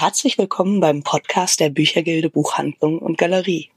herzlich 0.00 0.38
willkommen 0.38 0.80
beim 0.80 1.02
Podcast 1.02 1.60
der 1.60 1.68
Büchergilde 1.68 2.30
Buchhandlung 2.30 3.00
und 3.00 3.18
Galerie. 3.18 3.68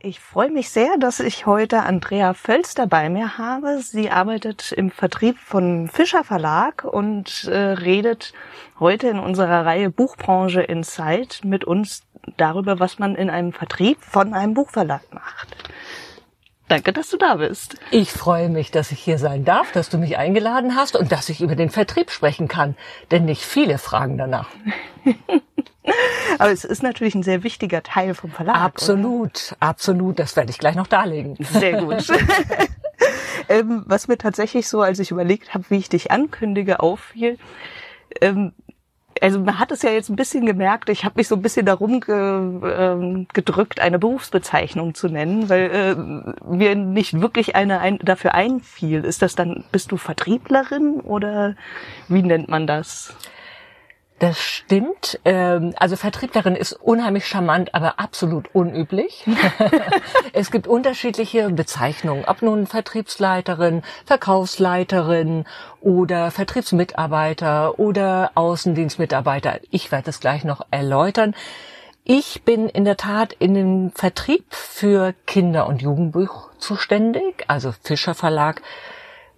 Ich 0.00 0.18
freue 0.18 0.50
mich 0.50 0.70
sehr, 0.70 0.96
dass 0.98 1.20
ich 1.20 1.46
heute 1.46 1.84
Andrea 1.84 2.34
Völster 2.34 2.88
bei 2.88 3.08
mir 3.08 3.38
habe. 3.38 3.80
Sie 3.82 4.10
arbeitet 4.10 4.72
im 4.72 4.90
Vertrieb 4.90 5.38
von 5.38 5.86
Fischer 5.86 6.24
Verlag 6.24 6.82
und 6.82 7.44
äh, 7.44 7.56
redet 7.56 8.32
heute 8.80 9.06
in 9.06 9.20
unserer 9.20 9.64
Reihe 9.64 9.90
Buchbranche 9.90 10.62
Insight 10.62 11.42
mit 11.44 11.62
uns 11.62 12.02
darüber, 12.36 12.80
was 12.80 12.98
man 12.98 13.14
in 13.14 13.30
einem 13.30 13.52
Vertrieb 13.52 13.98
von 14.02 14.34
einem 14.34 14.54
Buchverlag 14.54 15.02
macht. 15.14 15.56
Danke, 16.70 16.92
dass 16.92 17.10
du 17.10 17.16
da 17.16 17.34
bist. 17.34 17.74
Ich 17.90 18.12
freue 18.12 18.48
mich, 18.48 18.70
dass 18.70 18.92
ich 18.92 19.00
hier 19.00 19.18
sein 19.18 19.44
darf, 19.44 19.72
dass 19.72 19.88
du 19.88 19.98
mich 19.98 20.18
eingeladen 20.18 20.76
hast 20.76 20.94
und 20.94 21.10
dass 21.10 21.28
ich 21.28 21.40
über 21.40 21.56
den 21.56 21.68
Vertrieb 21.68 22.12
sprechen 22.12 22.46
kann, 22.46 22.76
denn 23.10 23.24
nicht 23.24 23.42
viele 23.42 23.76
fragen 23.76 24.16
danach. 24.16 24.48
Aber 26.38 26.52
es 26.52 26.62
ist 26.62 26.84
natürlich 26.84 27.16
ein 27.16 27.24
sehr 27.24 27.42
wichtiger 27.42 27.82
Teil 27.82 28.14
vom 28.14 28.30
Verlag. 28.30 28.54
Absolut, 28.54 29.50
oder? 29.50 29.68
absolut. 29.68 30.20
Das 30.20 30.36
werde 30.36 30.50
ich 30.50 30.58
gleich 30.58 30.76
noch 30.76 30.86
darlegen. 30.86 31.36
Sehr 31.40 31.82
gut. 31.82 32.06
ähm, 33.48 33.82
was 33.86 34.06
mir 34.06 34.16
tatsächlich 34.16 34.68
so, 34.68 34.80
als 34.80 35.00
ich 35.00 35.10
überlegt 35.10 35.54
habe, 35.54 35.64
wie 35.70 35.78
ich 35.78 35.88
dich 35.88 36.12
ankündige, 36.12 36.78
auffiel, 36.78 37.36
ähm, 38.20 38.52
also 39.20 39.40
man 39.40 39.58
hat 39.58 39.70
es 39.70 39.82
ja 39.82 39.90
jetzt 39.90 40.08
ein 40.08 40.16
bisschen 40.16 40.46
gemerkt, 40.46 40.88
ich 40.88 41.04
habe 41.04 41.14
mich 41.18 41.28
so 41.28 41.36
ein 41.36 41.42
bisschen 41.42 41.66
darum 41.66 42.00
ge, 42.00 42.14
äh, 42.14 43.26
gedrückt, 43.32 43.80
eine 43.80 43.98
Berufsbezeichnung 43.98 44.94
zu 44.94 45.08
nennen, 45.08 45.48
weil 45.48 45.70
äh, 45.70 46.54
mir 46.54 46.74
nicht 46.74 47.20
wirklich 47.20 47.56
eine 47.56 47.80
ein, 47.80 47.98
dafür 47.98 48.34
einfiel. 48.34 49.04
Ist 49.04 49.22
das 49.22 49.34
dann, 49.34 49.64
bist 49.72 49.92
du 49.92 49.96
Vertrieblerin 49.96 51.00
oder 51.00 51.54
wie 52.08 52.22
nennt 52.22 52.48
man 52.48 52.66
das? 52.66 53.14
Das 54.20 54.38
stimmt. 54.38 55.18
Ähm, 55.24 55.72
also 55.78 55.96
Vertrieblerin 55.96 56.54
ist 56.54 56.74
unheimlich 56.74 57.26
charmant, 57.26 57.74
aber 57.74 57.98
absolut 57.98 58.54
unüblich. 58.54 59.26
es 60.34 60.50
gibt 60.50 60.66
unterschiedliche 60.66 61.48
Bezeichnungen, 61.48 62.26
ob 62.26 62.42
nun 62.42 62.66
Vertriebsleiterin, 62.66 63.82
Verkaufsleiterin 64.04 65.46
oder 65.80 66.30
Vertriebsmitarbeiter 66.30 67.78
oder 67.78 68.32
Außendienstmitarbeiter. 68.34 69.60
Ich 69.70 69.90
werde 69.90 70.04
das 70.04 70.20
gleich 70.20 70.44
noch 70.44 70.66
erläutern. 70.70 71.34
Ich 72.04 72.42
bin 72.42 72.68
in 72.68 72.84
der 72.84 72.98
Tat 72.98 73.32
in 73.32 73.54
dem 73.54 73.90
Vertrieb 73.92 74.44
für 74.50 75.14
Kinder- 75.26 75.66
und 75.66 75.80
Jugendbuch 75.80 76.50
zuständig, 76.58 77.44
also 77.48 77.72
Fischer 77.82 78.14
Verlag 78.14 78.60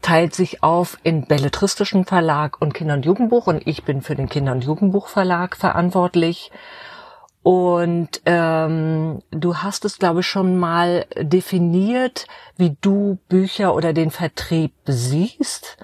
teilt 0.02 0.34
sich 0.34 0.62
auf 0.62 0.98
in 1.02 1.26
belletristischen 1.26 2.04
Verlag 2.04 2.60
und 2.60 2.74
Kinder- 2.74 2.94
und 2.94 3.06
Jugendbuch 3.06 3.46
und 3.46 3.66
ich 3.66 3.84
bin 3.84 4.02
für 4.02 4.14
den 4.14 4.28
Kinder- 4.28 4.52
und 4.52 4.64
Jugendbuchverlag 4.64 5.56
verantwortlich. 5.56 6.50
Und 7.42 8.20
ähm, 8.24 9.22
du 9.32 9.56
hast 9.56 9.84
es, 9.84 9.98
glaube 9.98 10.20
ich, 10.20 10.26
schon 10.26 10.58
mal 10.58 11.06
definiert, 11.18 12.26
wie 12.56 12.76
du 12.80 13.18
Bücher 13.28 13.74
oder 13.74 13.92
den 13.92 14.10
Vertrieb 14.10 14.72
siehst. 14.84 15.76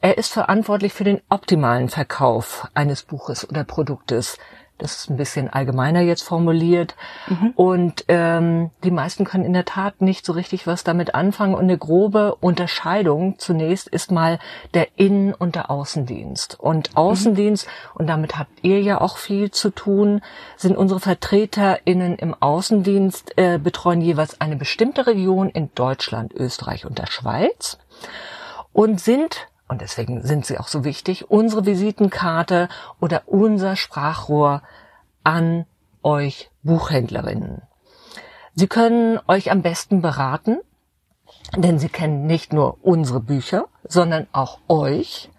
Er 0.00 0.18
ist 0.18 0.32
verantwortlich 0.32 0.92
für 0.92 1.04
den 1.04 1.20
optimalen 1.28 1.88
Verkauf 1.88 2.68
eines 2.74 3.02
Buches 3.02 3.48
oder 3.48 3.64
Produktes. 3.64 4.38
Das 4.78 4.96
ist 4.96 5.10
ein 5.10 5.16
bisschen 5.16 5.50
allgemeiner 5.50 6.00
jetzt 6.00 6.22
formuliert. 6.22 6.94
Mhm. 7.26 7.52
Und 7.56 8.04
ähm, 8.08 8.70
die 8.84 8.90
meisten 8.90 9.24
können 9.24 9.44
in 9.44 9.52
der 9.52 9.64
Tat 9.64 10.00
nicht 10.00 10.24
so 10.24 10.32
richtig 10.32 10.66
was 10.66 10.84
damit 10.84 11.14
anfangen. 11.14 11.54
Und 11.54 11.64
eine 11.64 11.76
grobe 11.76 12.36
Unterscheidung 12.36 13.38
zunächst 13.38 13.88
ist 13.88 14.10
mal 14.12 14.38
der 14.74 14.88
Innen- 14.96 15.34
und 15.34 15.56
der 15.56 15.70
Außendienst. 15.70 16.58
Und 16.60 16.96
Außendienst, 16.96 17.66
mhm. 17.66 18.00
und 18.00 18.06
damit 18.06 18.38
habt 18.38 18.52
ihr 18.62 18.80
ja 18.80 19.00
auch 19.00 19.18
viel 19.18 19.50
zu 19.50 19.70
tun, 19.70 20.22
sind 20.56 20.76
unsere 20.76 21.00
VertreterInnen 21.00 22.16
im 22.16 22.34
Außendienst, 22.34 23.36
äh, 23.36 23.58
betreuen 23.58 24.00
jeweils 24.00 24.40
eine 24.40 24.56
bestimmte 24.56 25.06
Region 25.06 25.48
in 25.50 25.70
Deutschland, 25.74 26.32
Österreich 26.34 26.86
und 26.86 26.98
der 26.98 27.06
Schweiz 27.06 27.78
und 28.72 29.00
sind 29.00 29.48
und 29.68 29.80
deswegen 29.80 30.22
sind 30.22 30.46
sie 30.46 30.58
auch 30.58 30.68
so 30.68 30.84
wichtig, 30.84 31.30
unsere 31.30 31.66
Visitenkarte 31.66 32.68
oder 33.00 33.22
unser 33.26 33.76
Sprachrohr 33.76 34.62
an 35.24 35.66
euch 36.02 36.50
Buchhändlerinnen. 36.62 37.62
Sie 38.54 38.66
können 38.66 39.20
euch 39.28 39.50
am 39.50 39.62
besten 39.62 40.00
beraten, 40.00 40.58
denn 41.56 41.78
sie 41.78 41.88
kennen 41.88 42.26
nicht 42.26 42.52
nur 42.52 42.78
unsere 42.82 43.20
Bücher, 43.20 43.66
sondern 43.84 44.26
auch 44.32 44.58
euch, 44.68 45.30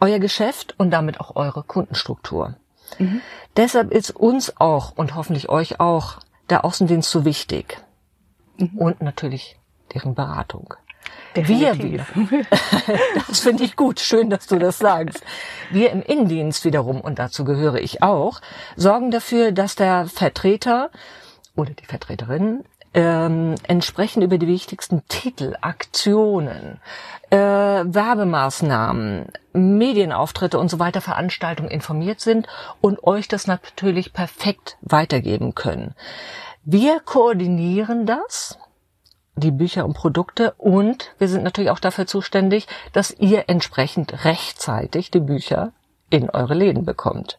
euer 0.00 0.18
Geschäft 0.18 0.74
und 0.78 0.90
damit 0.90 1.20
auch 1.20 1.36
eure 1.36 1.62
Kundenstruktur. 1.62 2.56
Mhm. 2.98 3.20
Deshalb 3.56 3.92
ist 3.92 4.10
uns 4.10 4.60
auch 4.60 4.92
und 4.96 5.14
hoffentlich 5.14 5.48
euch 5.48 5.80
auch 5.80 6.18
der 6.50 6.64
Außendienst 6.64 7.10
so 7.10 7.24
wichtig. 7.24 7.82
Mhm. 8.58 8.78
Und 8.78 9.02
natürlich 9.02 9.58
deren 9.94 10.14
Beratung. 10.14 10.74
Definitiv. 11.34 12.12
Wir, 12.14 12.46
das 13.28 13.40
finde 13.40 13.64
ich 13.64 13.76
gut. 13.76 14.00
Schön, 14.00 14.30
dass 14.30 14.46
du 14.46 14.58
das 14.58 14.78
sagst. 14.78 15.22
Wir 15.70 15.90
im 15.90 16.02
Innendienst 16.02 16.64
wiederum, 16.64 17.00
und 17.00 17.18
dazu 17.18 17.44
gehöre 17.44 17.76
ich 17.76 18.02
auch, 18.02 18.40
sorgen 18.76 19.10
dafür, 19.10 19.52
dass 19.52 19.74
der 19.74 20.06
Vertreter 20.06 20.90
oder 21.54 21.72
die 21.72 21.84
Vertreterin 21.84 22.64
ähm, 22.96 23.56
entsprechend 23.64 24.24
über 24.24 24.38
die 24.38 24.46
wichtigsten 24.46 25.06
Titel, 25.08 25.54
Aktionen, 25.60 26.80
äh, 27.28 27.36
Werbemaßnahmen, 27.36 29.26
Medienauftritte 29.52 30.58
und 30.58 30.70
so 30.70 30.78
weiter, 30.78 31.02
Veranstaltungen 31.02 31.70
informiert 31.70 32.20
sind 32.20 32.46
und 32.80 33.04
euch 33.04 33.28
das 33.28 33.46
natürlich 33.46 34.14
perfekt 34.14 34.78
weitergeben 34.80 35.54
können. 35.54 35.94
Wir 36.64 37.00
koordinieren 37.00 38.06
das 38.06 38.58
die 39.36 39.50
Bücher 39.50 39.84
und 39.84 39.92
Produkte 39.92 40.54
und 40.56 41.14
wir 41.18 41.28
sind 41.28 41.44
natürlich 41.44 41.70
auch 41.70 41.78
dafür 41.78 42.06
zuständig, 42.06 42.66
dass 42.92 43.10
ihr 43.18 43.44
entsprechend 43.48 44.24
rechtzeitig 44.24 45.10
die 45.10 45.20
Bücher 45.20 45.72
in 46.08 46.30
eure 46.30 46.54
Läden 46.54 46.84
bekommt. 46.84 47.38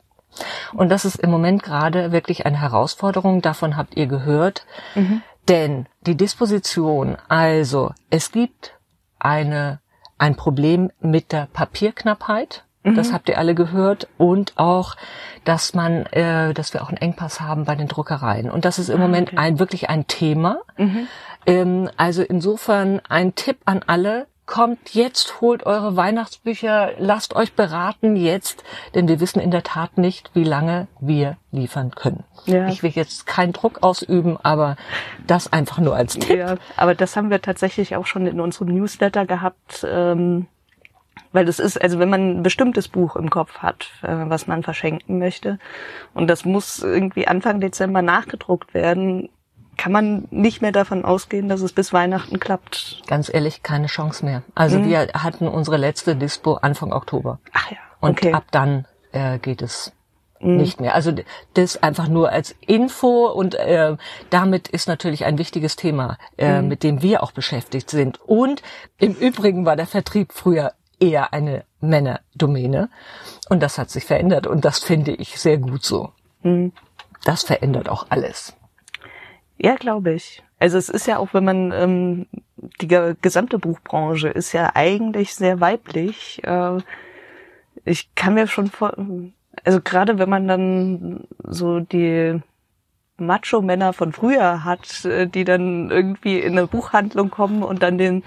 Und 0.73 0.89
das 0.89 1.05
ist 1.05 1.15
im 1.15 1.31
Moment 1.31 1.63
gerade 1.63 2.11
wirklich 2.11 2.45
eine 2.45 2.61
Herausforderung, 2.61 3.41
davon 3.41 3.75
habt 3.75 3.97
ihr 3.97 4.05
gehört, 4.05 4.65
mhm. 4.93 5.23
denn 5.47 5.87
die 6.01 6.15
Disposition, 6.15 7.17
also 7.27 7.91
es 8.11 8.31
gibt 8.31 8.77
eine, 9.17 9.79
ein 10.19 10.35
Problem 10.35 10.91
mit 10.99 11.31
der 11.31 11.47
Papierknappheit, 11.51 12.65
das 12.83 13.09
mhm. 13.09 13.13
habt 13.13 13.29
ihr 13.29 13.37
alle 13.37 13.55
gehört. 13.55 14.07
Und 14.17 14.53
auch, 14.55 14.95
dass 15.43 15.73
man, 15.73 16.05
äh, 16.07 16.53
dass 16.53 16.73
wir 16.73 16.83
auch 16.83 16.89
einen 16.89 16.97
Engpass 16.97 17.41
haben 17.41 17.65
bei 17.65 17.75
den 17.75 17.87
Druckereien. 17.87 18.49
Und 18.49 18.65
das 18.65 18.79
ist 18.79 18.89
im 18.89 18.97
ah, 18.97 19.05
Moment 19.05 19.29
okay. 19.29 19.37
ein 19.37 19.59
wirklich 19.59 19.89
ein 19.89 20.07
Thema. 20.07 20.59
Mhm. 20.77 21.07
Ähm, 21.45 21.89
also 21.97 22.23
insofern 22.23 23.01
ein 23.09 23.35
Tipp 23.35 23.57
an 23.65 23.81
alle. 23.85 24.27
Kommt 24.45 24.93
jetzt, 24.93 25.41
holt 25.41 25.65
eure 25.65 25.97
Weihnachtsbücher, 25.97 26.91
lasst 26.99 27.35
euch 27.35 27.51
beraten 27.51 28.15
jetzt, 28.15 28.63
denn 28.95 29.09
wir 29.09 29.19
wissen 29.19 29.41
in 29.41 29.51
der 29.51 29.63
Tat 29.63 29.97
nicht, 29.97 30.31
wie 30.35 30.45
lange 30.45 30.87
wir 31.01 31.35
liefern 31.51 31.91
können. 31.91 32.23
Ja. 32.45 32.69
Ich 32.69 32.81
will 32.81 32.91
jetzt 32.91 33.27
keinen 33.27 33.51
Druck 33.51 33.83
ausüben, 33.83 34.37
aber 34.41 34.77
das 35.25 35.51
einfach 35.51 35.79
nur 35.79 35.97
als 35.97 36.13
Tipp. 36.13 36.37
Ja, 36.37 36.55
aber 36.77 36.95
das 36.95 37.17
haben 37.17 37.29
wir 37.29 37.41
tatsächlich 37.41 37.97
auch 37.97 38.05
schon 38.05 38.25
in 38.25 38.39
unserem 38.39 38.69
Newsletter 38.69 39.25
gehabt. 39.25 39.85
Ähm 39.85 40.47
weil 41.37 41.45
das 41.45 41.59
ist, 41.59 41.79
also 41.79 41.99
wenn 41.99 42.09
man 42.09 42.39
ein 42.39 42.41
bestimmtes 42.41 42.87
Buch 42.87 43.15
im 43.15 43.29
Kopf 43.29 43.59
hat, 43.59 43.91
äh, 44.01 44.07
was 44.07 44.47
man 44.47 44.63
verschenken 44.63 45.19
möchte, 45.19 45.59
und 46.15 46.27
das 46.27 46.45
muss 46.45 46.79
irgendwie 46.79 47.27
Anfang 47.27 47.61
Dezember 47.61 48.01
nachgedruckt 48.01 48.73
werden, 48.73 49.29
kann 49.77 49.91
man 49.91 50.27
nicht 50.31 50.63
mehr 50.63 50.71
davon 50.71 51.05
ausgehen, 51.05 51.47
dass 51.47 51.61
es 51.61 51.73
bis 51.73 51.93
Weihnachten 51.93 52.39
klappt. 52.39 53.03
Ganz 53.05 53.31
ehrlich, 53.31 53.61
keine 53.61 53.85
Chance 53.85 54.25
mehr. 54.25 54.41
Also 54.55 54.79
mhm. 54.79 54.89
wir 54.89 55.09
hatten 55.13 55.47
unsere 55.47 55.77
letzte 55.77 56.15
Dispo 56.15 56.55
Anfang 56.55 56.91
Oktober. 56.91 57.37
Ach 57.53 57.69
ja. 57.69 57.77
Okay. 58.01 58.29
Und 58.29 58.33
ab 58.33 58.45
dann 58.49 58.85
äh, 59.11 59.37
geht 59.37 59.61
es 59.61 59.93
mhm. 60.39 60.57
nicht 60.57 60.81
mehr. 60.81 60.95
Also 60.95 61.13
das 61.53 61.83
einfach 61.83 62.07
nur 62.07 62.31
als 62.31 62.55
Info 62.61 63.27
und 63.27 63.53
äh, 63.53 63.95
damit 64.31 64.69
ist 64.69 64.87
natürlich 64.87 65.23
ein 65.25 65.37
wichtiges 65.37 65.75
Thema, 65.75 66.17
äh, 66.35 66.63
mhm. 66.63 66.67
mit 66.67 66.81
dem 66.81 67.03
wir 67.03 67.21
auch 67.21 67.31
beschäftigt 67.31 67.91
sind. 67.91 68.19
Und 68.21 68.63
im 68.97 69.13
Übrigen 69.13 69.67
war 69.67 69.75
der 69.75 69.85
Vertrieb 69.85 70.33
früher 70.33 70.71
eher 70.99 71.33
eine 71.33 71.63
Männerdomäne 71.79 72.89
und 73.49 73.61
das 73.61 73.77
hat 73.77 73.89
sich 73.89 74.05
verändert 74.05 74.47
und 74.47 74.65
das 74.65 74.79
finde 74.79 75.11
ich 75.11 75.39
sehr 75.39 75.57
gut 75.57 75.83
so. 75.83 76.11
Mhm. 76.43 76.71
Das 77.23 77.43
verändert 77.43 77.89
auch 77.89 78.07
alles. 78.09 78.55
Ja, 79.57 79.75
glaube 79.75 80.13
ich. 80.13 80.43
Also 80.59 80.77
es 80.77 80.89
ist 80.89 81.07
ja 81.07 81.17
auch, 81.17 81.33
wenn 81.33 81.43
man 81.43 81.71
ähm, 81.71 82.27
die 82.81 82.87
gesamte 83.21 83.59
Buchbranche 83.59 84.29
ist 84.29 84.53
ja 84.53 84.71
eigentlich 84.73 85.35
sehr 85.35 85.59
weiblich. 85.59 86.41
Äh, 86.43 86.77
ich 87.85 88.13
kann 88.15 88.33
mir 88.33 88.47
schon 88.47 88.67
vor, 88.67 88.93
also 89.63 89.81
gerade 89.81 90.19
wenn 90.19 90.29
man 90.29 90.47
dann 90.47 91.27
so 91.43 91.79
die 91.79 92.39
Macho-Männer 93.17 93.93
von 93.93 94.13
früher 94.13 94.63
hat, 94.63 95.05
äh, 95.05 95.27
die 95.27 95.43
dann 95.43 95.91
irgendwie 95.91 96.39
in 96.39 96.57
eine 96.57 96.67
Buchhandlung 96.67 97.29
kommen 97.29 97.63
und 97.63 97.83
dann 97.83 97.97
den 97.97 98.23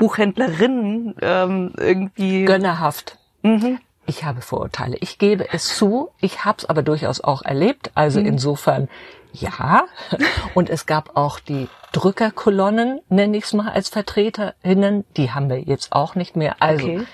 Buchhändlerinnen 0.00 1.14
ähm, 1.22 1.72
irgendwie 1.76 2.44
gönnerhaft. 2.44 3.18
Mhm 3.42 3.78
Ich 4.06 4.24
habe 4.24 4.40
Vorurteile. 4.40 4.96
Ich 5.00 5.18
gebe 5.18 5.52
es 5.52 5.76
zu. 5.76 6.10
Ich 6.20 6.44
habe 6.44 6.58
es 6.58 6.64
aber 6.64 6.82
durchaus 6.82 7.20
auch 7.20 7.42
erlebt. 7.42 7.92
Also 7.94 8.18
insofern 8.18 8.88
ja. 9.32 9.84
Und 10.54 10.70
es 10.70 10.86
gab 10.86 11.16
auch 11.16 11.38
die 11.38 11.68
Drückerkolonnen, 11.92 13.00
nenne 13.08 13.36
ich 13.36 13.44
es 13.44 13.52
mal 13.52 13.68
als 13.70 13.88
Vertreterinnen. 13.88 15.04
Die 15.16 15.30
haben 15.30 15.48
wir 15.48 15.60
jetzt 15.60 15.92
auch 15.92 16.14
nicht 16.16 16.34
mehr. 16.34 16.56
Also 16.60 17.04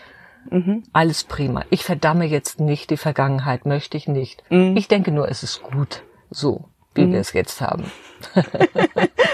Okay. 0.49 0.83
alles 0.93 1.25
prima. 1.25 1.65
Ich 1.71 1.85
verdamme 1.85 2.25
jetzt 2.25 2.61
nicht 2.61 2.91
die 2.91 2.97
Vergangenheit, 2.97 3.67
möchte 3.67 3.97
ich 3.97 4.07
nicht. 4.07 4.45
Mhm. 4.49 4.77
Ich 4.77 4.87
denke 4.87 5.11
nur, 5.11 5.29
es 5.29 5.43
ist 5.43 5.61
gut 5.63 6.03
so, 6.31 6.69
wie 6.95 7.11
wir 7.11 7.19
es 7.19 7.33
jetzt 7.33 7.61
haben. 7.61 7.91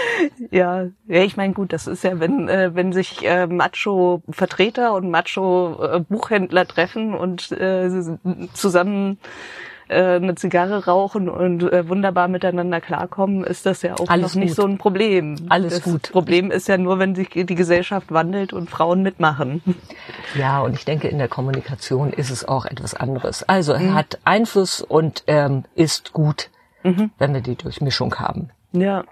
Ja, 0.51 0.85
ja, 1.07 1.23
ich 1.23 1.37
meine, 1.37 1.53
gut, 1.53 1.73
das 1.73 1.87
ist 1.87 2.03
ja, 2.03 2.19
wenn, 2.19 2.47
äh, 2.49 2.71
wenn 2.75 2.93
sich 2.93 3.25
äh, 3.25 3.47
Macho-Vertreter 3.47 4.93
und 4.93 5.09
Macho-Buchhändler 5.09 6.67
treffen 6.67 7.13
und 7.13 7.51
äh, 7.51 7.89
zusammen 8.53 9.17
äh, 9.89 10.15
eine 10.15 10.35
Zigarre 10.35 10.85
rauchen 10.85 11.29
und 11.29 11.63
äh, 11.63 11.87
wunderbar 11.89 12.27
miteinander 12.27 12.79
klarkommen, 12.81 13.43
ist 13.43 13.65
das 13.65 13.81
ja 13.81 13.95
auch 13.95 14.07
Alles 14.09 14.33
noch 14.35 14.41
nicht 14.41 14.49
gut. 14.51 14.55
so 14.55 14.65
ein 14.65 14.77
Problem. 14.77 15.35
Alles 15.49 15.75
das 15.75 15.83
gut. 15.83 16.11
Problem 16.11 16.51
ist 16.51 16.67
ja 16.67 16.77
nur, 16.77 16.99
wenn 16.99 17.15
sich 17.15 17.29
die 17.29 17.45
Gesellschaft 17.55 18.11
wandelt 18.11 18.53
und 18.53 18.69
Frauen 18.69 19.01
mitmachen. 19.03 19.61
Ja, 20.35 20.61
und 20.61 20.73
ich 20.75 20.85
denke, 20.85 21.07
in 21.09 21.17
der 21.17 21.27
Kommunikation 21.27 22.11
ist 22.13 22.29
es 22.29 22.47
auch 22.47 22.65
etwas 22.65 22.93
anderes. 22.93 23.43
Also 23.43 23.73
Mhm. 23.77 23.87
er 23.89 23.93
hat 23.95 24.19
Einfluss 24.23 24.81
und 24.81 25.23
ähm, 25.27 25.65
ist 25.75 26.13
gut, 26.13 26.49
wenn 26.83 27.33
wir 27.33 27.41
die 27.41 27.55
Durchmischung 27.55 28.15
haben. 28.15 28.49
Ja. 28.73 29.03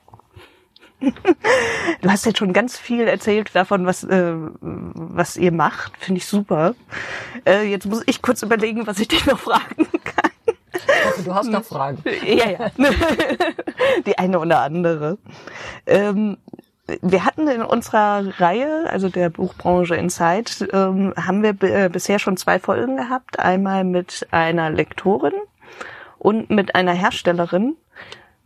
Du 2.02 2.10
hast 2.10 2.26
jetzt 2.26 2.38
schon 2.38 2.54
ganz 2.54 2.78
viel 2.78 3.08
erzählt 3.08 3.50
davon, 3.54 3.86
was, 3.86 4.04
äh, 4.04 4.34
was 4.62 5.38
ihr 5.38 5.52
macht. 5.52 5.94
Finde 5.98 6.20
ich 6.20 6.26
super. 6.26 6.76
Äh, 7.46 7.70
jetzt 7.70 7.86
muss 7.86 8.04
ich 8.06 8.22
kurz 8.22 8.42
überlegen, 8.44 8.88
was 8.88 9.00
ich 9.00 9.08
dich 9.08 9.26
noch 9.26 9.40
fragen 9.40 9.88
kann. 10.04 10.32
Hoffe, 11.06 11.24
du 11.24 11.34
hast 11.34 11.48
noch 11.48 11.64
Fragen. 11.64 12.04
Ja, 12.26 12.50
ja. 12.50 12.72
Die 14.06 14.18
eine 14.18 14.40
oder 14.40 14.62
andere. 14.62 15.18
Ähm, 15.86 16.38
wir 17.02 17.26
hatten 17.26 17.48
in 17.48 17.62
unserer 17.62 18.40
Reihe, 18.40 18.90
also 18.90 19.10
der 19.10 19.30
Buchbranche 19.30 19.96
Inside, 19.96 20.70
ähm, 20.74 21.14
haben 21.16 21.44
wir 21.44 21.56
äh, 21.64 21.90
bisher 21.90 22.20
schon 22.20 22.38
zwei 22.38 22.60
Folgen 22.60 22.98
gehabt. 22.98 23.40
Einmal 23.40 23.84
mit 23.84 24.28
einer 24.32 24.70
Lektorin 24.70 25.34
und 26.18 26.50
mit 26.50 26.76
einer 26.76 26.94
Herstellerin. 26.94 27.76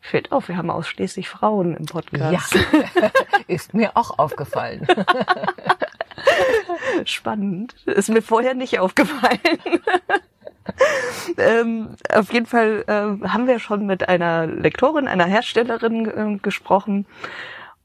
Fällt 0.10 0.32
auf, 0.32 0.50
wir 0.50 0.58
haben 0.58 0.70
ausschließlich 0.70 1.30
Frauen 1.30 1.76
im 1.76 1.86
Ja, 1.86 1.92
Podcast. 1.92 2.56
ist 3.48 3.74
mir 3.74 3.98
auch 3.98 4.20
aufgefallen. 4.20 4.86
Spannend. 7.06 7.74
Ist 7.88 8.10
mir 8.10 8.22
vorher 8.22 8.54
nicht 8.54 8.78
aufgefallen. 8.78 9.40
ähm, 11.38 11.96
auf 12.14 12.32
jeden 12.32 12.46
Fall 12.46 12.84
äh, 12.86 13.28
haben 13.28 13.48
wir 13.48 13.58
schon 13.58 13.88
mit 13.88 14.08
einer 14.08 14.46
Lektorin, 14.46 15.08
einer 15.08 15.26
Herstellerin 15.26 16.36
äh, 16.36 16.38
gesprochen. 16.38 17.08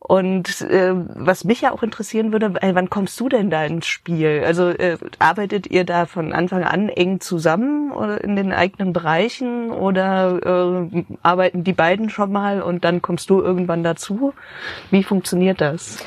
Und 0.03 0.63
äh, 0.63 0.93
was 0.95 1.45
mich 1.45 1.61
ja 1.61 1.73
auch 1.73 1.83
interessieren 1.83 2.33
würde, 2.33 2.55
äh, 2.63 2.75
wann 2.75 2.89
kommst 2.89 3.21
du 3.21 3.29
denn 3.29 3.51
da 3.51 3.65
ins 3.65 3.87
Spiel? 3.87 4.43
Also 4.45 4.71
äh, 4.71 4.97
arbeitet 5.19 5.71
ihr 5.71 5.85
da 5.85 6.07
von 6.07 6.33
Anfang 6.33 6.65
an 6.65 6.89
eng 6.89 7.21
zusammen 7.21 7.93
oder 7.93 8.25
in 8.25 8.35
den 8.35 8.53
eigenen 8.53 8.95
Bereichen 8.95 9.71
oder 9.71 10.89
äh, 10.91 11.05
arbeiten 11.23 11.65
die 11.65 11.75
beiden 11.75 12.09
schon 12.09 12.33
mal 12.33 12.63
und 12.63 12.83
dann 12.83 13.03
kommst 13.03 13.29
du 13.29 13.43
irgendwann 13.43 13.85
dazu? 13.85 14.33
Wie 14.91 15.05
funktioniert 15.05 15.61
das? 15.61 16.03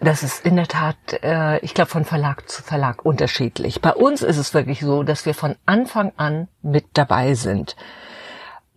Das 0.00 0.22
ist 0.22 0.44
in 0.44 0.56
der 0.56 0.66
Tat, 0.66 0.96
äh, 1.22 1.58
ich 1.60 1.74
glaube, 1.74 1.90
von 1.90 2.04
Verlag 2.04 2.48
zu 2.48 2.62
Verlag 2.62 3.04
unterschiedlich. 3.04 3.80
Bei 3.80 3.94
uns 3.94 4.22
ist 4.22 4.36
es 4.36 4.52
wirklich 4.52 4.80
so, 4.80 5.04
dass 5.04 5.26
wir 5.26 5.34
von 5.34 5.54
Anfang 5.64 6.12
an 6.16 6.48
mit 6.62 6.84
dabei 6.94 7.34
sind. 7.34 7.76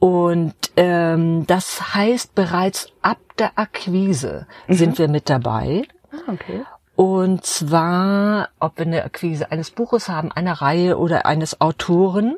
Und 0.01 0.55
ähm, 0.77 1.45
das 1.45 1.93
heißt, 1.93 2.33
bereits 2.33 2.87
ab 3.03 3.19
der 3.37 3.51
Akquise 3.59 4.47
sind 4.67 4.97
wir 4.97 5.07
mit 5.07 5.29
dabei. 5.29 5.83
Ah, 6.11 6.31
okay. 6.33 6.65
Und 6.95 7.45
zwar, 7.45 8.49
ob 8.59 8.79
wir 8.79 8.87
eine 8.87 9.03
Akquise 9.03 9.51
eines 9.51 9.69
Buches 9.69 10.09
haben, 10.09 10.31
einer 10.31 10.53
Reihe 10.53 10.97
oder 10.97 11.27
eines 11.27 11.61
Autoren. 11.61 12.37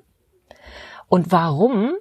Und 1.07 1.31
warum? 1.31 1.93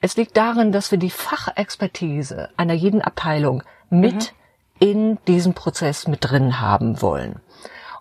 Es 0.00 0.16
liegt 0.16 0.36
darin, 0.36 0.70
dass 0.70 0.92
wir 0.92 0.98
die 0.98 1.10
Fachexpertise 1.10 2.50
einer 2.56 2.74
jeden 2.74 3.02
Abteilung 3.02 3.64
mit 3.90 4.32
in 4.78 5.18
diesem 5.26 5.54
Prozess 5.54 6.06
mit 6.06 6.20
drin 6.22 6.60
haben 6.60 7.02
wollen. 7.02 7.40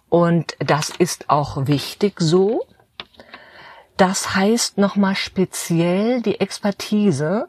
Und 0.09 0.55
das 0.59 0.91
ist 0.91 1.31
auch 1.31 1.65
wichtig 1.65 2.19
so. 2.19 2.61
Das 3.97 4.35
heißt 4.35 4.77
nochmal 4.77 5.15
speziell 5.15 6.21
die 6.21 6.39
Expertise 6.39 7.47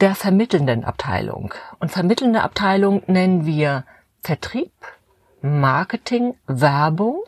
der 0.00 0.14
vermittelnden 0.14 0.84
Abteilung. 0.84 1.54
Und 1.80 1.90
vermittelnde 1.90 2.42
Abteilung 2.42 3.02
nennen 3.06 3.44
wir 3.44 3.84
Vertrieb, 4.22 4.72
Marketing, 5.42 6.34
Werbung 6.46 7.22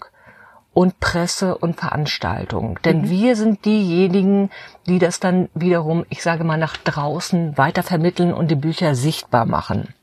und 0.73 1.01
Presse 1.01 1.59
und 1.59 1.77
Veranstaltung. 1.79 2.79
Denn 2.85 3.11
wir 3.11 3.37
sind 3.37 3.65
diejenigen, 3.65 4.51
die 4.87 4.99
das 4.99 5.21
dann 5.21 5.49
wiederum, 5.55 6.07
ich 6.09 6.23
sage 6.23 6.45
mal, 6.45 6.59
nach 6.59 6.77
draußen 6.77 7.59
weiter 7.59 7.83
vermitteln 7.83 8.33
und 8.33 8.51
die 8.51 8.57
Bücher 8.57 8.95
sichtbar 8.95 9.47
machen. 9.47 9.95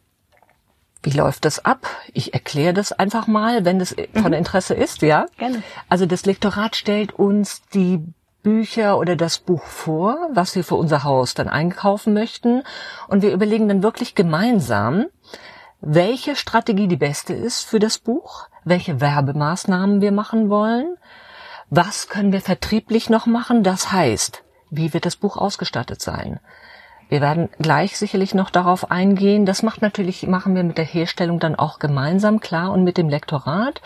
Wie 1.04 1.12
läuft 1.12 1.46
das 1.46 1.64
ab? 1.64 1.88
Ich 2.14 2.34
erkläre 2.34 2.74
das 2.74 2.92
einfach 2.92 3.28
mal, 3.28 3.66
wenn 3.66 3.80
das 3.80 3.96
von 4.14 4.34
Interesse 4.34 4.74
ist, 4.74 5.02
ja? 5.02 5.26
Gerne. 5.38 5.64
Also 5.90 6.06
das 6.06 6.26
Lektorat 6.26 6.76
stellt 6.76 7.14
uns 7.14 7.62
die 7.74 8.04
Bücher 8.44 8.98
oder 8.98 9.16
das 9.16 9.40
Buch 9.40 9.64
vor, 9.64 10.30
was 10.34 10.56
wir 10.56 10.64
für 10.64 10.76
unser 10.76 11.04
Haus 11.04 11.34
dann 11.34 11.50
einkaufen 11.50 12.14
möchten. 12.14 12.64
Und 13.08 13.22
wir 13.22 13.34
überlegen 13.34 13.68
dann 13.68 13.84
wirklich 13.84 14.16
gemeinsam, 14.16 15.06
welche 15.82 16.36
Strategie 16.36 16.88
die 16.88 16.96
beste 16.96 17.34
ist 17.34 17.64
für 17.64 17.80
das 17.80 18.00
Buch, 18.00 18.48
welche 18.64 19.00
Werbemaßnahmen 19.00 20.02
wir 20.02 20.12
machen 20.12 20.50
wollen, 20.50 20.98
was 21.70 22.08
können 22.08 22.32
wir 22.32 22.42
vertrieblich 22.42 23.10
noch 23.10 23.26
machen, 23.26 23.64
das 23.64 23.92
heißt, 23.92 24.44
wie 24.70 24.94
wird 24.94 25.06
das 25.06 25.18
Buch 25.18 25.38
ausgestattet 25.38 26.02
sein. 26.02 26.40
Wir 27.10 27.22
werden 27.22 27.50
gleich 27.60 27.98
sicherlich 27.98 28.34
noch 28.34 28.50
darauf 28.50 28.92
eingehen. 28.92 29.46
Das 29.46 29.64
macht 29.64 29.82
natürlich, 29.82 30.28
machen 30.28 30.56
wir 30.56 30.64
mit 30.64 30.78
der 30.78 30.86
Herstellung 30.86 31.40
dann 31.40 31.56
auch 31.56 31.80
gemeinsam 31.80 32.40
klar 32.40 32.72
und 32.72 32.84
mit 32.84 32.98
dem 32.98 33.10
Lektorat. 33.10 33.82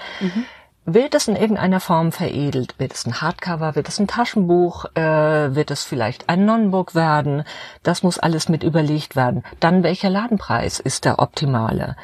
Wird 0.86 1.14
es 1.14 1.28
in 1.28 1.36
irgendeiner 1.36 1.80
Form 1.80 2.12
veredelt? 2.12 2.80
Wird 2.80 2.94
es 2.94 3.06
ein 3.06 3.22
Hardcover? 3.22 3.76
Wird 3.76 3.88
es 3.88 4.00
ein 4.00 4.08
Taschenbuch? 4.08 4.86
Äh, 4.96 5.54
wird 5.54 5.70
es 5.70 5.84
vielleicht 5.84 6.28
ein 6.28 6.46
Non-Book 6.46 6.96
werden? 6.96 7.44
Das 7.84 8.02
muss 8.02 8.18
alles 8.18 8.50
mit 8.50 8.64
überlegt 8.64 9.16
werden. 9.16 9.44
Dann 9.60 9.84
welcher 9.84 10.10
Ladenpreis 10.10 10.80
ist 10.80 11.06
der 11.06 11.20
optimale? 11.20 11.96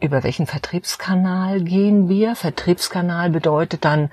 Über 0.00 0.22
welchen 0.22 0.46
Vertriebskanal 0.46 1.62
gehen 1.62 2.08
wir? 2.08 2.36
Vertriebskanal 2.36 3.30
bedeutet 3.30 3.84
dann, 3.84 4.10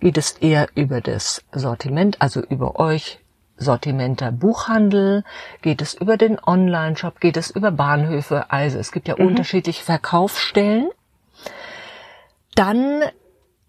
geht 0.00 0.18
es 0.18 0.32
eher 0.32 0.66
über 0.74 1.00
das 1.00 1.44
Sortiment, 1.52 2.20
also 2.20 2.40
über 2.40 2.80
euch 2.80 3.20
Sortimenter 3.56 4.32
Buchhandel, 4.32 5.24
geht 5.62 5.82
es 5.82 5.94
über 5.94 6.16
den 6.16 6.38
Online-Shop, 6.38 7.20
geht 7.20 7.36
es 7.36 7.50
über 7.50 7.70
Bahnhöfe, 7.70 8.50
also 8.50 8.78
es 8.78 8.92
gibt 8.92 9.08
ja 9.08 9.14
unterschiedliche 9.14 9.82
Verkaufsstellen. 9.82 10.88
Dann 12.54 13.02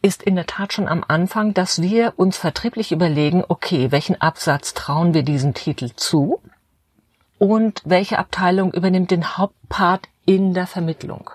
ist 0.02 0.24
in 0.24 0.36
der 0.36 0.46
Tat 0.46 0.74
schon 0.74 0.88
am 0.88 1.04
Anfang, 1.08 1.54
dass 1.54 1.82
wir 1.82 2.14
uns 2.18 2.38
vertrieblich 2.38 2.92
überlegen, 2.92 3.44
okay, 3.48 3.92
welchen 3.92 4.22
Absatz 4.22 4.74
trauen 4.74 5.14
wir 5.14 5.24
diesem 5.24 5.54
Titel 5.54 5.90
zu 5.96 6.42
und 7.40 7.82
welche 7.86 8.20
Abteilung 8.20 8.74
übernimmt 8.74 9.12
den 9.12 9.38
Hauptpart 9.38 10.08
in 10.26 10.54
der 10.54 10.68
Vermittlung. 10.68 11.30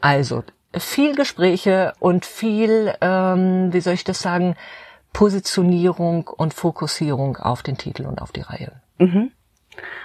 Also 0.00 0.42
viel 0.76 1.14
Gespräche 1.14 1.94
und 2.00 2.24
viel, 2.24 2.94
ähm, 3.00 3.72
wie 3.72 3.80
soll 3.80 3.94
ich 3.94 4.04
das 4.04 4.20
sagen, 4.20 4.56
Positionierung 5.12 6.28
und 6.28 6.54
Fokussierung 6.54 7.36
auf 7.36 7.62
den 7.62 7.76
Titel 7.76 8.06
und 8.06 8.22
auf 8.22 8.32
die 8.32 8.40
Reihe. 8.40 8.80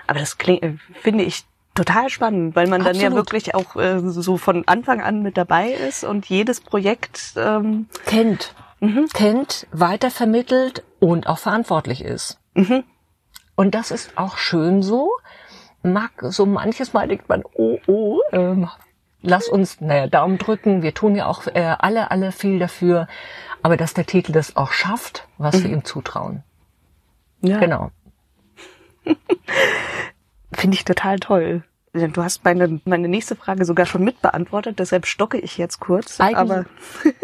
Aber 0.08 0.20
das 0.20 0.38
klingt, 0.38 0.64
äh, 0.64 0.76
finde 1.02 1.24
ich 1.24 1.46
total 1.76 2.10
spannend, 2.10 2.56
weil 2.56 2.68
man 2.68 2.84
dann 2.84 2.96
ja 2.96 3.08
Absolut. 3.08 3.28
wirklich 3.28 3.56
auch 3.56 3.76
äh, 3.76 4.00
so 4.00 4.38
von 4.38 4.68
Anfang 4.68 5.02
an 5.02 5.22
mit 5.22 5.38
dabei 5.38 5.70
ist 5.70 6.04
und 6.04 6.26
jedes 6.26 6.60
Projekt 6.60 7.34
ähm, 7.38 7.88
Kennt, 8.06 8.56
kennt, 9.14 9.68
weitervermittelt 9.72 10.84
und 11.00 11.28
auch 11.28 11.38
verantwortlich 11.38 12.04
ist. 12.04 12.40
Und 13.56 13.76
das 13.76 13.92
ist 13.92 14.18
auch 14.18 14.38
schön 14.38 14.82
so. 14.82 15.12
Mag 15.84 16.12
so 16.22 16.46
manches 16.46 16.94
Mal 16.94 17.08
denkt 17.08 17.30
man, 17.30 17.44
oh, 17.54 17.78
oh, 17.88 18.20
ähm, 18.32 18.68
lass 19.22 19.48
uns, 19.48 19.80
naja, 19.82 20.08
Daumen 20.08 20.38
drücken. 20.38 20.82
Wir 20.82 20.94
tun 20.94 21.16
ja 21.16 21.28
auch 21.28 21.48
äh, 21.48 21.76
alle, 21.78 22.12
alle 22.12 22.32
viel 22.32 22.60
dafür. 22.60 23.08
Aber 23.64 23.78
dass 23.78 23.94
der 23.94 24.06
Titel 24.06 24.32
das 24.32 24.56
auch 24.56 24.72
schafft, 24.72 25.28
was 25.38 25.62
wir 25.64 25.70
ihm 25.70 25.84
zutrauen. 25.84 26.44
ja, 27.42 27.60
Genau. 27.60 27.92
finde 30.54 30.76
ich 30.76 30.86
total 30.86 31.20
toll. 31.20 31.64
Du 31.94 32.24
hast 32.24 32.44
meine, 32.44 32.80
meine 32.86 33.08
nächste 33.08 33.36
Frage 33.36 33.66
sogar 33.66 33.86
schon 33.88 34.04
mitbeantwortet, 34.04 34.78
deshalb 34.78 35.08
stocke 35.08 35.40
ich 35.40 35.58
jetzt 35.58 35.80
kurz. 35.80 36.20
Eigentlich- 36.20 36.38
aber 36.38 36.66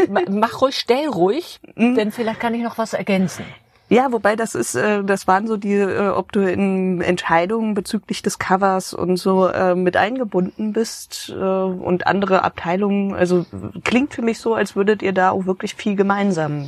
Mach 0.29 0.61
ruhig, 0.61 0.77
stell 0.77 1.07
ruhig, 1.07 1.59
denn 1.75 2.11
vielleicht 2.11 2.39
kann 2.39 2.53
ich 2.55 2.63
noch 2.63 2.77
was 2.77 2.93
ergänzen. 2.93 3.45
Ja, 3.89 4.11
wobei 4.11 4.35
das 4.35 4.55
ist, 4.55 4.75
äh, 4.75 5.03
das 5.03 5.27
waren 5.27 5.47
so 5.47 5.57
die, 5.57 5.73
äh, 5.73 6.09
ob 6.09 6.31
du 6.31 6.39
in 6.49 7.01
Entscheidungen 7.01 7.73
bezüglich 7.73 8.21
des 8.21 8.39
Covers 8.39 8.93
und 8.93 9.17
so 9.17 9.47
äh, 9.47 9.75
mit 9.75 9.97
eingebunden 9.97 10.73
bist 10.73 11.29
äh, 11.29 11.33
und 11.35 12.07
andere 12.07 12.43
Abteilungen. 12.43 13.13
Also 13.13 13.45
klingt 13.83 14.13
für 14.13 14.21
mich 14.21 14.39
so, 14.39 14.55
als 14.55 14.75
würdet 14.75 15.01
ihr 15.01 15.13
da 15.13 15.31
auch 15.31 15.45
wirklich 15.45 15.75
viel 15.75 15.95
gemeinsam 15.95 16.67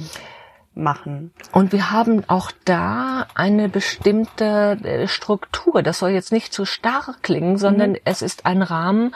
machen. 0.75 1.31
Und 1.51 1.71
wir 1.71 1.91
haben 1.91 2.23
auch 2.27 2.51
da 2.65 3.27
eine 3.33 3.69
bestimmte 3.69 4.77
äh, 4.83 5.07
Struktur. 5.07 5.81
Das 5.81 5.99
soll 5.99 6.11
jetzt 6.11 6.31
nicht 6.31 6.53
zu 6.53 6.65
starr 6.65 7.15
klingen, 7.21 7.57
sondern 7.57 7.95
es 8.03 8.21
ist 8.21 8.45
ein 8.45 8.61
Rahmen 8.61 9.15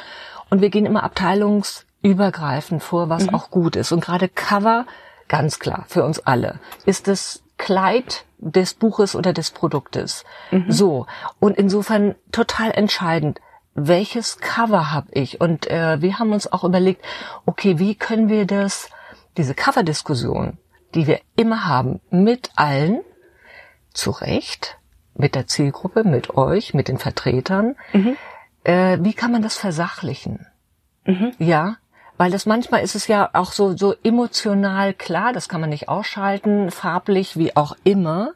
und 0.49 0.61
wir 0.61 0.69
gehen 0.69 0.85
immer 0.85 1.03
abteilungsübergreifend 1.03 2.81
vor, 2.81 3.09
was 3.09 3.31
auch 3.33 3.51
gut 3.51 3.75
ist. 3.75 3.91
Und 3.91 3.99
gerade 3.99 4.29
Cover, 4.29 4.85
ganz 5.27 5.59
klar, 5.59 5.85
für 5.87 6.03
uns 6.03 6.19
alle, 6.19 6.59
ist 6.85 7.07
das 7.07 7.43
Kleid 7.59 8.25
des 8.39 8.73
Buches 8.73 9.15
oder 9.15 9.33
des 9.33 9.51
Produktes. 9.51 10.23
So. 10.69 11.05
Und 11.39 11.57
insofern 11.57 12.15
total 12.31 12.71
entscheidend. 12.71 13.39
Welches 13.75 14.39
Cover 14.39 14.91
habe 14.91 15.09
ich? 15.11 15.39
Und 15.39 15.67
äh, 15.67 16.01
wir 16.01 16.17
haben 16.17 16.33
uns 16.33 16.51
auch 16.51 16.63
überlegt, 16.63 17.05
okay, 17.45 17.77
wie 17.77 17.93
können 17.93 18.27
wir 18.27 18.45
das, 18.47 18.89
diese 19.37 19.53
Cover-Diskussion, 19.53 20.57
die 20.95 21.05
wir 21.05 21.19
immer 21.35 21.67
haben, 21.67 22.01
mit 22.09 22.49
allen, 22.55 23.01
zu 23.93 24.11
Recht, 24.11 24.77
mit 25.13 25.35
der 25.35 25.45
Zielgruppe, 25.47 26.03
mit 26.03 26.35
euch, 26.35 26.73
mit 26.73 26.87
den 26.87 26.97
Vertretern, 26.97 27.75
äh, 28.63 28.97
wie 29.01 29.13
kann 29.13 29.31
man 29.31 29.41
das 29.41 29.57
versachlichen? 29.57 30.47
Ja, 31.39 31.77
weil 32.19 32.31
das 32.31 32.45
manchmal 32.45 32.83
ist 32.83 32.95
es 32.95 33.07
ja 33.07 33.29
auch 33.31 33.53
so, 33.53 33.77
so 33.77 33.95
emotional 34.03 34.93
klar, 34.93 35.31
das 35.31 35.47
kann 35.47 35.61
man 35.61 35.69
nicht 35.69 35.87
ausschalten, 35.87 36.69
farblich 36.69 37.37
wie 37.37 37.55
auch 37.55 37.77
immer. 37.85 38.33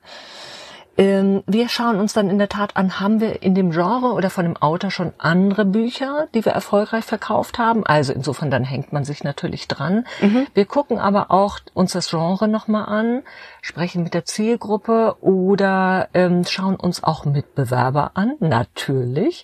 Ähm, 0.95 1.43
wir 1.47 1.67
schauen 1.67 1.99
uns 1.99 2.13
dann 2.13 2.29
in 2.29 2.37
der 2.37 2.47
Tat 2.47 2.77
an, 2.77 3.01
haben 3.01 3.19
wir 3.19 3.41
in 3.41 3.55
dem 3.55 3.71
Genre 3.71 4.13
oder 4.13 4.29
von 4.29 4.45
dem 4.45 4.55
Autor 4.55 4.89
schon 4.89 5.11
andere 5.17 5.65
Bücher, 5.65 6.27
die 6.33 6.45
wir 6.45 6.53
erfolgreich 6.53 7.03
verkauft 7.03 7.57
haben. 7.57 7.85
Also 7.85 8.13
insofern 8.13 8.49
dann 8.51 8.63
hängt 8.63 8.93
man 8.93 9.03
sich 9.03 9.23
natürlich 9.25 9.67
dran. 9.67 10.05
Wir 10.53 10.65
gucken 10.65 10.99
aber 10.99 11.29
auch 11.31 11.59
uns 11.73 11.91
das 11.91 12.09
Genre 12.09 12.47
nochmal 12.47 12.85
an, 12.85 13.23
sprechen 13.61 14.03
mit 14.03 14.13
der 14.13 14.23
Zielgruppe 14.23 15.17
oder 15.19 16.07
ähm, 16.13 16.45
schauen 16.45 16.77
uns 16.77 17.03
auch 17.03 17.25
Mitbewerber 17.25 18.11
an, 18.13 18.35
natürlich. 18.39 19.43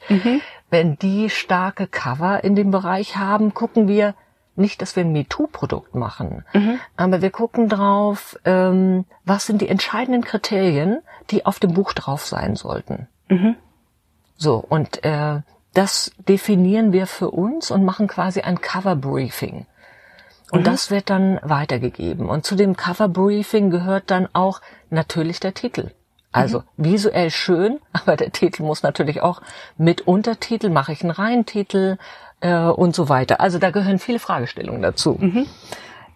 Wenn 0.70 0.98
die 0.98 1.30
starke 1.30 1.88
Cover 1.88 2.42
in 2.44 2.56
dem 2.56 2.72
Bereich 2.72 3.18
haben, 3.18 3.54
gucken 3.54 3.90
wir, 3.90 4.14
nicht, 4.60 4.82
dass 4.82 4.96
wir 4.96 5.04
ein 5.04 5.12
MeToo-Produkt 5.12 5.96
machen, 5.96 6.46
aber 6.98 7.22
wir 7.22 7.32
gucken 7.32 7.70
drauf, 7.70 8.38
ähm, 8.46 9.06
was 9.26 9.46
sind 9.46 9.62
die 9.62 9.70
entscheidenden 9.70 10.24
Kriterien, 10.24 11.00
die 11.32 11.46
auf 11.46 11.60
dem 11.60 11.74
Buch 11.74 11.94
drauf 11.94 12.26
sein 12.26 12.56
sollten. 12.56 13.08
So, 14.38 14.58
und 14.58 15.04
äh, 15.04 15.42
das 15.74 16.12
definieren 16.28 16.94
wir 16.94 17.08
für 17.08 17.30
uns 17.30 17.72
und 17.72 17.84
machen 17.84 18.08
quasi 18.08 18.42
ein 18.42 18.62
Cover-Briefing. 18.62 19.66
Und 20.52 20.66
das 20.66 20.90
wird 20.90 21.10
dann 21.10 21.40
weitergegeben. 21.44 22.28
Und 22.28 22.46
zu 22.46 22.56
dem 22.56 22.76
Cover-Briefing 22.76 23.70
gehört 23.70 24.06
dann 24.08 24.28
auch 24.34 24.62
natürlich 24.90 25.40
der 25.40 25.54
Titel. 25.54 25.92
Also 26.32 26.64
visuell 26.78 27.32
schön, 27.32 27.80
aber 27.94 28.16
der 28.16 28.32
Titel 28.32 28.64
muss 28.64 28.84
natürlich 28.84 29.22
auch 29.22 29.42
mit 29.78 30.02
Untertitel, 30.02 30.70
mache 30.70 30.92
ich 30.92 31.02
einen 31.02 31.12
Reihentitel 31.12 31.98
äh, 32.42 32.64
und 32.64 32.96
so 32.96 33.10
weiter. 33.10 33.40
Also 33.40 33.60
da 33.60 33.72
gehören 33.72 34.00
viele 34.00 34.20
Fragestellungen 34.20 34.82
dazu. 34.82 35.18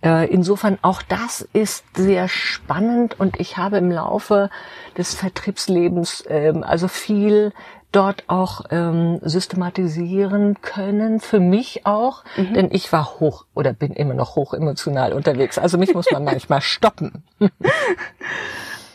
Äh, 0.03 0.27
insofern 0.30 0.77
auch 0.82 1.01
das 1.01 1.48
ist 1.53 1.86
sehr 1.96 2.27
spannend 2.27 3.20
und 3.20 3.39
ich 3.39 3.56
habe 3.56 3.77
im 3.77 3.89
Laufe 3.89 4.50
des 4.98 5.15
Vertriebslebens 5.15 6.25
ähm, 6.27 6.63
also 6.63 6.89
viel 6.89 7.53
dort 7.94 8.24
auch 8.27 8.65
ähm, 8.72 9.20
systematisieren 9.22 10.58
können, 10.62 11.20
für 11.20 11.39
mich 11.39 11.86
auch, 11.86 12.24
denn 12.36 12.70
ich 12.72 12.92
war 12.92 13.20
hoch 13.20 13.46
oder 13.53 13.72
bin 13.72 13.94
immer 13.94 14.15
noch 14.15 14.36
hoch 14.36 14.53
emotional 14.53 15.13
unterwegs. 15.13 15.58
Also 15.58 15.77
mich 15.77 15.94
muss 15.94 16.12
man 16.12 16.24
manchmal 16.25 16.62
stoppen. 16.62 17.24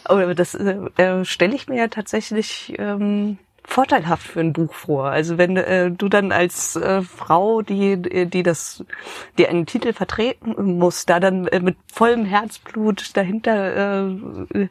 Aber 0.05 0.35
das 0.35 0.55
äh, 0.55 0.79
äh, 0.97 1.25
stelle 1.25 1.55
ich 1.55 1.69
mir 1.69 1.77
ja 1.77 1.89
tatsächlich 1.89 2.75
ähm, 2.79 3.39
vorteilhaft 3.69 4.27
für 4.27 4.41
ein 4.41 4.55
Buch 4.55 4.73
vor. 4.73 5.11
Also 5.11 5.37
wenn 5.37 5.57
äh, 5.57 5.91
du 5.91 6.09
dann 6.09 6.33
als 6.33 6.75
äh, 6.75 7.03
Frau, 7.03 7.61
die 7.61 8.01
die 8.29 8.43
das, 8.43 8.83
die 9.37 9.47
einen 9.47 9.67
Titel 9.67 9.93
vertreten 9.93 10.79
muss, 10.79 11.05
da 11.05 11.21
dann 11.21 11.47
äh, 11.49 11.61
mit 11.61 11.77
vollem 11.93 12.25
Herzblut 12.25 13.17
dahinter 13.17 14.09
äh, 14.55 14.69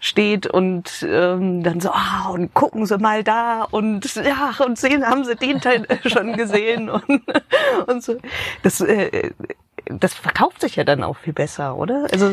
steht 0.00 0.46
und 0.46 1.04
ähm, 1.08 1.62
dann 1.62 1.80
so, 1.80 1.90
ah, 1.90 2.28
und 2.28 2.52
gucken 2.52 2.84
Sie 2.84 2.98
mal 2.98 3.24
da 3.24 3.62
und 3.62 4.14
ja, 4.16 4.54
und 4.64 4.78
sehen, 4.78 5.06
haben 5.06 5.24
Sie 5.24 5.34
den 5.34 5.60
Teil 5.62 5.86
schon 6.04 6.34
gesehen 6.34 6.90
und, 7.08 7.22
und 7.86 8.04
so. 8.04 8.16
Das, 8.62 8.82
äh, 8.82 9.30
das 9.86 10.12
verkauft 10.12 10.60
sich 10.60 10.76
ja 10.76 10.84
dann 10.84 11.02
auch 11.02 11.16
viel 11.16 11.32
besser, 11.32 11.76
oder? 11.76 12.06
Also 12.12 12.30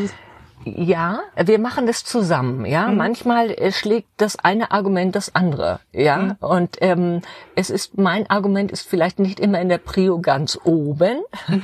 Ja, 0.65 1.19
wir 1.35 1.59
machen 1.59 1.87
das 1.87 2.03
zusammen, 2.03 2.65
ja. 2.65 2.87
Manchmal 2.87 3.51
äh, 3.51 3.71
schlägt 3.71 4.07
das 4.17 4.37
eine 4.37 4.71
Argument 4.71 5.15
das 5.15 5.35
andere, 5.35 5.79
ja. 5.91 6.37
Und 6.39 6.77
ähm, 6.81 7.21
es 7.55 7.69
ist 7.69 7.97
mein 7.97 8.29
Argument 8.29 8.71
ist 8.71 8.87
vielleicht 8.87 9.19
nicht 9.19 9.39
immer 9.39 9.59
in 9.59 9.69
der 9.69 9.77
Prio 9.77 10.19
ganz 10.19 10.59
oben. 10.63 11.21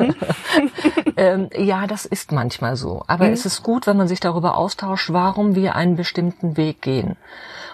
ähm, 1.17 1.49
ja, 1.55 1.87
das 1.87 2.05
ist 2.05 2.31
manchmal 2.31 2.75
so. 2.75 3.03
Aber 3.07 3.29
es 3.29 3.45
ist 3.45 3.63
gut, 3.63 3.87
wenn 3.87 3.97
man 3.97 4.07
sich 4.07 4.19
darüber 4.19 4.57
austauscht, 4.57 5.11
warum 5.13 5.55
wir 5.55 5.75
einen 5.75 5.95
bestimmten 5.95 6.57
Weg 6.57 6.81
gehen. 6.81 7.15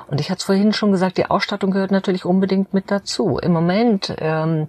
Und 0.07 0.21
ich 0.21 0.29
hatte 0.29 0.39
es 0.39 0.45
vorhin 0.45 0.73
schon 0.73 0.91
gesagt, 0.91 1.17
die 1.17 1.29
Ausstattung 1.29 1.71
gehört 1.71 1.91
natürlich 1.91 2.25
unbedingt 2.25 2.73
mit 2.73 2.91
dazu. 2.91 3.39
Im 3.39 3.51
Moment 3.53 4.13
ähm, 4.19 4.67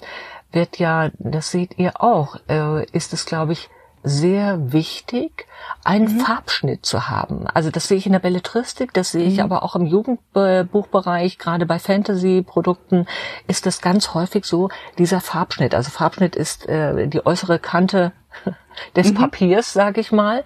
wird 0.53 0.79
ja, 0.79 1.11
das 1.19 1.51
seht 1.51 1.79
ihr 1.79 2.03
auch, 2.03 2.37
äh, 2.49 2.85
ist 2.93 3.13
es, 3.13 3.27
glaube 3.27 3.53
ich, 3.53 3.69
sehr 4.07 4.73
wichtig, 4.73 5.49
einen 5.83 6.21
Farbschnitt 6.21 6.87
zu 6.87 7.09
haben. 7.09 7.49
Also 7.49 7.73
das 7.73 7.89
sehe 7.89 7.99
ich 7.99 8.07
in 8.07 8.13
der 8.13 8.21
Belletristik, 8.21 8.95
das 8.95 9.11
sehe 9.11 9.27
ich 9.27 9.43
aber 9.43 9.65
auch 9.65 9.75
im 9.75 9.85
Jugendbuchbereich, 9.85 11.39
gerade 11.39 11.67
bei 11.67 11.81
Fantasy-Produkten 11.81 13.07
ist 13.49 13.67
das 13.67 13.81
ganz 13.81 14.15
häufig 14.15 14.45
so, 14.45 14.69
dieser 14.97 15.21
Farbschnitt. 15.21 15.75
Also 15.75 15.91
Farbschnitt 15.91 16.37
ist 16.37 16.69
äh, 16.69 17.09
die 17.09 17.27
äußere 17.27 17.59
Kante 17.59 18.13
des 18.97 19.13
Papiers, 19.13 19.73
sage 19.73 20.01
ich 20.01 20.13
mal. 20.13 20.45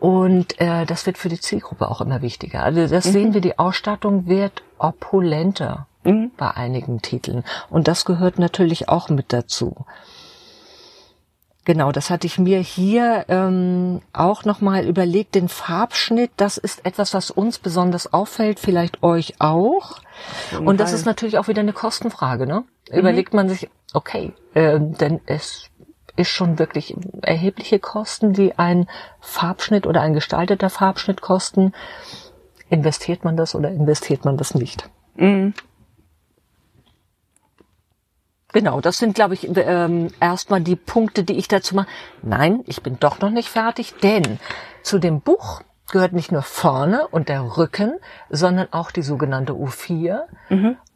Und 0.00 0.58
äh, 0.58 0.86
das 0.86 1.04
wird 1.04 1.18
für 1.18 1.28
die 1.28 1.40
Zielgruppe 1.40 1.90
auch 1.90 2.00
immer 2.00 2.22
wichtiger. 2.22 2.62
Also 2.62 2.86
das 2.86 3.04
sehen 3.04 3.34
wir, 3.34 3.42
die 3.42 3.58
Ausstattung 3.58 4.26
wird 4.26 4.62
opulenter 4.78 5.86
bei 6.36 6.50
einigen 6.50 7.02
Titeln. 7.02 7.44
Und 7.68 7.86
das 7.86 8.06
gehört 8.06 8.38
natürlich 8.38 8.88
auch 8.88 9.10
mit 9.10 9.32
dazu. 9.32 9.84
Genau, 11.64 11.92
das 11.92 12.10
hatte 12.10 12.26
ich 12.26 12.38
mir 12.38 12.58
hier 12.58 13.24
ähm, 13.28 14.00
auch 14.12 14.44
nochmal 14.44 14.84
überlegt. 14.84 15.36
Den 15.36 15.48
Farbschnitt, 15.48 16.32
das 16.36 16.58
ist 16.58 16.84
etwas, 16.84 17.14
was 17.14 17.30
uns 17.30 17.58
besonders 17.58 18.12
auffällt, 18.12 18.58
vielleicht 18.58 19.02
euch 19.04 19.34
auch. 19.38 20.00
Und 20.64 20.80
das 20.80 20.92
ist 20.92 21.06
natürlich 21.06 21.38
auch 21.38 21.46
wieder 21.46 21.60
eine 21.60 21.72
Kostenfrage. 21.72 22.46
Ne? 22.48 22.64
Überlegt 22.90 23.32
man 23.32 23.48
sich, 23.48 23.70
okay, 23.94 24.32
äh, 24.54 24.80
denn 24.80 25.20
es 25.26 25.70
ist 26.16 26.30
schon 26.30 26.58
wirklich 26.58 26.96
erhebliche 27.22 27.78
Kosten, 27.78 28.32
die 28.32 28.58
ein 28.58 28.88
Farbschnitt 29.20 29.86
oder 29.86 30.02
ein 30.02 30.14
gestalteter 30.14 30.68
Farbschnitt 30.68 31.20
kosten. 31.20 31.72
Investiert 32.68 33.24
man 33.24 33.36
das 33.36 33.54
oder 33.54 33.70
investiert 33.70 34.24
man 34.24 34.36
das 34.36 34.54
nicht? 34.54 34.88
Genau, 38.52 38.80
das 38.80 38.98
sind, 38.98 39.14
glaube 39.14 39.34
ich, 39.34 39.48
ähm, 39.56 40.08
erstmal 40.20 40.60
die 40.60 40.76
Punkte, 40.76 41.24
die 41.24 41.38
ich 41.38 41.48
dazu 41.48 41.74
mache. 41.74 41.88
Nein, 42.22 42.62
ich 42.66 42.82
bin 42.82 42.98
doch 43.00 43.20
noch 43.20 43.30
nicht 43.30 43.48
fertig, 43.48 43.94
denn 44.02 44.38
zu 44.82 44.98
dem 44.98 45.20
Buch 45.20 45.62
gehört 45.90 46.12
nicht 46.12 46.32
nur 46.32 46.42
vorne 46.42 47.06
und 47.08 47.28
der 47.28 47.56
Rücken, 47.56 47.98
sondern 48.30 48.68
auch 48.72 48.90
die 48.90 49.02
sogenannte 49.02 49.52
U4 49.52 50.22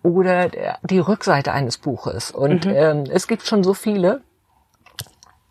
oder 0.02 0.48
der, 0.48 0.78
die 0.82 0.98
Rückseite 0.98 1.52
eines 1.52 1.78
Buches. 1.78 2.30
Und 2.30 2.66
ähm, 2.66 3.04
es 3.10 3.26
gibt 3.26 3.46
schon 3.46 3.62
so 3.64 3.74
viele, 3.74 4.22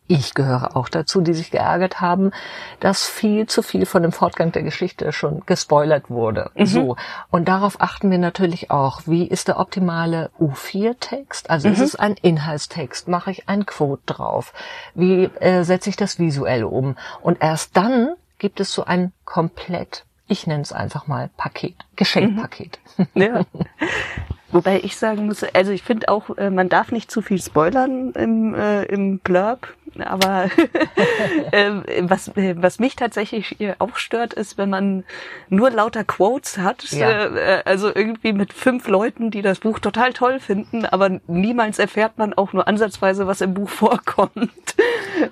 ich 0.07 0.33
gehöre 0.33 0.75
auch 0.75 0.89
dazu, 0.89 1.21
die 1.21 1.33
sich 1.33 1.51
geärgert 1.51 1.99
haben, 2.01 2.31
dass 2.79 3.07
viel 3.07 3.47
zu 3.47 3.61
viel 3.61 3.85
von 3.85 4.03
dem 4.03 4.11
Fortgang 4.11 4.51
der 4.51 4.63
Geschichte 4.63 5.11
schon 5.11 5.41
gespoilert 5.45 6.09
wurde. 6.09 6.51
So. 6.65 6.95
Und 7.31 7.47
darauf 7.47 7.81
achten 7.81 8.11
wir 8.11 8.17
natürlich 8.17 8.69
auch. 8.71 9.01
Wie 9.05 9.27
ist 9.27 9.47
der 9.47 9.59
optimale 9.59 10.29
U4-Text? 10.39 11.49
Also 11.49 11.69
ist 11.69 11.79
es 11.79 11.95
ein 11.95 12.15
Inhaltstext? 12.21 13.07
Mache 13.07 13.31
ich 13.31 13.49
ein 13.49 13.65
Quote 13.65 14.03
drauf? 14.05 14.53
Wie 14.93 15.25
äh, 15.39 15.63
setze 15.63 15.89
ich 15.89 15.95
das 15.95 16.19
visuell 16.19 16.63
um? 16.63 16.95
Und 17.21 17.41
erst 17.41 17.75
dann 17.75 18.13
gibt 18.37 18.59
es 18.59 18.71
so 18.71 18.83
ein 18.85 19.11
komplett, 19.23 20.05
ich 20.27 20.45
nenne 20.45 20.61
es 20.61 20.71
einfach 20.71 21.07
mal 21.07 21.29
Paket, 21.37 21.75
Geschenkpaket. 21.95 22.79
Ja. 23.13 23.41
Wobei 24.51 24.79
ich 24.79 24.95
sagen 24.95 25.25
muss, 25.25 25.43
also 25.43 25.71
ich 25.71 25.83
finde 25.83 26.07
auch, 26.07 26.29
äh, 26.37 26.49
man 26.49 26.69
darf 26.69 26.91
nicht 26.91 27.11
zu 27.11 27.21
viel 27.21 27.41
spoilern 27.41 28.11
im, 28.11 28.55
äh, 28.55 28.83
im 28.83 29.19
Blurb, 29.19 29.75
aber 29.99 30.49
äh, 31.51 31.71
was, 32.01 32.29
äh, 32.29 32.55
was 32.57 32.79
mich 32.79 32.95
tatsächlich 32.95 33.55
auch 33.79 33.95
stört, 33.97 34.33
ist, 34.33 34.57
wenn 34.57 34.69
man 34.69 35.03
nur 35.49 35.69
lauter 35.71 36.03
Quotes 36.03 36.57
hat, 36.57 36.83
Ja. 36.91 37.25
äh, 37.35 37.61
also 37.65 37.93
irgendwie 37.93 38.33
mit 38.33 38.53
fünf 38.53 38.87
Leuten, 38.87 39.31
die 39.31 39.41
das 39.41 39.59
Buch 39.59 39.79
total 39.79 40.13
toll 40.13 40.39
finden, 40.39 40.85
aber 40.85 41.19
niemals 41.27 41.79
erfährt 41.79 42.17
man 42.17 42.33
auch 42.33 42.53
nur 42.53 42.67
ansatzweise, 42.67 43.27
was 43.27 43.41
im 43.41 43.53
Buch 43.53 43.69
vorkommt. 43.75 44.51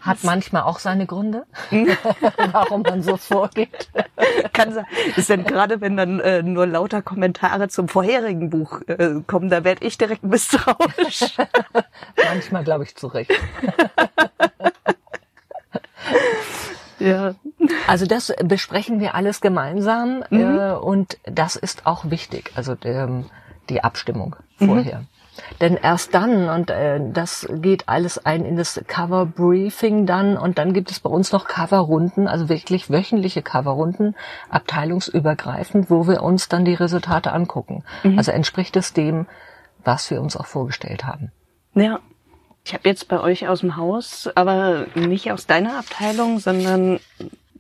Hat 0.01 0.23
manchmal 0.23 0.63
auch 0.63 0.79
seine 0.79 1.05
Gründe, 1.05 1.45
warum 2.51 2.83
man 2.83 3.01
so 3.01 3.17
vorgeht. 3.17 3.89
Kann 4.53 4.73
sein. 4.73 4.85
Ist 5.17 5.29
denn 5.29 5.43
gerade, 5.43 5.81
wenn 5.81 5.97
dann 5.97 6.19
äh, 6.21 6.41
nur 6.41 6.65
lauter 6.67 7.01
Kommentare 7.01 7.67
zum 7.67 7.87
vorherigen 7.89 8.49
Buch 8.49 8.81
äh, 8.87 9.15
kommen, 9.27 9.49
da 9.49 9.63
werde 9.63 9.85
ich 9.85 9.97
direkt 9.97 10.23
misstrauisch. 10.23 11.35
Manchmal 12.15 12.63
glaube 12.63 12.83
ich 12.85 12.95
zu 12.95 13.07
Recht. 13.07 13.31
Ja. 17.03 17.35
Also 17.87 18.05
das 18.05 18.33
besprechen 18.43 18.99
wir 18.99 19.15
alles 19.15 19.41
gemeinsam 19.41 20.23
äh, 20.31 20.71
und 20.73 21.17
das 21.25 21.55
ist 21.55 21.85
auch 21.85 22.09
wichtig, 22.09 22.51
also 22.55 22.75
ähm, 22.83 23.25
die 23.69 23.83
Abstimmung 23.83 24.35
vorher. 24.57 25.03
Denn 25.61 25.77
erst 25.77 26.13
dann, 26.13 26.49
und 26.49 26.69
äh, 26.69 26.99
das 27.11 27.47
geht 27.51 27.89
alles 27.89 28.23
ein 28.23 28.45
in 28.45 28.55
das 28.55 28.79
Cover-Briefing 28.85 30.05
dann, 30.05 30.37
und 30.37 30.57
dann 30.59 30.73
gibt 30.73 30.91
es 30.91 30.99
bei 30.99 31.09
uns 31.09 31.31
noch 31.31 31.47
Coverrunden, 31.47 32.27
also 32.27 32.49
wirklich 32.49 32.91
wöchentliche 32.91 33.41
Coverrunden, 33.41 34.15
abteilungsübergreifend, 34.49 35.89
wo 35.89 36.07
wir 36.07 36.21
uns 36.21 36.49
dann 36.49 36.65
die 36.65 36.75
Resultate 36.75 37.31
angucken. 37.31 37.83
Also 38.15 38.31
entspricht 38.31 38.75
es 38.75 38.93
dem, 38.93 39.25
was 39.83 40.11
wir 40.11 40.21
uns 40.21 40.37
auch 40.37 40.45
vorgestellt 40.45 41.05
haben. 41.05 41.31
Ja. 41.73 41.99
Ich 42.65 42.73
habe 42.73 42.87
jetzt 42.87 43.07
bei 43.09 43.19
euch 43.19 43.47
aus 43.47 43.59
dem 43.59 43.75
Haus, 43.75 44.29
aber 44.35 44.85
nicht 44.95 45.31
aus 45.31 45.45
deiner 45.47 45.77
Abteilung, 45.79 46.39
sondern 46.39 46.99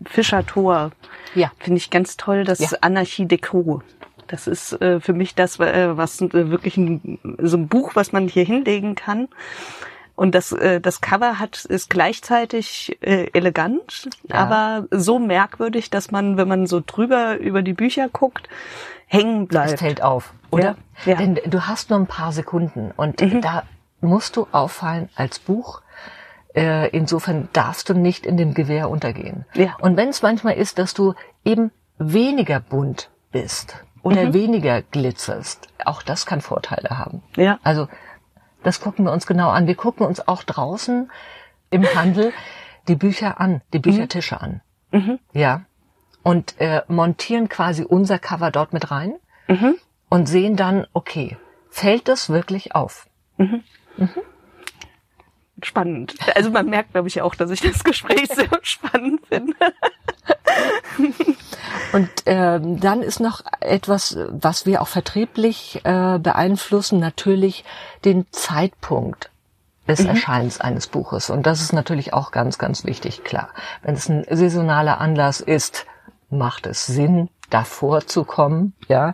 Fischer 0.05 0.45
Tor. 0.45 0.91
Ja. 1.35 1.51
Finde 1.59 1.77
ich 1.77 1.89
ganz 1.89 2.15
toll, 2.17 2.43
das 2.45 2.59
Ja. 2.59 2.69
Anarchie 2.81 3.25
Deco. 3.25 3.81
Das 4.27 4.47
ist 4.47 4.73
äh, 4.81 4.99
für 5.01 5.13
mich 5.13 5.35
das, 5.35 5.59
äh, 5.59 5.97
was 5.97 6.21
äh, 6.21 6.49
wirklich 6.49 6.77
ein, 6.77 7.19
so 7.41 7.57
ein 7.57 7.67
Buch, 7.67 7.91
was 7.95 8.13
man 8.13 8.27
hier 8.29 8.45
hinlegen 8.45 8.95
kann. 8.95 9.27
Und 10.15 10.35
das, 10.35 10.51
äh, 10.53 10.79
das 10.79 11.01
Cover 11.01 11.39
hat, 11.39 11.65
ist 11.65 11.89
gleichzeitig 11.89 12.97
äh, 13.01 13.27
elegant, 13.33 14.07
Ja. 14.29 14.35
aber 14.35 14.87
so 14.91 15.19
merkwürdig, 15.19 15.89
dass 15.89 16.11
man, 16.11 16.37
wenn 16.37 16.47
man 16.47 16.65
so 16.67 16.81
drüber 16.85 17.37
über 17.39 17.61
die 17.61 17.73
Bücher 17.73 18.07
guckt, 18.09 18.47
hängen 19.07 19.43
Es 19.43 19.47
bleibt. 19.49 19.79
fällt 19.79 20.01
auf, 20.03 20.33
oder? 20.51 20.77
Ja, 21.05 21.11
ja. 21.13 21.15
Denn 21.15 21.39
du 21.45 21.67
hast 21.67 21.89
nur 21.89 21.99
ein 21.99 22.07
paar 22.07 22.31
Sekunden 22.31 22.91
und 22.95 23.19
da 23.43 23.63
musst 24.03 24.35
du 24.35 24.47
auffallen 24.51 25.09
als 25.15 25.39
Buch. 25.39 25.81
Äh, 26.55 26.89
insofern 26.89 27.49
darfst 27.53 27.89
du 27.89 27.93
nicht 27.93 28.25
in 28.25 28.37
dem 28.37 28.53
Gewehr 28.53 28.89
untergehen. 28.89 29.45
Ja. 29.55 29.75
Und 29.81 29.97
wenn 29.97 30.09
es 30.09 30.21
manchmal 30.21 30.53
ist, 30.55 30.77
dass 30.77 30.93
du 30.93 31.13
eben 31.43 31.71
weniger 31.97 32.59
bunt 32.59 33.09
bist 33.31 33.83
oder 34.03 34.33
weniger 34.33 34.81
glitzerst, 34.83 35.67
auch 35.83 36.03
das 36.03 36.25
kann 36.25 36.41
Vorteile 36.41 36.97
haben. 36.97 37.23
Ja. 37.35 37.59
Also 37.63 37.87
das 38.61 38.81
gucken 38.81 39.05
wir 39.05 39.11
uns 39.11 39.25
genau 39.25 39.49
an. 39.49 39.65
Wir 39.65 39.75
gucken 39.75 40.05
uns 40.05 40.27
auch 40.27 40.43
draußen 40.43 41.09
im 41.71 41.95
Handel 41.95 42.31
die 42.87 42.95
Bücher 42.95 43.39
an, 43.39 43.61
die 43.73 43.79
Büchertische 43.79 44.39
an. 44.39 44.61
Ja. 45.33 45.61
Und 46.21 46.59
äh, 46.59 46.83
montieren 46.87 47.49
quasi 47.49 47.83
unser 47.83 48.19
Cover 48.19 48.51
dort 48.51 48.73
mit 48.73 48.91
rein 48.91 49.15
und 50.09 50.27
sehen 50.27 50.55
dann, 50.55 50.85
okay, 50.93 51.37
fällt 51.69 52.07
das 52.07 52.29
wirklich 52.29 52.75
auf? 52.75 53.07
Spannend. 55.61 56.15
Also 56.35 56.49
man 56.51 56.69
merkt, 56.69 56.91
glaube 56.91 57.07
ich, 57.07 57.21
auch, 57.21 57.35
dass 57.35 57.51
ich 57.51 57.61
das 57.61 57.83
Gespräch 57.83 58.27
sehr 58.33 58.49
spannend 58.61 59.21
finde. 59.27 59.55
Und 61.93 62.09
ähm, 62.25 62.79
dann 62.79 63.01
ist 63.01 63.19
noch 63.19 63.41
etwas, 63.59 64.17
was 64.29 64.65
wir 64.65 64.81
auch 64.81 64.87
vertrieblich 64.87 65.81
äh, 65.83 66.19
beeinflussen, 66.19 66.99
natürlich 66.99 67.63
den 68.03 68.25
Zeitpunkt 68.31 69.29
des 69.87 69.99
Erscheinens 70.05 70.61
eines 70.61 70.87
Buches. 70.87 71.29
Und 71.29 71.45
das 71.45 71.61
ist 71.61 71.73
natürlich 71.73 72.13
auch 72.13 72.31
ganz, 72.31 72.57
ganz 72.57 72.85
wichtig, 72.85 73.23
klar. 73.23 73.49
Wenn 73.81 73.95
es 73.95 74.09
ein 74.09 74.25
saisonaler 74.29 75.01
Anlass 75.01 75.41
ist, 75.41 75.85
macht 76.29 76.67
es 76.67 76.85
Sinn, 76.85 77.29
davor 77.53 78.05
zu 78.07 78.23
kommen, 78.23 78.73
ja. 78.87 79.13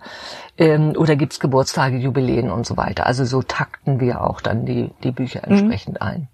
Ähm, 0.57 0.93
oder 0.97 1.15
gibt's 1.15 1.39
Geburtstage, 1.39 1.97
Jubiläen 1.97 2.49
und 2.51 2.65
so 2.65 2.77
weiter. 2.77 3.05
Also 3.05 3.25
so 3.25 3.41
takten 3.41 3.99
wir 3.99 4.21
auch 4.21 4.41
dann 4.41 4.65
die, 4.65 4.91
die 5.03 5.11
Bücher 5.11 5.43
entsprechend 5.43 6.01
ein. 6.01 6.27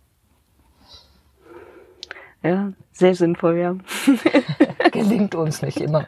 Ja, 2.44 2.74
sehr 2.91 3.15
sinnvoll, 3.15 3.58
ja. 3.58 3.76
Gelingt 4.91 5.34
uns 5.34 5.62
nicht 5.62 5.82
immer. 5.82 6.06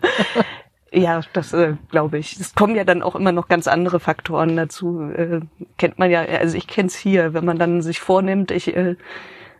Ja, 0.91 1.21
das 1.33 1.51
äh, 1.53 1.73
glaube 1.89 2.17
ich. 2.17 2.39
Es 2.39 2.55
kommen 2.55 2.75
ja 2.75 2.83
dann 2.83 3.01
auch 3.01 3.15
immer 3.15 3.31
noch 3.31 3.47
ganz 3.47 3.67
andere 3.67 3.99
Faktoren 3.99 4.55
dazu. 4.55 5.01
Äh, 5.01 5.41
kennt 5.77 5.99
man 5.99 6.11
ja, 6.11 6.21
also 6.21 6.55
ich 6.55 6.67
kenne 6.67 6.87
es 6.87 6.95
hier, 6.95 7.33
wenn 7.33 7.43
man 7.43 7.57
dann 7.57 7.81
sich 7.81 7.99
vornimmt, 7.99 8.51
ich, 8.51 8.75
äh, 8.75 8.95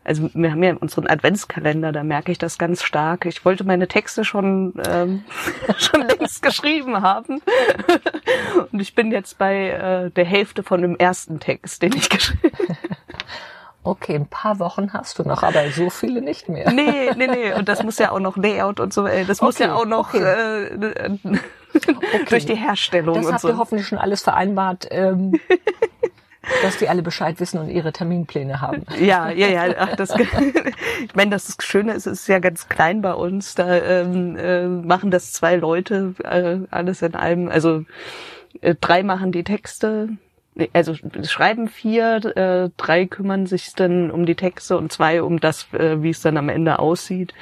also 0.08 0.30
wir 0.34 0.52
haben 0.52 0.64
ja 0.64 0.76
unseren 0.76 1.08
Adventskalender, 1.08 1.92
da 1.92 2.04
merke 2.04 2.32
ich 2.32 2.38
das 2.38 2.58
ganz 2.58 2.82
stark. 2.82 3.26
Ich 3.26 3.44
wollte 3.46 3.64
meine 3.66 3.88
Texte 3.88 4.24
schon 4.26 4.74
ähm, 4.88 5.24
schon 5.78 6.08
längst 6.08 6.42
geschrieben 6.42 7.02
haben 7.02 7.42
und 8.72 8.80
ich 8.80 8.96
bin 8.96 9.12
jetzt 9.12 9.38
bei 9.38 9.70
äh, 9.70 10.10
der 10.12 10.26
Hälfte 10.26 10.64
von 10.64 10.82
dem 10.82 10.96
ersten 10.96 11.40
Text, 11.40 11.82
den 11.82 11.94
ich 11.94 12.10
geschrieben 12.10 12.58
Okay, 13.84 14.16
ein 14.16 14.28
paar 14.28 14.60
Wochen 14.60 14.92
hast 14.92 15.18
du 15.18 15.24
noch, 15.24 15.44
aber 15.44 15.70
so 15.72 15.90
viele 15.90 16.22
nicht 16.22 16.50
mehr. 16.50 16.70
Nee, 16.74 17.12
nee, 17.16 17.28
nee. 17.28 17.54
Und 17.54 17.70
das 17.70 17.84
muss 17.84 17.98
ja 18.00 18.12
auch 18.12 18.20
noch 18.20 18.36
Layout 18.36 18.82
und 18.82 18.92
so. 18.94 19.06
äh, 19.08 19.24
Das 19.24 19.42
muss 19.42 19.56
Okay, 19.56 19.70
ja 19.70 19.76
auch 19.76 19.86
noch 19.86 20.14
okay. 20.14 20.66
äh, 20.66 21.30
durch 22.28 22.46
die 22.46 22.56
Herstellung 22.56 23.16
Das 23.16 23.26
und 23.28 23.32
habt 23.32 23.42
so. 23.44 23.48
ihr 23.48 23.58
hoffentlich 23.58 23.88
schon 23.88 23.98
alles 23.98 24.24
vereinbart, 24.24 24.88
ähm, 24.92 25.40
dass 26.62 26.78
die 26.78 26.90
alle 26.90 27.02
Bescheid 27.02 27.40
wissen 27.40 27.60
und 27.60 27.70
ihre 27.70 27.92
Terminpläne 27.92 28.62
haben. 28.62 28.84
Ja, 29.00 29.30
ja, 29.30 29.48
ja. 29.48 29.76
Ach, 29.78 29.96
das, 29.96 30.14
ich 31.04 31.16
meine, 31.16 31.32
das 31.32 31.56
Schöne 31.62 31.94
ist, 31.94 32.08
es 32.08 32.22
ist 32.22 32.28
ja 32.28 32.40
ganz 32.40 32.68
klein 32.68 33.02
bei 33.02 33.14
uns. 33.14 33.56
Da 33.56 33.76
ähm, 33.76 34.36
äh, 34.36 34.68
machen 34.68 35.12
das 35.12 35.34
zwei 35.34 35.56
Leute 35.56 36.16
äh, 36.24 36.66
alles 36.72 37.02
in 37.02 37.16
allem. 37.16 37.50
Also 37.50 37.86
äh, 38.62 38.76
drei 38.80 39.04
machen 39.04 39.32
die 39.32 39.44
Texte. 39.44 40.10
Also 40.74 40.96
schreiben 41.24 41.68
vier, 41.68 42.16
äh, 42.36 42.70
drei 42.78 43.06
kümmern 43.06 43.46
sich 43.46 43.74
dann 43.74 44.10
um 44.10 44.26
die 44.26 44.36
Texte 44.36 44.78
und 44.78 44.92
zwei 44.92 45.22
um 45.22 45.40
das, 45.40 45.72
äh, 45.74 46.02
wie 46.02 46.10
es 46.10 46.22
dann 46.22 46.38
am 46.38 46.50
Ende 46.50 46.80
aussieht. 46.80 47.34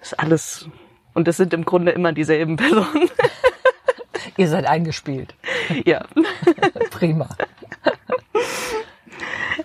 Das 0.00 0.12
ist 0.12 0.20
alles. 0.20 0.68
Und 1.14 1.26
das 1.28 1.38
sind 1.38 1.54
im 1.54 1.64
Grunde 1.64 1.92
immer 1.92 2.12
dieselben 2.12 2.56
Personen. 2.56 3.08
Ihr 4.36 4.48
seid 4.48 4.66
eingespielt. 4.66 5.34
ja. 5.86 6.04
Prima. 6.90 7.28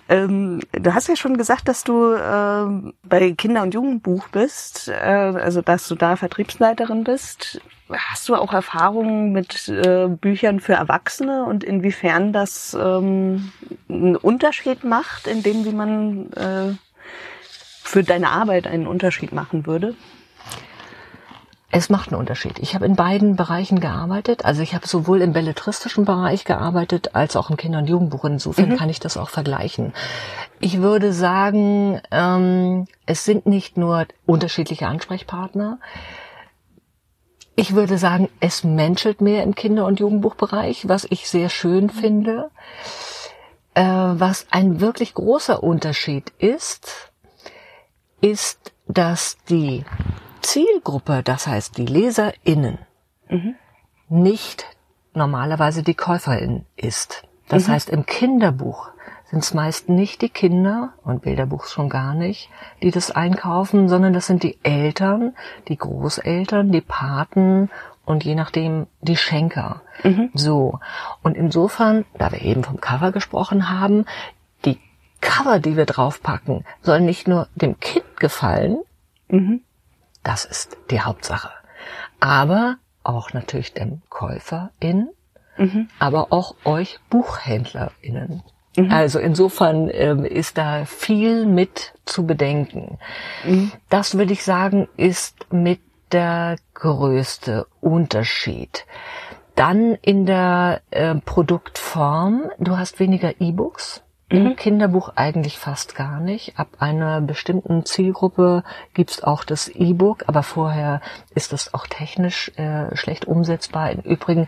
Ähm, 0.08 0.60
du 0.74 0.94
hast 0.94 1.08
ja 1.08 1.16
schon 1.16 1.38
gesagt, 1.38 1.68
dass 1.68 1.84
du 1.84 2.14
ähm, 2.14 2.94
bei 3.04 3.32
Kinder- 3.32 3.62
und 3.62 3.74
Jugendbuch 3.74 4.28
bist, 4.30 4.90
äh, 4.90 4.94
also 4.94 5.62
dass 5.62 5.88
du 5.88 5.96
da 5.96 6.16
Vertriebsleiterin 6.16 7.04
bist. 7.04 7.62
Hast 7.90 8.30
du 8.30 8.36
auch 8.36 8.54
Erfahrungen 8.54 9.32
mit 9.32 9.68
äh, 9.68 10.08
Büchern 10.08 10.60
für 10.60 10.74
Erwachsene 10.74 11.46
und 11.46 11.64
inwiefern 11.64 12.32
das 12.32 12.74
ähm, 12.80 13.52
einen 13.90 14.16
Unterschied 14.16 14.84
macht, 14.84 15.28
in 15.28 15.44
dem, 15.44 15.66
wie 15.66 15.74
man 15.74 16.32
äh, 16.34 16.74
für 17.84 18.04
deine 18.04 18.30
Arbeit 18.30 18.68
einen 18.68 18.88
Unterschied 18.88 19.34
machen 19.34 19.66
würde? 19.66 19.96
Es 21.74 21.90
macht 21.90 22.10
einen 22.10 22.20
Unterschied. 22.20 22.60
Ich 22.60 22.76
habe 22.76 22.86
in 22.86 22.98
beiden 22.98 23.38
Bereichen 23.38 23.80
gearbeitet. 23.80 24.44
Also 24.44 24.62
ich 24.62 24.76
habe 24.76 24.86
sowohl 24.86 25.22
im 25.22 25.32
belletristischen 25.32 26.04
Bereich 26.04 26.44
gearbeitet 26.44 27.16
als 27.16 27.38
auch 27.38 27.50
im 27.50 27.56
Kinder- 27.56 27.80
und 27.80 27.90
Jugendbuch. 27.90 28.26
Insofern 28.26 28.76
kann 28.78 28.90
ich 28.90 29.00
das 29.00 29.16
auch 29.16 29.30
vergleichen. 29.30 29.94
Ich 30.60 30.82
würde 30.82 31.14
sagen, 31.14 32.02
ähm, 32.12 32.88
es 33.06 33.24
sind 33.24 33.46
nicht 33.46 33.78
nur 33.78 34.06
unterschiedliche 34.26 34.88
Ansprechpartner. 34.88 35.80
Ich 37.56 37.74
würde 37.74 37.98
sagen, 37.98 38.28
es 38.42 38.66
menschelt 38.66 39.22
mehr 39.22 39.44
im 39.44 39.56
Kinder- 39.56 39.86
und 39.86 40.00
Jugendbuchbereich, 40.00 40.90
was 40.90 41.08
ich 41.10 41.30
sehr 41.30 41.48
schön 41.50 41.90
finde. 41.90 42.52
Äh, 43.76 43.84
was 43.84 44.48
ein 44.52 44.82
wirklich 44.82 45.14
großer 45.14 45.64
Unterschied 45.64 46.34
ist, 46.38 47.12
ist, 48.20 48.74
dass 48.88 49.38
die 49.50 49.86
Zielgruppe, 50.42 51.22
das 51.24 51.48
heißt 51.48 51.78
die 51.78 51.86
LeserInnen, 51.86 52.78
nicht 54.10 54.66
normalerweise 55.14 55.84
die 55.84 55.94
Käuferin 55.96 56.66
ist. 56.76 57.24
Das 57.48 57.68
heißt, 57.68 57.90
im 57.90 58.06
Kinderbuch 58.06 58.90
sind 59.30 59.44
es 59.44 59.54
meist 59.54 59.90
nicht 59.90 60.22
die 60.22 60.30
Kinder 60.30 60.94
und 61.04 61.22
Bilderbuch 61.22 61.66
schon 61.66 61.90
gar 61.90 62.14
nicht, 62.14 62.50
die 62.82 62.92
das 62.92 63.12
einkaufen, 63.12 63.88
sondern 63.88 64.14
das 64.14 64.28
sind 64.28 64.44
die 64.44 64.58
Eltern, 64.64 65.34
die 65.70 65.78
Großeltern, 65.78 66.72
die 66.72 66.82
Paten 66.82 67.70
und 68.06 68.24
je 68.26 68.36
nachdem 68.36 68.88
die 69.02 69.16
Schenker. 69.18 69.82
So. 70.34 70.80
Und 71.24 71.38
insofern, 71.38 72.06
da 72.18 72.32
wir 72.32 72.42
eben 72.42 72.64
vom 72.64 72.82
Cover 72.82 73.12
gesprochen 73.12 73.70
haben, 73.70 74.06
die 74.66 74.80
Cover, 75.22 75.60
die 75.60 75.78
wir 75.78 75.86
draufpacken, 75.86 76.66
sollen 76.82 77.06
nicht 77.06 77.28
nur 77.28 77.48
dem 77.56 77.80
Kind 77.80 78.18
gefallen, 78.18 78.80
das 80.24 80.46
ist 80.46 80.78
die 80.90 81.02
Hauptsache. 81.02 81.52
Aber 82.20 82.78
auch 83.04 83.34
natürlich 83.34 83.74
dem 83.74 84.02
Käuferin, 84.10 85.10
aber 86.00 86.32
auch 86.32 86.56
euch 86.66 87.00
BuchhändlerInnen. 87.10 88.44
Also 88.90 89.20
insofern 89.20 89.90
ähm, 89.92 90.24
ist 90.24 90.58
da 90.58 90.86
viel 90.86 91.46
mit 91.46 91.94
zu 92.06 92.26
bedenken. 92.26 93.00
Das 93.90 94.18
würde 94.18 94.32
ich 94.34 94.44
sagen, 94.44 94.88
ist 94.96 95.52
mit 95.52 95.82
der 96.12 96.56
größte 96.74 97.68
Unterschied. 97.82 98.86
Dann 99.56 99.96
in 100.02 100.26
der 100.26 100.82
äh, 100.92 101.16
Produktform, 101.16 102.50
du 102.60 102.78
hast 102.78 103.00
weniger 103.00 103.42
E-Books. 103.42 104.04
Im 104.32 104.56
Kinderbuch 104.56 105.14
eigentlich 105.16 105.60
fast 105.60 105.96
gar 105.96 106.20
nicht. 106.20 106.58
Ab 106.58 106.70
einer 106.80 107.20
bestimmten 107.22 107.86
Zielgruppe 107.86 108.64
gibt's 108.94 109.24
auch 109.24 109.44
das 109.44 109.68
E-Book, 109.68 110.24
aber 110.28 110.42
vorher 110.42 111.02
ist 111.36 111.52
das 111.52 111.74
auch 111.74 111.86
technisch 111.86 112.50
äh, 112.58 112.96
schlecht 112.96 113.26
umsetzbar. 113.26 113.92
Im 113.92 114.00
Übrigen 114.02 114.48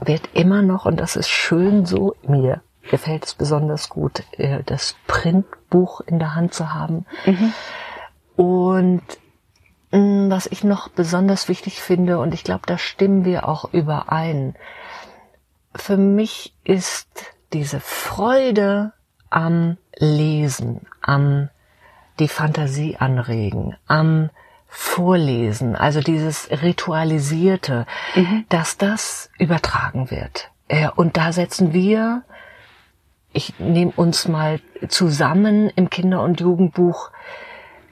wird 0.00 0.30
immer 0.34 0.62
noch, 0.62 0.86
und 0.86 1.00
das 1.00 1.16
ist 1.16 1.28
schön 1.28 1.84
so, 1.84 2.14
mir 2.22 2.62
gefällt 2.90 3.24
es 3.24 3.34
besonders 3.34 3.88
gut, 3.88 4.22
äh, 4.38 4.62
das 4.64 4.96
Printbuch 5.06 6.00
in 6.02 6.18
der 6.18 6.34
Hand 6.34 6.54
zu 6.54 6.72
haben. 6.72 7.04
Und 8.36 9.02
mh, 9.90 10.30
was 10.30 10.46
ich 10.46 10.64
noch 10.64 10.88
besonders 10.88 11.48
wichtig 11.48 11.80
finde, 11.82 12.18
und 12.18 12.34
ich 12.34 12.44
glaube, 12.44 12.62
da 12.66 12.78
stimmen 12.78 13.24
wir 13.24 13.48
auch 13.48 13.72
überein, 13.72 14.54
für 15.74 15.96
mich 15.96 16.54
ist 16.64 17.08
diese 17.52 17.80
Freude 17.80 18.92
am 19.30 19.76
Lesen, 19.98 20.86
am 21.00 21.48
die 22.18 22.28
Fantasie 22.28 22.96
anregen, 22.98 23.76
am 23.86 24.30
Vorlesen, 24.68 25.76
also 25.76 26.00
dieses 26.00 26.50
Ritualisierte, 26.50 27.86
dass 28.48 28.78
das 28.78 29.30
übertragen 29.38 30.10
wird. 30.10 30.50
Und 30.96 31.16
da 31.16 31.32
setzen 31.32 31.74
wir, 31.74 32.22
ich 33.32 33.58
nehme 33.58 33.92
uns 33.96 34.28
mal 34.28 34.60
zusammen 34.88 35.68
im 35.70 35.90
Kinder- 35.90 36.22
und 36.22 36.40
Jugendbuch, 36.40 37.10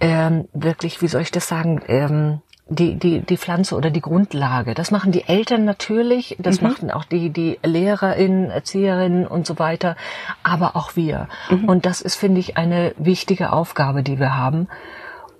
ähm, 0.01 0.49
wirklich, 0.55 1.03
wie 1.03 1.09
soll 1.09 1.21
ich 1.21 1.31
das 1.31 1.49
sagen, 1.49 1.83
ähm, 1.87 2.41
die, 2.71 2.95
die, 2.95 3.21
die 3.21 3.37
Pflanze 3.37 3.75
oder 3.75 3.91
die 3.91 4.01
Grundlage. 4.01 4.75
Das 4.75 4.93
machen 4.93 5.11
die 5.11 5.25
Eltern 5.27 5.65
natürlich, 5.65 6.37
das 6.39 6.61
machen 6.61 6.91
auch 6.91 7.05
die, 7.05 7.31
die 7.31 7.59
LehrerInnen, 7.65 8.51
Erzieherinnen 8.51 9.27
und 9.27 9.45
so 9.45 9.59
weiter, 9.59 9.97
aber 10.45 10.77
auch 10.77 10.95
wir. 10.95 11.29
Und 11.67 11.85
das 11.85 12.01
ist, 12.01 12.15
finde 12.15 12.39
ich, 12.39 12.57
eine 12.57 12.95
wichtige 12.97 13.53
Aufgabe, 13.53 14.05
die 14.05 14.21
wir 14.21 14.37
haben. 14.37 14.69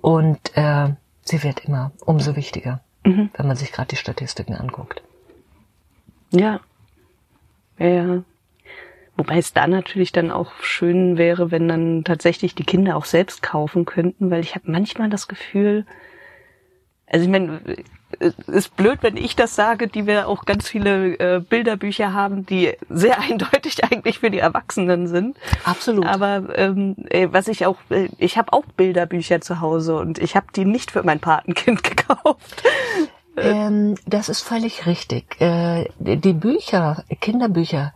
Und 0.01 0.39
äh, 0.55 0.89
sie 1.23 1.41
wird 1.41 1.63
immer 1.65 1.91
umso 2.05 2.35
wichtiger, 2.35 2.81
wenn 3.03 3.47
man 3.47 3.55
sich 3.55 3.71
gerade 3.71 3.87
die 3.87 3.95
Statistiken 3.95 4.53
anguckt. 4.53 5.01
Ja. 6.31 6.59
Ja, 7.79 7.87
ja. 7.87 8.23
Wobei 9.15 9.37
es 9.37 9.53
da 9.53 9.67
natürlich 9.67 10.11
dann 10.11 10.31
auch 10.31 10.51
schön 10.61 11.17
wäre, 11.17 11.51
wenn 11.51 11.67
dann 11.67 12.03
tatsächlich 12.03 12.55
die 12.55 12.63
Kinder 12.63 12.97
auch 12.97 13.05
selbst 13.05 13.41
kaufen 13.41 13.85
könnten, 13.85 14.31
weil 14.31 14.41
ich 14.41 14.55
habe 14.55 14.71
manchmal 14.71 15.09
das 15.09 15.27
Gefühl, 15.27 15.85
also 17.11 17.25
ich 17.25 17.31
meine, 17.31 17.59
es 18.19 18.33
ist 18.47 18.75
blöd, 18.75 18.99
wenn 19.01 19.17
ich 19.17 19.35
das 19.35 19.55
sage, 19.55 19.87
die 19.87 20.05
wir 20.07 20.27
auch 20.27 20.45
ganz 20.45 20.67
viele 20.67 21.15
äh, 21.19 21.39
Bilderbücher 21.39 22.13
haben, 22.13 22.45
die 22.45 22.73
sehr 22.89 23.19
eindeutig 23.29 23.83
eigentlich 23.83 24.19
für 24.19 24.31
die 24.31 24.39
Erwachsenen 24.39 25.07
sind. 25.07 25.37
Absolut. 25.65 26.05
Aber 26.05 26.43
ähm, 26.55 26.95
ey, 27.09 27.31
was 27.33 27.47
ich 27.47 27.65
auch, 27.65 27.77
äh, 27.89 28.09
ich 28.17 28.37
habe 28.37 28.53
auch 28.53 28.65
Bilderbücher 28.77 29.41
zu 29.41 29.59
Hause 29.59 29.97
und 29.97 30.19
ich 30.19 30.35
habe 30.35 30.47
die 30.55 30.65
nicht 30.65 30.91
für 30.91 31.03
mein 31.03 31.19
Patenkind 31.19 31.83
gekauft. 31.97 32.63
Ähm, 33.37 33.95
das 34.05 34.29
ist 34.29 34.41
völlig 34.41 34.85
richtig. 34.85 35.39
Äh, 35.39 35.89
die 35.99 36.33
Bücher, 36.33 37.03
Kinderbücher 37.21 37.93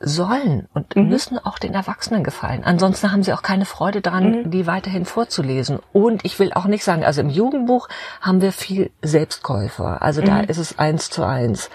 sollen 0.00 0.68
und 0.74 0.94
müssen 0.94 1.38
auch 1.38 1.58
den 1.58 1.74
Erwachsenen 1.74 2.22
gefallen. 2.22 2.62
Ansonsten 2.64 3.10
haben 3.10 3.22
sie 3.24 3.32
auch 3.32 3.42
keine 3.42 3.64
Freude 3.64 4.00
daran, 4.00 4.50
die 4.50 4.66
weiterhin 4.66 5.04
vorzulesen. 5.04 5.80
Und 5.92 6.24
ich 6.24 6.38
will 6.38 6.52
auch 6.52 6.66
nicht 6.66 6.84
sagen, 6.84 7.04
also 7.04 7.20
im 7.20 7.30
Jugendbuch 7.30 7.88
haben 8.20 8.40
wir 8.40 8.52
viel 8.52 8.90
Selbstkäufer. 9.02 10.00
Also 10.02 10.22
da 10.22 10.40
ist 10.40 10.58
es 10.58 10.78
eins 10.78 11.10
zu 11.10 11.24
eins. 11.24 11.68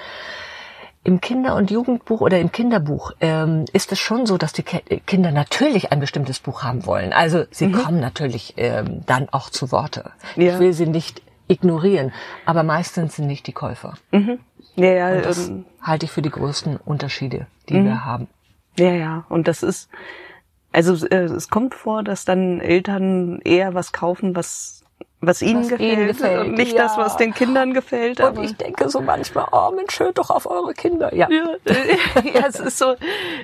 Im 1.06 1.20
Kinder- 1.20 1.56
und 1.56 1.70
Jugendbuch 1.70 2.22
oder 2.22 2.40
im 2.40 2.54
Kinderbuch 2.54 3.12
ähm, 3.20 3.66
ist 3.74 3.92
es 3.92 4.00
schon 4.00 4.26
so, 4.26 4.38
dass 4.38 4.54
die 4.54 4.64
Ki 4.64 4.80
Kinder 5.06 5.32
natürlich 5.32 5.92
ein 5.92 6.00
bestimmtes 6.00 6.40
Buch 6.40 6.64
haben 6.64 6.86
wollen. 6.86 7.12
Also 7.12 7.44
sie 7.52 7.74
kommen 7.74 8.00
natürlich 8.00 8.54
ähm, 8.56 9.02
dann 9.06 9.28
auch 9.30 9.50
zu 9.50 9.74
Worte. 9.74 10.12
Ja. 10.38 10.54
Ich 10.54 10.60
will 10.60 10.72
sie 10.72 10.88
nicht 10.88 11.22
ignorieren, 11.50 12.14
aber 12.46 12.64
meistens 12.64 13.18
sind 13.18 13.28
nicht 13.28 13.48
die 13.48 13.52
Käufer. 13.52 13.96
Ja, 14.76 14.92
ja, 14.92 15.16
Und 15.16 15.26
das 15.26 15.50
ähm, 15.50 15.66
halte 15.82 16.06
ich 16.06 16.12
für 16.12 16.22
die 16.22 16.30
größten 16.30 16.78
Unterschiede, 16.78 17.48
die 17.70 17.84
wir 17.84 18.06
haben. 18.06 18.28
Ja, 18.78 18.92
ja. 18.92 19.26
Und 19.30 19.48
das 19.48 19.64
ist, 19.64 19.90
also 20.72 21.06
äh, 21.08 21.26
es 21.26 21.50
kommt 21.50 21.76
vor, 21.76 22.04
dass 22.04 22.26
dann 22.26 22.60
Eltern 22.60 23.40
eher 23.42 23.74
was 23.74 23.92
kaufen, 23.92 24.36
was 24.36 24.83
was 25.28 25.42
ihnen 25.42 25.62
Was 25.62 25.70
gefällt, 25.70 25.94
ihnen 25.98 26.08
gefällt, 26.08 26.48
und 26.48 26.54
nicht 26.56 26.74
ja. 26.74 26.84
das, 26.84 26.98
was 26.98 27.18
den 27.18 27.34
Kindern 27.34 27.74
gefällt. 27.74 28.20
Und 28.20 28.26
aber- 28.26 28.44
ich 28.44 28.56
denke 28.56 28.90
so 28.90 29.02
manchmal, 29.02 29.46
oh 29.52 29.72
Mensch, 29.76 30.00
hört 30.00 30.18
doch 30.18 30.30
auf 30.30 30.46
eure 30.50 30.74
Kinder. 30.74 31.14
Ja. 31.16 31.28
ja, 31.30 31.56
ja, 32.34 32.46
es 32.48 32.60
ist 32.60 32.78
so 32.78 32.96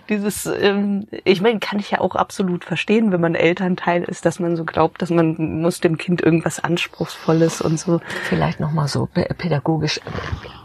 dieses, 0.09 0.45
ähm, 0.45 1.07
ich 1.23 1.41
meine, 1.41 1.59
kann 1.59 1.79
ich 1.79 1.91
ja 1.91 2.01
auch 2.01 2.15
absolut 2.15 2.65
verstehen, 2.65 3.11
wenn 3.11 3.21
man 3.21 3.35
Elternteil 3.35 4.03
ist, 4.03 4.25
dass 4.25 4.39
man 4.39 4.55
so 4.55 4.65
glaubt, 4.65 5.01
dass 5.01 5.09
man 5.09 5.35
muss 5.61 5.79
dem 5.79 5.97
Kind 5.97 6.21
irgendwas 6.21 6.63
Anspruchsvolles 6.63 7.61
und 7.61 7.79
so. 7.79 7.99
Vielleicht 8.23 8.59
nochmal 8.59 8.87
so 8.87 9.07
pä- 9.13 9.33
pädagogisch. 9.33 9.97
äh, 9.97 10.01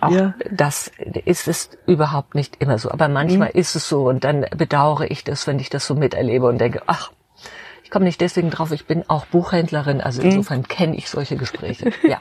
Auch 0.00 0.10
Ja. 0.10 0.34
das 0.50 0.90
ist 1.24 1.48
es 1.48 1.70
überhaupt 1.86 2.34
nicht 2.34 2.56
immer 2.60 2.78
so. 2.78 2.90
Aber 2.90 3.08
manchmal 3.08 3.50
ist 3.50 3.74
es 3.76 3.88
so 3.88 4.08
und 4.08 4.24
dann 4.24 4.46
bedauere 4.56 5.10
ich 5.10 5.24
das, 5.24 5.46
wenn 5.46 5.58
ich 5.58 5.70
das 5.70 5.86
so 5.86 5.94
miterlebe 5.94 6.46
und 6.46 6.58
denke, 6.58 6.82
ach, 6.86 7.10
komme 7.94 8.06
nicht 8.06 8.20
deswegen 8.20 8.50
drauf, 8.50 8.72
ich 8.72 8.86
bin 8.86 9.08
auch 9.08 9.24
Buchhändlerin, 9.26 10.00
also 10.00 10.20
insofern 10.20 10.66
kenne 10.66 10.96
ich 10.96 11.08
solche 11.08 11.36
Gespräche. 11.36 11.92
Ja. 12.02 12.18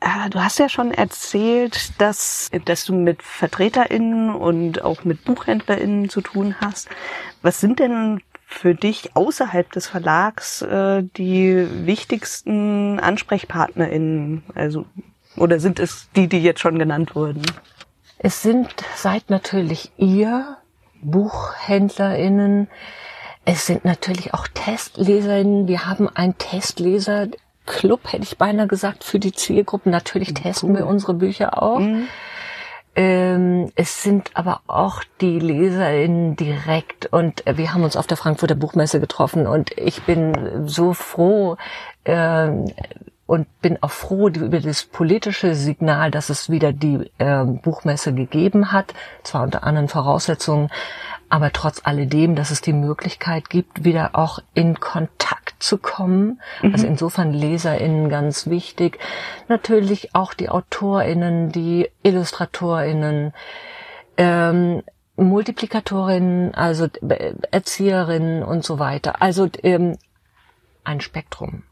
Ah, 0.00 0.28
Du 0.28 0.42
hast 0.42 0.58
ja 0.58 0.68
schon 0.68 0.92
erzählt, 0.92 1.98
dass, 1.98 2.50
dass 2.66 2.84
du 2.84 2.92
mit 2.94 3.22
VertreterInnen 3.22 4.34
und 4.34 4.82
auch 4.82 5.04
mit 5.04 5.24
BuchhändlerInnen 5.24 6.10
zu 6.10 6.20
tun 6.20 6.56
hast. 6.60 6.88
Was 7.40 7.60
sind 7.60 7.78
denn 7.78 8.20
für 8.44 8.74
dich 8.74 9.16
außerhalb 9.16 9.72
des 9.72 9.86
Verlags 9.86 10.60
äh, 10.60 11.02
die 11.16 11.66
wichtigsten 11.86 13.00
AnsprechpartnerInnen? 13.00 14.42
Also, 14.54 14.84
oder 15.36 15.60
sind 15.60 15.78
es 15.80 16.08
die, 16.14 16.28
die 16.28 16.42
jetzt 16.42 16.60
schon 16.60 16.78
genannt 16.78 17.14
wurden? 17.14 17.42
Es 18.18 18.42
sind 18.42 18.68
seid 18.96 19.30
natürlich 19.30 19.92
ihr 19.96 20.58
BuchhändlerInnen. 21.02 22.68
Es 23.44 23.66
sind 23.66 23.84
natürlich 23.84 24.34
auch 24.34 24.46
TestleserInnen. 24.48 25.68
Wir 25.68 25.86
haben 25.86 26.08
einen 26.08 26.38
Testleser-Club, 26.38 28.12
hätte 28.12 28.24
ich 28.24 28.38
beinahe 28.38 28.68
gesagt, 28.68 29.04
für 29.04 29.18
die 29.18 29.32
Zielgruppen. 29.32 29.90
Natürlich 29.90 30.32
testen 30.34 30.76
wir 30.76 30.86
unsere 30.86 31.14
Bücher 31.14 31.62
auch. 31.62 31.80
Ähm, 32.94 33.72
es 33.74 34.02
sind 34.02 34.30
aber 34.34 34.60
auch 34.66 35.02
die 35.22 35.38
LeserInnen 35.38 36.36
direkt 36.36 37.06
und 37.06 37.46
äh, 37.46 37.56
wir 37.56 37.72
haben 37.72 37.84
uns 37.84 37.96
auf 37.96 38.06
der 38.06 38.18
Frankfurter 38.18 38.54
Buchmesse 38.54 39.00
getroffen 39.00 39.46
und 39.46 39.70
ich 39.78 40.02
bin 40.02 40.68
so 40.68 40.92
froh, 40.92 41.56
ähm, 42.04 42.66
und 43.32 43.62
bin 43.62 43.82
auch 43.82 43.90
froh 43.90 44.28
über 44.28 44.60
das 44.60 44.84
politische 44.84 45.54
Signal, 45.54 46.10
dass 46.10 46.28
es 46.28 46.50
wieder 46.50 46.74
die 46.74 47.10
ähm, 47.18 47.62
Buchmesse 47.62 48.12
gegeben 48.12 48.72
hat, 48.72 48.92
zwar 49.22 49.44
unter 49.44 49.64
anderen 49.64 49.88
Voraussetzungen, 49.88 50.68
aber 51.30 51.50
trotz 51.50 51.80
alledem, 51.82 52.34
dass 52.34 52.50
es 52.50 52.60
die 52.60 52.74
Möglichkeit 52.74 53.48
gibt, 53.48 53.86
wieder 53.86 54.10
auch 54.12 54.40
in 54.52 54.80
Kontakt 54.80 55.54
zu 55.62 55.78
kommen. 55.78 56.42
Also 56.74 56.86
insofern 56.86 57.32
LeserInnen 57.32 58.10
ganz 58.10 58.48
wichtig. 58.48 58.98
Natürlich 59.48 60.14
auch 60.14 60.34
die 60.34 60.50
AutorInnen, 60.50 61.52
die 61.52 61.88
IllustratorInnen, 62.02 63.32
ähm, 64.18 64.82
Multiplikatorinnen, 65.16 66.54
also 66.54 66.84
äh, 67.08 67.32
Erzieherinnen 67.50 68.42
und 68.42 68.62
so 68.62 68.78
weiter. 68.78 69.22
Also 69.22 69.48
ähm, 69.62 69.96
ein 70.84 71.00
Spektrum. 71.00 71.62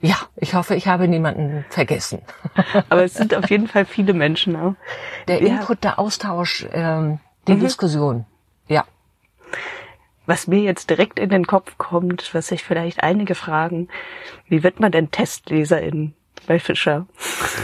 Ja, 0.00 0.16
ich 0.36 0.54
hoffe, 0.54 0.74
ich 0.74 0.88
habe 0.88 1.08
niemanden 1.08 1.64
vergessen. 1.70 2.20
Aber 2.90 3.04
es 3.04 3.14
sind 3.14 3.34
auf 3.34 3.48
jeden 3.50 3.66
Fall 3.66 3.86
viele 3.86 4.12
Menschen 4.12 4.54
auch. 4.56 4.74
Der 5.26 5.42
Ja. 5.42 5.60
Input, 5.60 5.84
der 5.84 5.98
Austausch, 5.98 6.66
ähm, 6.72 7.18
die 7.48 7.58
Diskussion. 7.58 8.26
Ja. 8.68 8.84
was 10.26 10.48
mir 10.48 10.60
jetzt 10.60 10.90
direkt 10.90 11.20
in 11.20 11.30
den 11.30 11.46
Kopf 11.46 11.78
kommt, 11.78 12.34
was 12.34 12.48
sich 12.48 12.64
vielleicht 12.64 13.02
einige 13.02 13.36
fragen, 13.36 13.88
wie 14.48 14.64
wird 14.64 14.80
man 14.80 14.90
denn 14.90 15.12
Testleserin 15.12 16.14
bei 16.48 16.58
Fischer? 16.58 17.06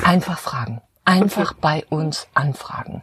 Einfach 0.04 0.38
fragen. 0.38 0.80
Einfach 1.04 1.54
bei 1.54 1.84
uns 1.90 2.28
anfragen. 2.34 3.02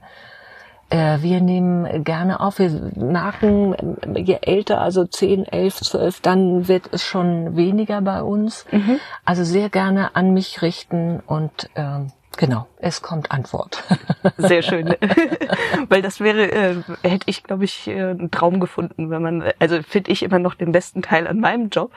Äh, 0.89 1.21
wir 1.21 1.41
nehmen 1.41 2.03
gerne 2.03 2.39
auf. 2.39 2.59
Wir 2.59 2.69
merken, 2.95 3.75
je 4.15 4.39
älter, 4.41 4.81
also 4.81 5.05
10, 5.05 5.45
11, 5.45 5.81
12, 5.81 6.21
dann 6.21 6.67
wird 6.67 6.89
es 6.91 7.03
schon 7.03 7.55
weniger 7.55 8.01
bei 8.01 8.23
uns. 8.23 8.65
Mhm. 8.71 8.99
Also 9.25 9.43
sehr 9.43 9.69
gerne 9.69 10.15
an 10.15 10.33
mich 10.33 10.61
richten 10.61 11.19
und 11.25 11.69
ähm, 11.75 12.11
Genau, 12.37 12.67
es 12.77 13.01
kommt 13.01 13.31
Antwort. 13.31 13.83
Sehr 14.37 14.61
schön. 14.61 14.95
Weil 15.89 16.01
das 16.01 16.21
wäre, 16.21 16.49
äh, 16.49 16.75
hätte 17.03 17.25
ich, 17.25 17.43
glaube 17.43 17.65
ich, 17.65 17.87
äh, 17.87 18.11
einen 18.11 18.31
Traum 18.31 18.61
gefunden, 18.61 19.09
wenn 19.09 19.21
man, 19.21 19.43
also 19.59 19.81
finde 19.83 20.11
ich 20.11 20.23
immer 20.23 20.39
noch 20.39 20.55
den 20.55 20.71
besten 20.71 21.01
Teil 21.01 21.27
an 21.27 21.41
meinem 21.41 21.67
Job. 21.67 21.91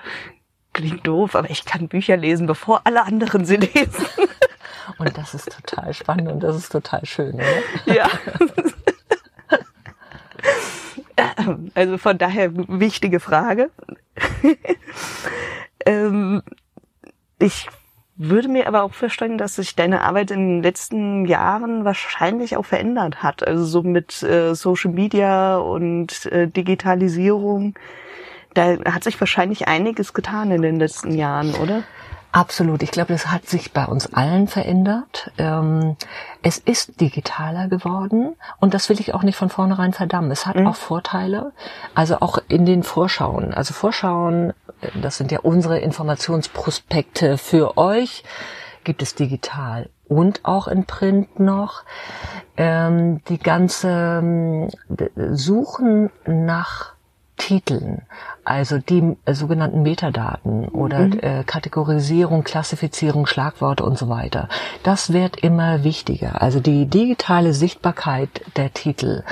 Klingt 0.73 1.07
doof, 1.07 1.37
aber 1.37 1.49
ich 1.49 1.65
kann 1.65 1.87
Bücher 1.87 2.17
lesen, 2.17 2.49
bevor 2.49 2.81
alle 2.85 3.05
anderen 3.05 3.45
sie 3.45 3.57
lesen. 3.75 4.07
Und 4.99 5.17
das 5.17 5.35
ist 5.35 5.51
total 5.51 5.93
spannend 5.95 6.29
und 6.29 6.41
das 6.41 6.57
ist 6.57 6.71
total 6.71 7.05
schön, 7.05 7.35
oder? 7.35 7.95
Ja. 7.95 8.11
Also 11.75 11.99
von 11.99 12.19
daher 12.19 12.51
wichtige 12.69 13.21
Frage. 13.21 13.71
ähm, 15.87 16.43
ich 17.39 17.69
würde 18.17 18.49
mir 18.49 18.69
aber 18.69 18.83
auch 18.83 18.93
vorstellen, 18.93 19.39
dass 19.39 19.57
sich 19.57 19.75
deine 19.75 20.03
Arbeit 20.03 20.31
in 20.31 20.49
den 20.49 20.63
letzten 20.63 21.25
Jahren 21.25 21.85
wahrscheinlich 21.85 22.57
auch 22.57 22.65
verändert 22.65 23.23
hat. 23.23 23.47
Also 23.47 23.65
so 23.65 23.83
mit 23.83 24.23
äh, 24.23 24.55
Social 24.55 24.93
Media 24.93 25.57
und 25.57 26.27
äh, 26.27 26.47
Digitalisierung. 26.47 27.75
Da 28.55 28.77
hat 28.85 29.05
sich 29.05 29.19
wahrscheinlich 29.19 29.67
einiges 29.67 30.13
getan 30.13 30.51
in 30.51 30.63
den 30.63 30.79
letzten 30.79 31.13
Jahren, 31.13 31.55
oder? 31.55 31.83
Absolut. 32.33 32.83
Ich 32.83 32.91
glaube, 32.91 33.13
das 33.13 33.27
hat 33.27 33.47
sich 33.47 33.73
bei 33.73 33.85
uns 33.85 34.15
allen 34.15 34.49
verändert. 34.49 35.31
Ähm, 35.37 35.97
es 36.43 36.57
ist 36.57 36.99
digitaler 36.99 37.69
geworden 37.69 38.37
und 38.59 38.73
das 38.73 38.89
will 38.89 38.99
ich 39.01 39.13
auch 39.13 39.23
nicht 39.23 39.37
von 39.37 39.51
vornherein 39.51 39.93
verdammen. 39.93 40.31
Es 40.31 40.47
hat 40.47 40.57
mhm. 40.57 40.67
auch 40.67 40.77
Vorteile. 40.77 41.53
Also 41.95 42.21
auch 42.21 42.39
in 42.49 42.65
den 42.65 42.85
Vorschauen. 42.85 43.53
Also 43.53 43.75
Vorschauen, 43.75 44.55
das 45.01 45.19
sind 45.19 45.31
ja 45.31 45.41
unsere 45.41 45.79
Informationsprospekte 45.81 47.37
für 47.37 47.77
euch, 47.77 48.25
gibt 48.83 49.03
es 49.03 49.15
digital 49.15 49.91
und 50.09 50.41
auch 50.45 50.69
in 50.69 50.87
Print 50.87 51.39
noch. 51.39 51.85
Ähm, 52.57 53.23
die 53.29 53.39
ganze 53.39 53.89
ähm, 53.91 54.71
Suchen 55.35 56.11
nach 56.25 56.92
Titeln, 57.43 58.03
also 58.45 58.79
die 58.79 59.17
äh, 59.25 59.35
sogenannten 59.35 59.83
Metadaten 59.83 60.69
oder 60.69 61.01
mhm. 61.01 61.19
äh, 61.21 61.43
Kategorisierung, 61.43 62.45
Klassifizierung, 62.45 63.27
Schlagworte 63.27 63.85
und 63.85 63.99
so 63.99 64.09
weiter. 64.09 64.49
Das 64.85 65.13
wird 65.13 65.39
immer 65.39 65.83
wichtiger. 65.83 66.41
Also 66.41 66.61
die 66.61 66.87
digitale 66.87 67.53
Sichtbarkeit 67.53 68.43
der 68.57 68.73
Titel 68.73 69.25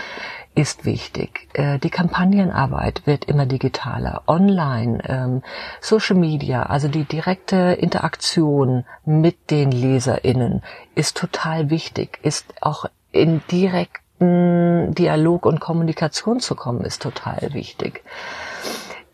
ist 0.57 0.85
wichtig. 0.85 1.49
Äh, 1.53 1.79
die 1.79 1.91
Kampagnenarbeit 1.91 3.07
wird 3.07 3.27
immer 3.27 3.47
digitaler. 3.47 4.23
Online, 4.27 5.01
ähm, 5.07 5.43
Social 5.81 6.17
Media, 6.17 6.65
also 6.65 6.89
die 6.89 7.05
direkte 7.05 7.77
Interaktion 7.79 8.85
mit 9.05 9.53
den 9.53 9.71
LeserInnen 9.71 10.63
ist 10.97 11.17
total 11.17 11.71
wichtig, 11.71 12.19
ist 12.25 12.47
auch 12.61 12.87
in 13.13 13.41
direkt 13.53 14.00
Dialog 14.21 15.47
und 15.47 15.61
Kommunikation 15.61 16.41
zu 16.41 16.55
kommen, 16.55 16.83
ist 16.83 17.03
total 17.03 17.55
wichtig. 17.55 18.05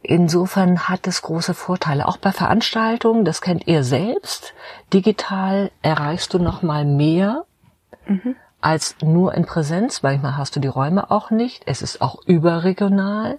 Insofern 0.03 0.89
hat 0.89 1.07
es 1.07 1.23
große 1.23 1.55
Vorteile. 1.55 2.07
Auch 2.07 2.17
bei 2.17 2.33
Veranstaltungen, 2.33 3.25
das 3.25 3.41
kennt 3.41 3.67
ihr 3.67 3.83
selbst. 3.83 4.55
Digital 4.93 5.71
erreichst 5.83 6.35
du 6.35 6.39
noch 6.39 6.63
mal 6.63 6.85
mehr 6.85 7.45
mhm. 8.07 8.37
als 8.61 8.97
nur 9.01 9.35
in 9.35 9.47
Präsenz. 9.47 10.03
Manchmal 10.03 10.37
hast 10.37 10.55
du 10.57 10.61
die 10.61 10.69
Räume 10.69 11.11
auch 11.11 11.31
nicht. 11.31 11.63
Es 11.67 11.83
ist 11.83 12.03
auch 12.03 12.23
überregional. 12.27 13.39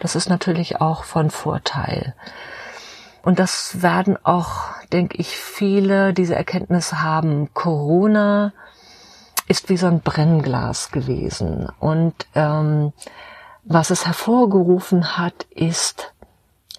Das 0.00 0.14
ist 0.16 0.28
natürlich 0.28 0.80
auch 0.80 1.04
von 1.04 1.30
Vorteil. 1.30 2.14
Und 3.22 3.38
das 3.38 3.82
werden 3.82 4.18
auch, 4.22 4.70
denke 4.92 5.16
ich, 5.16 5.36
viele 5.36 6.12
diese 6.12 6.34
Erkenntnis 6.34 6.92
haben. 6.92 7.52
Corona 7.54 8.52
ist 9.54 9.68
wie 9.68 9.76
so 9.76 9.86
ein 9.86 10.00
Brennglas 10.00 10.90
gewesen. 10.90 11.68
Und 11.78 12.14
ähm, 12.34 12.92
was 13.62 13.90
es 13.90 14.04
hervorgerufen 14.04 15.16
hat, 15.16 15.44
ist, 15.50 16.12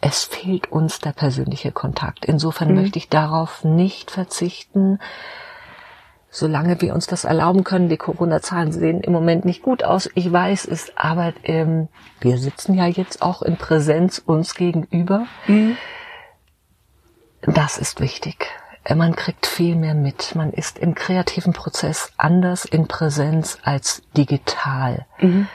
es 0.02 0.26
fehlt 0.26 0.74
uns 0.74 1.00
der 1.00 1.14
persönliche 1.14 1.72
Kontakt. 1.72 2.26
Insofern 2.26 2.70
mhm. 2.72 2.82
möchte 2.82 3.00
ich 3.00 3.08
darauf 3.08 3.64
nicht 3.64 4.12
verzichten. 4.12 5.00
Solange 6.30 6.82
wir 6.82 6.94
uns 6.94 7.08
das 7.08 7.24
erlauben 7.24 7.64
können, 7.64 7.88
die 7.88 7.96
Corona-Zahlen 7.96 8.74
sehen 8.74 9.00
im 9.00 9.14
Moment 9.14 9.46
nicht 9.46 9.64
gut 9.64 9.86
aus. 9.86 10.10
Ich 10.14 10.30
weiß 10.30 10.66
es, 10.66 10.92
aber 10.98 11.32
ähm, 11.44 11.88
wir 12.20 12.38
sitzen 12.38 12.74
ja 12.74 12.88
jetzt 12.88 13.22
auch 13.22 13.42
in 13.42 13.56
Präsenz 13.56 14.20
uns 14.20 14.54
gegenüber. 14.54 15.28
Mhm. 15.48 15.78
Das 17.42 17.78
ist 17.78 18.02
wichtig. 18.02 18.48
Man 18.94 19.16
kriegt 19.16 19.48
viel 19.48 19.76
mehr 19.76 19.96
mit. 19.96 20.36
Man 20.36 20.52
ist 20.52 20.78
im 20.78 20.94
kreativen 20.94 21.54
Prozess 21.54 22.12
anders 22.18 22.66
in 22.66 22.88
Präsenz 22.88 23.58
als 23.64 24.04
digital. 24.16 25.06
Mhm. 25.20 25.48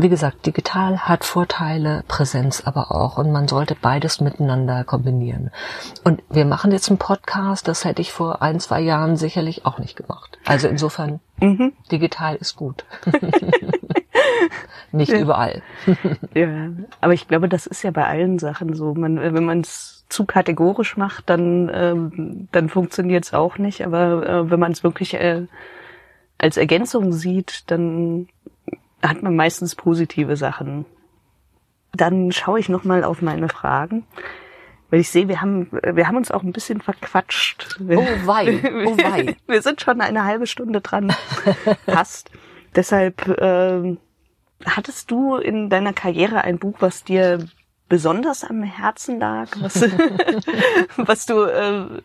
Wie 0.00 0.08
gesagt, 0.08 0.46
digital 0.46 1.00
hat 1.00 1.24
Vorteile, 1.24 2.04
Präsenz 2.06 2.62
aber 2.64 2.92
auch. 2.92 3.18
Und 3.18 3.32
man 3.32 3.48
sollte 3.48 3.74
beides 3.74 4.20
miteinander 4.20 4.84
kombinieren. 4.84 5.50
Und 6.04 6.22
wir 6.30 6.44
machen 6.44 6.70
jetzt 6.70 6.88
einen 6.88 6.98
Podcast, 6.98 7.66
das 7.66 7.84
hätte 7.84 8.00
ich 8.00 8.12
vor 8.12 8.40
ein, 8.40 8.60
zwei 8.60 8.80
Jahren 8.80 9.16
sicherlich 9.16 9.66
auch 9.66 9.78
nicht 9.78 9.96
gemacht. 9.96 10.38
Also 10.46 10.68
insofern, 10.68 11.18
mhm. 11.40 11.72
digital 11.90 12.36
ist 12.36 12.54
gut. 12.54 12.84
nicht 14.92 15.10
ja. 15.10 15.18
überall. 15.18 15.62
ja, 16.32 16.70
aber 17.00 17.12
ich 17.12 17.26
glaube, 17.26 17.48
das 17.48 17.66
ist 17.66 17.82
ja 17.82 17.90
bei 17.90 18.06
allen 18.06 18.38
Sachen 18.38 18.74
so. 18.74 18.94
Man, 18.94 19.20
wenn 19.20 19.44
man 19.44 19.60
es 19.60 19.97
zu 20.08 20.24
kategorisch 20.24 20.96
macht, 20.96 21.28
dann, 21.28 21.70
ähm, 21.72 22.48
dann 22.52 22.68
funktioniert 22.68 23.24
es 23.24 23.34
auch 23.34 23.58
nicht. 23.58 23.84
Aber 23.84 24.26
äh, 24.26 24.50
wenn 24.50 24.60
man 24.60 24.72
es 24.72 24.82
wirklich 24.82 25.14
äh, 25.14 25.46
als 26.38 26.56
Ergänzung 26.56 27.12
sieht, 27.12 27.70
dann 27.70 28.28
hat 29.02 29.22
man 29.22 29.36
meistens 29.36 29.74
positive 29.74 30.36
Sachen. 30.36 30.86
Dann 31.92 32.32
schaue 32.32 32.60
ich 32.60 32.68
nochmal 32.68 33.04
auf 33.04 33.22
meine 33.22 33.48
Fragen. 33.48 34.04
Weil 34.90 35.00
ich 35.00 35.10
sehe, 35.10 35.28
wir 35.28 35.42
haben, 35.42 35.68
wir 35.70 36.08
haben 36.08 36.16
uns 36.16 36.30
auch 36.30 36.42
ein 36.42 36.52
bisschen 36.52 36.80
verquatscht. 36.80 37.78
Oh 37.80 38.06
wei, 38.24 38.60
oh 38.86 38.96
wei. 38.96 39.36
Wir 39.46 39.60
sind 39.60 39.82
schon 39.82 40.00
eine 40.00 40.24
halbe 40.24 40.46
Stunde 40.46 40.80
dran. 40.80 41.12
Passt. 41.86 42.30
Deshalb, 42.74 43.28
äh, 43.28 43.96
hattest 44.64 45.10
du 45.10 45.36
in 45.36 45.68
deiner 45.68 45.92
Karriere 45.92 46.42
ein 46.42 46.58
Buch, 46.58 46.76
was 46.80 47.04
dir 47.04 47.46
besonders 47.88 48.44
am 48.44 48.62
Herzen 48.62 49.18
lag, 49.18 49.48
was, 49.60 49.82
was 50.96 51.26
du, 51.26 51.44
äh, 51.44 52.02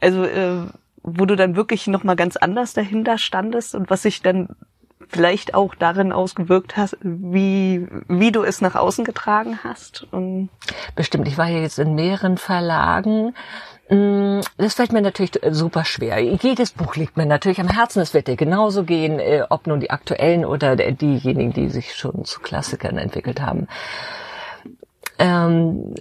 also 0.00 0.24
äh, 0.24 0.62
wo 1.02 1.26
du 1.26 1.36
dann 1.36 1.56
wirklich 1.56 1.86
noch 1.86 2.04
mal 2.04 2.16
ganz 2.16 2.36
anders 2.36 2.72
dahinter 2.72 3.18
standest 3.18 3.74
und 3.74 3.90
was 3.90 4.02
sich 4.02 4.22
dann 4.22 4.48
vielleicht 5.08 5.54
auch 5.54 5.74
darin 5.74 6.12
ausgewirkt 6.12 6.76
hast, 6.76 6.96
wie, 7.00 7.86
wie 8.08 8.32
du 8.32 8.42
es 8.42 8.60
nach 8.60 8.74
außen 8.74 9.04
getragen 9.04 9.60
hast? 9.64 10.06
Und 10.10 10.50
Bestimmt. 10.94 11.28
Ich 11.28 11.38
war 11.38 11.48
ja 11.48 11.60
jetzt 11.60 11.78
in 11.78 11.94
mehreren 11.94 12.36
Verlagen. 12.36 13.34
Mm, 13.88 14.40
das 14.58 14.74
fällt 14.74 14.92
mir 14.92 15.00
natürlich 15.00 15.32
super 15.50 15.84
schwer. 15.84 16.20
Jedes 16.20 16.72
Buch 16.72 16.96
liegt 16.96 17.16
mir 17.16 17.24
natürlich 17.24 17.60
am 17.60 17.68
Herzen. 17.68 18.02
Es 18.02 18.12
wird 18.12 18.28
dir 18.28 18.36
genauso 18.36 18.84
gehen, 18.84 19.18
äh, 19.18 19.44
ob 19.48 19.66
nun 19.66 19.80
die 19.80 19.90
aktuellen 19.90 20.44
oder 20.44 20.76
diejenigen, 20.76 21.52
die 21.52 21.70
sich 21.70 21.94
schon 21.94 22.24
zu 22.24 22.40
Klassikern 22.40 22.98
entwickelt 22.98 23.40
haben. 23.40 23.66
Ähm, 25.18 25.94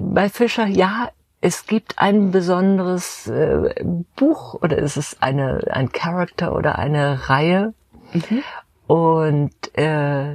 bei 0.00 0.28
Fischer, 0.28 0.66
ja, 0.66 1.10
es 1.40 1.66
gibt 1.66 1.98
ein 1.98 2.30
besonderes 2.30 3.26
äh, 3.26 3.74
Buch 4.16 4.54
oder 4.54 4.78
es 4.78 4.96
ist 4.96 5.22
eine, 5.22 5.60
ein 5.70 5.90
Charakter 5.90 6.54
oder 6.54 6.78
eine 6.78 7.28
Reihe. 7.28 7.74
Mhm. 8.12 8.42
Und 8.86 9.78
äh, 9.78 10.34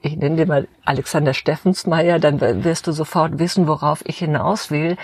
ich 0.00 0.16
nenne 0.16 0.36
dir 0.36 0.46
mal 0.46 0.68
Alexander 0.84 1.34
Steffensmeier, 1.34 2.18
dann 2.18 2.40
wirst 2.40 2.86
du 2.86 2.92
sofort 2.92 3.38
wissen, 3.38 3.66
worauf 3.66 4.02
ich 4.06 4.18
hinaus 4.18 4.70
will. 4.70 4.96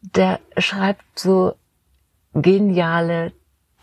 Der 0.00 0.40
schreibt 0.56 1.18
so 1.18 1.54
geniale 2.32 3.32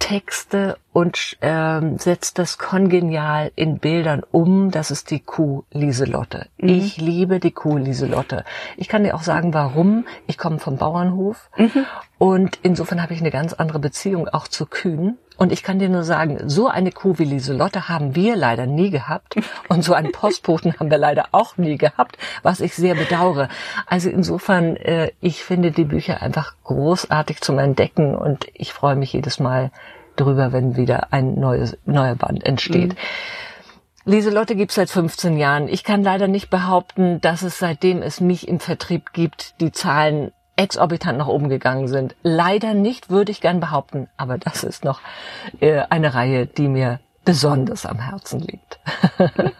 Texte 0.03 0.77
und 0.91 1.37
ähm, 1.39 1.97
setzt 1.97 2.37
das 2.37 2.57
kongenial 2.57 3.53
in 3.55 3.79
Bildern 3.79 4.21
um. 4.31 4.69
Das 4.69 4.91
ist 4.91 5.11
die 5.11 5.21
Kuh 5.21 5.63
Lieselotte. 5.71 6.47
Mhm. 6.57 6.69
Ich 6.69 6.97
liebe 6.97 7.39
die 7.39 7.51
Kuh 7.51 7.77
Lieselotte. 7.77 8.43
Ich 8.75 8.89
kann 8.89 9.05
dir 9.05 9.15
auch 9.15 9.23
sagen, 9.23 9.53
warum. 9.53 10.05
Ich 10.27 10.37
komme 10.37 10.59
vom 10.59 10.75
Bauernhof 10.75 11.49
mhm. 11.55 11.85
Und 12.23 12.57
insofern 12.63 13.01
habe 13.01 13.13
ich 13.13 13.19
eine 13.19 13.31
ganz 13.31 13.51
andere 13.51 13.79
Beziehung 13.79 14.29
auch 14.29 14.47
zu 14.47 14.65
Kühen 14.65 15.17
Und 15.35 15.51
ich 15.51 15.61
kann 15.61 15.79
dir 15.79 15.89
nur 15.89 16.05
sagen, 16.05 16.47
so 16.47 16.69
eine 16.69 16.93
Kuh 16.93 17.15
wie 17.17 17.25
Lieselotte 17.25 17.89
haben 17.89 18.15
wir 18.15 18.37
leider 18.37 18.65
nie 18.65 18.91
gehabt. 18.91 19.35
Und 19.67 19.83
so 19.83 19.93
einen 19.93 20.13
Postboten 20.13 20.79
haben 20.79 20.89
wir 20.89 20.97
leider 20.97 21.25
auch 21.33 21.57
nie 21.57 21.77
gehabt, 21.77 22.17
was 22.41 22.61
ich 22.61 22.75
sehr 22.75 22.95
bedauere. 22.95 23.49
Also 23.87 24.09
insofern, 24.09 24.77
äh, 24.77 25.11
ich 25.19 25.43
finde 25.43 25.71
die 25.71 25.83
Bücher 25.83 26.21
einfach 26.21 26.55
großartig 26.63 27.41
zum 27.41 27.59
Entdecken 27.59 28.15
und 28.15 28.47
ich 28.53 28.71
freue 28.71 28.95
mich 28.95 29.11
jedes 29.11 29.41
Mal 29.41 29.71
drüber, 30.15 30.53
wenn 30.53 30.77
wieder 30.77 31.11
ein 31.11 31.37
neues, 31.37 31.77
neuer 31.83 32.15
Band 32.15 32.45
entsteht. 32.45 32.93
Mhm. 32.93 32.97
Lieselotte 34.05 34.55
gibt's 34.55 34.75
seit 34.75 34.89
15 34.89 35.35
Jahren. 35.35 35.67
Ich 35.67 35.83
kann 35.83 36.01
leider 36.01 36.29
nicht 36.29 36.49
behaupten, 36.49 37.19
dass 37.19 37.41
es 37.41 37.59
seitdem 37.59 38.01
es 38.01 38.21
mich 38.21 38.47
im 38.47 38.61
Vertrieb 38.61 39.11
gibt, 39.11 39.59
die 39.59 39.73
Zahlen 39.73 40.31
exorbitant 40.55 41.17
nach 41.17 41.27
oben 41.27 41.49
gegangen 41.49 41.87
sind. 41.87 42.15
Leider 42.23 42.73
nicht, 42.73 43.09
würde 43.09 43.31
ich 43.31 43.41
gern 43.41 43.59
behaupten, 43.59 44.07
aber 44.17 44.37
das 44.37 44.63
ist 44.63 44.83
noch 44.83 45.01
äh, 45.59 45.81
eine 45.89 46.13
Reihe, 46.13 46.45
die 46.45 46.67
mir 46.67 46.99
besonders 47.25 47.85
am 47.85 47.99
Herzen 47.99 48.39
liegt. 48.39 48.79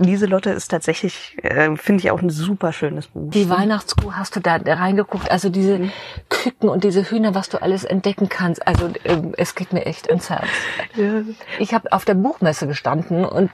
Lieselotte 0.00 0.50
ist 0.50 0.68
tatsächlich, 0.68 1.36
äh, 1.42 1.76
finde 1.76 2.02
ich 2.02 2.10
auch 2.10 2.22
ein 2.22 2.30
super 2.30 2.72
schönes 2.72 3.08
Buch. 3.08 3.30
Die 3.32 3.50
Weihnachtskuh 3.50 4.14
hast 4.14 4.34
du 4.34 4.40
da 4.40 4.56
reingeguckt, 4.56 5.30
also 5.30 5.50
diese 5.50 5.78
mhm. 5.78 5.92
Küken 6.30 6.70
und 6.70 6.84
diese 6.84 7.02
Hühner, 7.02 7.34
was 7.34 7.50
du 7.50 7.60
alles 7.60 7.84
entdecken 7.84 8.30
kannst. 8.30 8.66
Also 8.66 8.86
äh, 9.04 9.18
es 9.36 9.54
geht 9.54 9.74
mir 9.74 9.84
echt 9.84 10.06
ins 10.06 10.30
Herz. 10.30 10.48
Ja. 10.96 11.20
Ich 11.58 11.74
habe 11.74 11.92
auf 11.92 12.06
der 12.06 12.14
Buchmesse 12.14 12.66
gestanden 12.66 13.26
und 13.26 13.50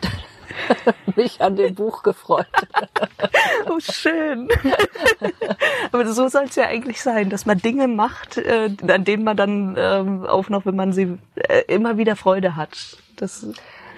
mich 1.17 1.41
an 1.41 1.57
dem 1.57 1.75
Buch 1.75 2.03
gefreut. 2.03 2.47
oh, 3.71 3.79
schön. 3.81 4.49
Aber 5.93 6.07
so 6.13 6.29
soll 6.29 6.45
es 6.45 6.57
ja 6.57 6.67
eigentlich 6.67 7.01
sein, 7.03 7.31
dass 7.31 7.47
man 7.47 7.59
Dinge 7.59 7.89
macht, 7.89 8.39
äh, 8.39 8.71
an 8.87 9.05
denen 9.05 9.25
man 9.25 9.37
dann 9.37 9.77
ähm, 9.79 10.27
auch 10.27 10.49
noch, 10.49 10.67
wenn 10.67 10.77
man 10.77 10.93
sie 10.93 11.19
äh, 11.35 11.63
immer 11.69 11.99
wieder 11.99 12.17
Freude 12.17 12.57
hat. 12.57 12.97
Das 13.17 13.47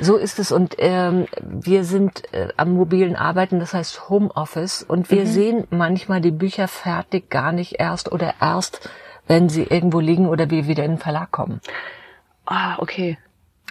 so 0.00 0.16
ist 0.16 0.38
es 0.38 0.52
und 0.52 0.76
ähm, 0.78 1.26
wir 1.42 1.82
sind 1.82 2.32
äh, 2.32 2.48
am 2.56 2.72
mobilen 2.72 3.16
Arbeiten, 3.16 3.58
das 3.58 3.74
heißt 3.74 4.08
Homeoffice 4.08 4.84
und 4.84 5.10
wir 5.10 5.22
mhm. 5.22 5.26
sehen 5.26 5.66
manchmal 5.70 6.20
die 6.20 6.30
Bücher 6.30 6.68
fertig 6.68 7.30
gar 7.30 7.50
nicht 7.50 7.80
erst 7.80 8.12
oder 8.12 8.34
erst, 8.40 8.88
wenn 9.26 9.48
sie 9.48 9.64
irgendwo 9.64 9.98
liegen 9.98 10.28
oder 10.28 10.50
wir 10.50 10.68
wieder 10.68 10.84
in 10.84 10.92
den 10.92 10.98
Verlag 10.98 11.32
kommen. 11.32 11.60
Ah, 12.46 12.76
okay. 12.78 13.18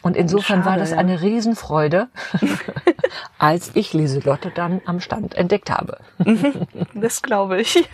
Und 0.02 0.16
insofern 0.16 0.64
Schade, 0.64 0.70
war 0.70 0.78
das 0.78 0.92
ja. 0.92 0.98
eine 0.98 1.22
Riesenfreude, 1.22 2.08
als 3.40 3.72
ich 3.74 3.94
Lieselotte 3.94 4.52
dann 4.54 4.82
am 4.86 5.00
Stand 5.00 5.36
entdeckt 5.36 5.70
habe. 5.70 5.98
Mhm. 6.20 6.68
das 6.94 7.22
glaube 7.22 7.62
ich. 7.62 7.90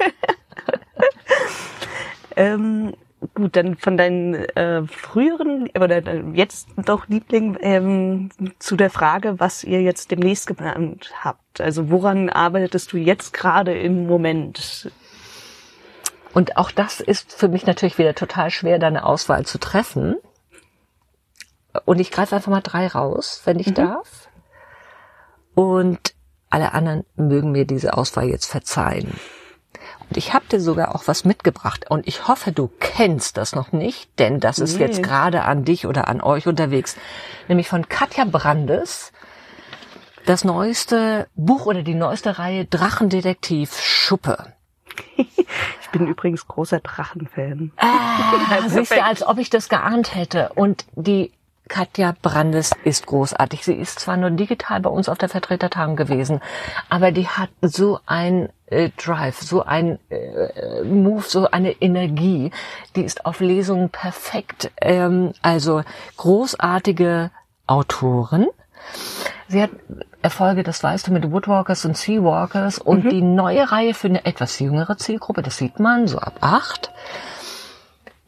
ähm, 2.36 2.94
Gut, 3.36 3.56
dann 3.56 3.78
von 3.78 3.98
deinen 3.98 4.34
äh, 4.34 4.86
früheren 4.86 5.70
oder 5.76 6.02
jetzt 6.34 6.68
doch 6.86 7.08
Liebling 7.08 7.58
ähm, 7.62 8.30
zu 8.60 8.76
der 8.76 8.90
Frage, 8.90 9.40
was 9.40 9.64
ihr 9.64 9.82
jetzt 9.82 10.12
demnächst 10.12 10.48
geplant 10.48 11.12
habt. 11.22 11.62
Also 11.62 11.90
woran 11.90 12.30
arbeitest 12.30 12.92
du 12.92 12.98
jetzt 12.98 13.34
gerade 13.34 13.74
im 13.78 14.08
Moment? 14.08 14.92
Und 16.34 16.58
auch 16.58 16.72
das 16.72 17.00
ist 17.00 17.34
für 17.34 17.48
mich 17.48 17.66
natürlich 17.66 17.98
wieder 17.98 18.16
total 18.16 18.50
schwer, 18.50 18.80
deine 18.80 19.06
Auswahl 19.06 19.46
zu 19.46 19.58
treffen. 19.58 20.16
Und 21.86 22.00
ich 22.00 22.12
greife 22.12 22.36
einfach 22.36 22.52
mal 22.52 22.62
drei 22.62 22.88
raus, 22.88 23.42
wenn 23.46 23.60
ich 23.60 23.68
mhm. 23.68 23.76
darf. 23.76 24.30
Und 25.56 26.14
alle 26.50 26.74
anderen 26.74 27.04
mögen 27.16 27.52
mir 27.52 27.66
diese 27.66 27.96
Auswahl 27.98 28.26
jetzt 28.26 28.46
verzeihen. 28.46 29.20
Und 30.10 30.18
ich 30.18 30.34
habe 30.34 30.46
dir 30.46 30.60
sogar 30.60 30.94
auch 30.94 31.08
was 31.08 31.26
mitgebracht. 31.26 31.86
Und 31.90 32.08
ich 32.08 32.28
hoffe, 32.28 32.52
du 32.52 32.70
kennst 32.80 33.38
das 33.38 33.56
noch 33.56 33.72
nicht, 33.72 34.20
denn 34.20 34.40
das 34.40 34.60
ist 34.60 34.78
nee. 34.78 34.86
jetzt 34.86 35.02
gerade 35.02 35.44
an 35.44 35.66
dich 35.66 35.88
oder 35.88 36.08
an 36.08 36.22
euch 36.22 36.48
unterwegs. 36.48 36.96
Nämlich 37.48 37.68
von 37.68 37.90
Katja 37.90 38.26
Brandes. 38.26 39.12
Das 40.26 40.44
neueste 40.44 41.28
Buch 41.36 41.66
oder 41.66 41.84
die 41.84 41.96
neueste 41.96 42.40
Reihe 42.40 42.66
Drachendetektiv 42.66 43.80
Schuppe. 43.80 44.54
Ich 45.82 46.00
bin 46.00 46.08
übrigens 46.08 46.48
großer 46.48 46.80
Drachenfan. 46.80 47.72
Ah, 47.78 48.62
siehst 48.68 48.94
du, 48.94 49.04
als 49.04 49.22
ob 49.22 49.38
ich 49.38 49.52
das 49.52 49.70
geahnt 49.70 50.16
hätte. 50.16 50.50
Und 50.56 50.86
die 50.96 51.32
Katja 51.70 52.14
Brandes 52.22 52.72
ist 52.84 53.06
großartig. 53.06 53.64
Sie 53.64 53.74
ist 53.74 54.00
zwar 54.00 54.18
nur 54.18 54.32
digital 54.32 54.82
bei 54.82 54.90
uns 54.90 55.10
auf 55.10 55.18
der 55.18 55.30
Vertretertagung 55.30 55.96
gewesen, 55.96 56.42
aber 56.90 57.12
die 57.12 57.28
hat 57.28 57.50
so 57.62 58.00
ein 58.06 58.50
äh, 58.68 58.90
Drive, 58.98 59.42
so 59.42 59.64
ein 59.64 59.98
äh, 60.10 60.84
Move, 60.84 61.24
so 61.26 61.50
eine 61.50 61.72
Energie. 61.82 62.52
Die 62.96 63.04
ist 63.04 63.26
auf 63.26 63.40
Lesungen 63.40 63.90
perfekt. 63.90 64.72
Ähm, 64.82 65.34
also 65.42 65.84
großartige 66.18 67.32
Autoren. 67.66 68.48
Sie 69.48 69.62
hat 69.62 69.72
Erfolge, 70.22 70.64
das 70.64 70.84
weißt 70.84 71.08
du, 71.08 71.12
mit 71.12 71.32
Woodwalkers 71.32 71.86
und 71.86 71.98
Seawalkers 71.98 72.80
und 72.80 73.06
mhm. 73.06 73.10
die 73.10 73.22
neue 73.22 73.72
Reihe 73.72 73.94
für 73.94 74.08
eine 74.08 74.26
etwas 74.26 74.60
jüngere 74.60 74.98
Zielgruppe, 74.98 75.42
das 75.42 75.58
sieht 75.58 75.80
man, 75.80 76.08
so 76.08 76.18
ab 76.18 76.38
acht 76.42 76.92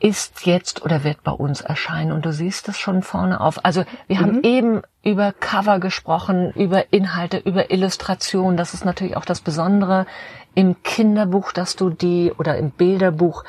ist 0.05 0.45
jetzt 0.45 0.85
oder 0.85 1.03
wird 1.03 1.23
bei 1.23 1.31
uns 1.31 1.61
erscheinen 1.61 2.11
und 2.11 2.27
du 2.27 2.31
siehst 2.31 2.69
es 2.69 2.77
schon 2.77 3.01
vorne 3.01 3.41
auf. 3.41 3.65
Also 3.65 3.85
wir 4.05 4.17
mhm. 4.17 4.21
haben 4.21 4.43
eben 4.43 4.81
über 5.03 5.33
Cover 5.33 5.79
gesprochen, 5.79 6.51
über 6.51 6.93
Inhalte, 6.93 7.37
über 7.37 7.71
Illustration. 7.71 8.55
Das 8.55 8.75
ist 8.75 8.85
natürlich 8.85 9.17
auch 9.17 9.25
das 9.25 9.41
Besondere 9.41 10.05
im 10.53 10.83
Kinderbuch, 10.83 11.51
dass 11.53 11.75
du 11.75 11.89
die 11.89 12.31
oder 12.37 12.55
im 12.55 12.69
Bilderbuch 12.69 13.45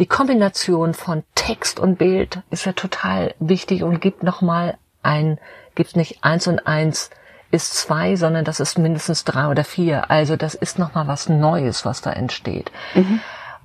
die 0.00 0.06
Kombination 0.06 0.92
von 0.92 1.22
Text 1.36 1.78
und 1.78 1.98
Bild 1.98 2.40
ist 2.50 2.66
ja 2.66 2.72
total 2.72 3.36
wichtig 3.38 3.84
und 3.84 4.00
gibt 4.00 4.24
nochmal 4.24 4.78
ein, 5.04 5.38
gibt 5.76 5.94
nicht 5.94 6.24
eins 6.24 6.48
und 6.48 6.66
eins 6.66 7.10
ist 7.52 7.74
zwei, 7.74 8.16
sondern 8.16 8.44
das 8.44 8.58
ist 8.58 8.76
mindestens 8.76 9.22
drei 9.22 9.46
oder 9.46 9.62
vier. 9.62 10.10
Also 10.10 10.34
das 10.34 10.56
ist 10.56 10.80
nochmal 10.80 11.06
was 11.06 11.28
Neues, 11.28 11.84
was 11.84 12.00
da 12.00 12.10
entsteht. 12.10 12.72
Mhm. 12.94 13.20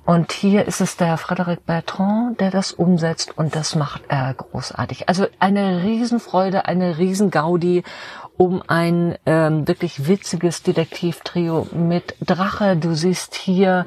Und 0.07 0.31
hier 0.31 0.65
ist 0.65 0.79
es 0.79 0.95
der 0.95 1.19
Frédéric 1.19 1.65
Bertrand, 1.65 2.39
der 2.39 2.49
das 2.49 2.71
umsetzt 2.71 3.37
und 3.37 3.57
das 3.57 3.75
macht 3.75 4.03
er 4.07 4.33
großartig. 4.33 5.09
Also 5.09 5.27
eine 5.39 5.83
Riesenfreude, 5.83 6.63
eine 6.63 6.97
Riesengaudi 6.97 7.83
um 8.37 8.63
ein 8.67 9.17
ähm, 9.25 9.67
wirklich 9.67 10.07
witziges 10.07 10.63
Detektivtrio 10.63 11.67
mit 11.73 12.15
Drache. 12.21 12.77
Du 12.77 12.93
siehst 12.93 13.35
hier 13.35 13.85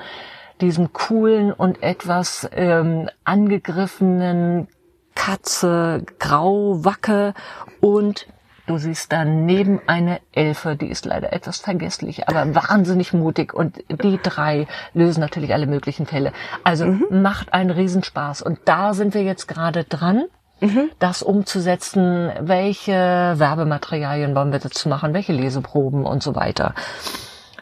diesen 0.61 0.92
coolen 0.92 1.54
und 1.54 1.83
etwas 1.83 2.46
ähm, 2.52 3.09
angegriffenen 3.24 4.68
Katze, 5.14 6.04
Grauwacke 6.18 7.33
und 7.80 8.26
Du 8.70 8.78
siehst 8.78 9.11
daneben 9.11 9.80
eine 9.88 10.20
Elfe, 10.30 10.76
die 10.76 10.87
ist 10.87 11.04
leider 11.04 11.33
etwas 11.33 11.59
vergesslich, 11.59 12.28
aber 12.28 12.54
wahnsinnig 12.54 13.12
mutig 13.12 13.52
und 13.52 13.83
die 13.88 14.20
drei 14.22 14.68
lösen 14.94 15.18
natürlich 15.18 15.52
alle 15.52 15.66
möglichen 15.66 16.06
Fälle. 16.06 16.33
Also 16.62 16.87
mhm. 16.87 17.20
macht 17.20 17.52
einen 17.52 17.70
Riesenspaß 17.70 18.42
und 18.42 18.61
da 18.66 18.94
sind 18.94 19.12
wir 19.12 19.24
jetzt 19.24 19.48
gerade 19.48 19.83
dran. 19.83 20.26
Mhm. 20.61 20.90
das 20.98 21.22
umzusetzen, 21.22 22.30
welche 22.38 22.92
Werbematerialien 22.92 24.37
wollen 24.37 24.52
wir 24.52 24.59
dazu 24.61 24.88
machen, 24.90 25.14
welche 25.14 25.33
Leseproben 25.33 26.04
und 26.04 26.22
so 26.22 26.37
weiter. 26.37 26.74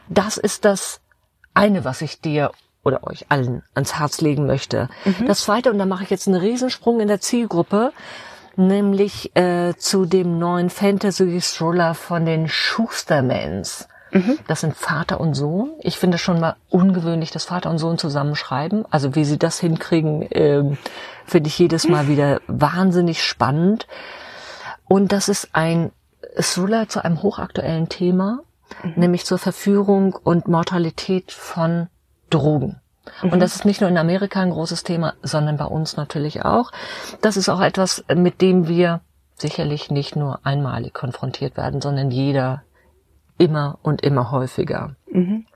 Das 0.08 0.36
ist 0.36 0.66
das 0.66 1.00
eine, 1.54 1.86
was 1.86 2.02
ich 2.02 2.20
dir 2.20 2.50
oder 2.84 3.06
euch 3.06 3.26
allen 3.30 3.62
ans 3.74 3.98
Herz 3.98 4.20
legen 4.20 4.46
möchte. 4.46 4.90
Mhm. 5.06 5.26
Das 5.26 5.40
zweite, 5.40 5.70
und 5.70 5.78
da 5.78 5.86
mache 5.86 6.02
ich 6.02 6.10
jetzt 6.10 6.26
einen 6.26 6.40
Riesensprung 6.40 7.00
in 7.00 7.08
der 7.08 7.20
Zielgruppe, 7.20 7.92
nämlich 8.58 9.34
äh, 9.36 9.74
zu 9.76 10.04
dem 10.04 10.38
neuen 10.38 10.70
Fantasy-Thriller 10.70 11.94
von 11.94 12.26
den 12.26 12.48
Schustermans. 12.48 13.88
Mhm. 14.10 14.38
Das 14.46 14.60
sind 14.60 14.74
Vater 14.74 15.20
und 15.20 15.34
Sohn. 15.34 15.72
Ich 15.80 15.98
finde 15.98 16.18
schon 16.18 16.40
mal 16.40 16.56
ungewöhnlich, 16.70 17.30
dass 17.30 17.44
Vater 17.44 17.70
und 17.70 17.78
Sohn 17.78 17.98
zusammenschreiben. 17.98 18.84
Also 18.90 19.14
wie 19.14 19.24
sie 19.24 19.38
das 19.38 19.60
hinkriegen, 19.60 20.26
ähm, 20.30 20.78
finde 21.26 21.48
ich 21.48 21.58
jedes 21.58 21.88
Mal 21.88 22.08
wieder 22.08 22.40
wahnsinnig 22.46 23.22
spannend. 23.22 23.86
Und 24.86 25.12
das 25.12 25.28
ist 25.28 25.50
ein 25.52 25.92
Thriller 26.36 26.88
zu 26.88 27.04
einem 27.04 27.22
hochaktuellen 27.22 27.88
Thema, 27.88 28.40
mhm. 28.82 28.94
nämlich 28.96 29.24
zur 29.26 29.38
Verführung 29.38 30.14
und 30.14 30.48
Mortalität 30.48 31.32
von 31.32 31.88
Drogen. 32.30 32.80
Mhm. 33.22 33.32
Und 33.32 33.40
das 33.40 33.54
ist 33.54 33.64
nicht 33.64 33.80
nur 33.80 33.90
in 33.90 33.98
Amerika 33.98 34.40
ein 34.40 34.50
großes 34.50 34.84
Thema, 34.84 35.14
sondern 35.22 35.56
bei 35.56 35.64
uns 35.64 35.96
natürlich 35.96 36.44
auch. 36.44 36.70
Das 37.20 37.36
ist 37.36 37.48
auch 37.48 37.60
etwas, 37.60 38.04
mit 38.14 38.40
dem 38.40 38.68
wir 38.68 39.00
sicherlich 39.36 39.90
nicht 39.90 40.16
nur 40.16 40.40
einmalig 40.44 40.94
konfrontiert 40.94 41.56
werden, 41.56 41.80
sondern 41.80 42.10
jeder 42.10 42.62
immer 43.38 43.78
und 43.82 44.02
immer 44.02 44.30
häufiger. 44.30 44.96
Mhm. 45.10 45.46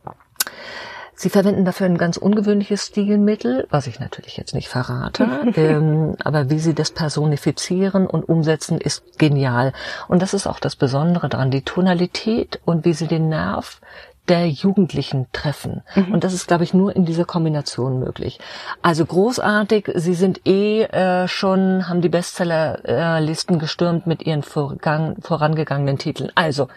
Sie 1.14 1.30
verwenden 1.30 1.64
dafür 1.64 1.86
ein 1.86 1.98
ganz 1.98 2.16
ungewöhnliches 2.16 2.86
Stilmittel, 2.86 3.66
was 3.70 3.86
ich 3.86 4.00
natürlich 4.00 4.36
jetzt 4.36 4.54
nicht 4.54 4.68
verrate, 4.68 5.28
ähm, 5.56 6.16
aber 6.24 6.50
wie 6.50 6.58
sie 6.58 6.74
das 6.74 6.90
personifizieren 6.90 8.06
und 8.06 8.28
umsetzen, 8.28 8.78
ist 8.78 9.18
genial. 9.18 9.72
Und 10.08 10.22
das 10.22 10.34
ist 10.34 10.46
auch 10.46 10.58
das 10.58 10.74
Besondere 10.74 11.28
daran, 11.28 11.50
die 11.50 11.62
Tonalität 11.62 12.60
und 12.64 12.84
wie 12.84 12.94
sie 12.94 13.06
den 13.06 13.28
Nerv 13.28 13.80
der 14.28 14.48
Jugendlichen 14.48 15.26
treffen. 15.32 15.82
Und 16.12 16.22
das 16.22 16.32
ist, 16.32 16.46
glaube 16.46 16.64
ich, 16.64 16.72
nur 16.72 16.94
in 16.94 17.04
dieser 17.04 17.24
Kombination 17.24 17.98
möglich. 17.98 18.38
Also 18.80 19.04
großartig. 19.04 19.90
Sie 19.94 20.14
sind 20.14 20.46
eh 20.46 20.82
äh, 20.84 21.26
schon, 21.26 21.88
haben 21.88 22.02
die 22.02 22.08
Bestsellerlisten 22.08 23.58
gestürmt 23.58 24.06
mit 24.06 24.22
ihren 24.22 24.42
vorgang, 24.42 25.16
vorangegangenen 25.20 25.98
Titeln. 25.98 26.30
Also 26.34 26.68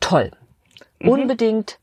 toll. 0.00 0.30
Unbedingt 1.02 1.78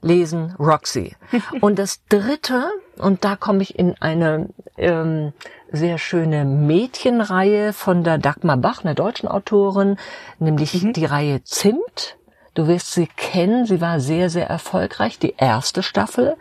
lesen 0.00 0.54
Roxy. 0.58 1.16
Und 1.60 1.78
das 1.78 2.04
Dritte, 2.08 2.70
und 2.98 3.24
da 3.24 3.36
komme 3.36 3.62
ich 3.62 3.78
in 3.78 3.94
eine 4.00 4.48
ähm, 4.76 5.32
sehr 5.70 5.98
schöne 5.98 6.44
Mädchenreihe 6.44 7.72
von 7.72 8.04
der 8.04 8.18
Dagmar 8.18 8.56
Bach, 8.56 8.84
einer 8.84 8.94
deutschen 8.94 9.28
Autorin, 9.28 9.96
nämlich 10.38 10.86
die 10.92 11.04
Reihe 11.04 11.42
Zimt. 11.44 12.17
Du 12.58 12.66
wirst 12.66 12.90
sie 12.90 13.06
kennen, 13.06 13.66
sie 13.66 13.80
war 13.80 14.00
sehr, 14.00 14.30
sehr 14.30 14.48
erfolgreich, 14.48 15.20
die 15.20 15.34
erste 15.36 15.84
Staffel. 15.84 16.36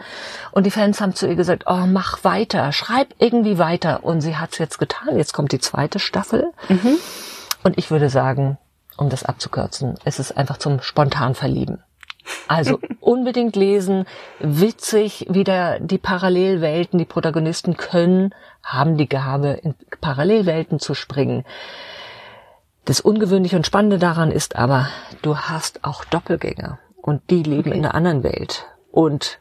Und 0.51 0.65
die 0.65 0.71
Fans 0.71 0.99
haben 0.99 1.13
zu 1.13 1.27
ihr 1.27 1.35
gesagt, 1.35 1.65
oh, 1.67 1.85
mach 1.85 2.23
weiter, 2.23 2.71
schreib 2.71 3.13
irgendwie 3.19 3.59
weiter. 3.59 4.03
Und 4.03 4.21
sie 4.21 4.35
hat 4.35 4.53
es 4.53 4.57
jetzt 4.57 4.79
getan, 4.79 5.15
jetzt 5.15 5.33
kommt 5.33 5.51
die 5.51 5.59
zweite 5.59 5.99
Staffel. 5.99 6.51
Und 7.63 7.77
ich 7.77 7.91
würde 7.91 8.09
sagen, 8.09 8.57
um 8.97 9.09
das 9.09 9.25
abzukürzen, 9.25 9.93
es 10.05 10.17
ist 10.17 10.35
einfach 10.35 10.57
zum 10.57 10.81
spontan 10.81 11.35
verlieben. 11.35 11.83
Also 12.47 12.79
unbedingt 12.99 13.55
lesen, 13.55 14.07
witzig, 14.39 15.27
wieder 15.29 15.79
die 15.79 15.99
Parallelwelten, 15.99 16.97
die 16.97 17.05
Protagonisten 17.05 17.77
können, 17.77 18.33
haben 18.63 18.97
die 18.97 19.07
Gabe, 19.07 19.59
in 19.61 19.75
Parallelwelten 20.01 20.79
zu 20.79 20.95
springen. 20.95 21.45
Das 22.87 23.01
Ungewöhnliche 23.01 23.57
und 23.57 23.67
Spannende 23.67 23.99
daran 23.99 24.31
ist 24.31 24.55
aber, 24.55 24.87
du 25.21 25.35
hast 25.37 25.83
auch 25.83 26.05
Doppelgänger 26.05 26.79
und 27.01 27.21
die 27.29 27.43
leben 27.43 27.73
in 27.73 27.83
einer 27.83 27.93
anderen 27.93 28.23
Welt 28.23 28.65
und 28.93 29.39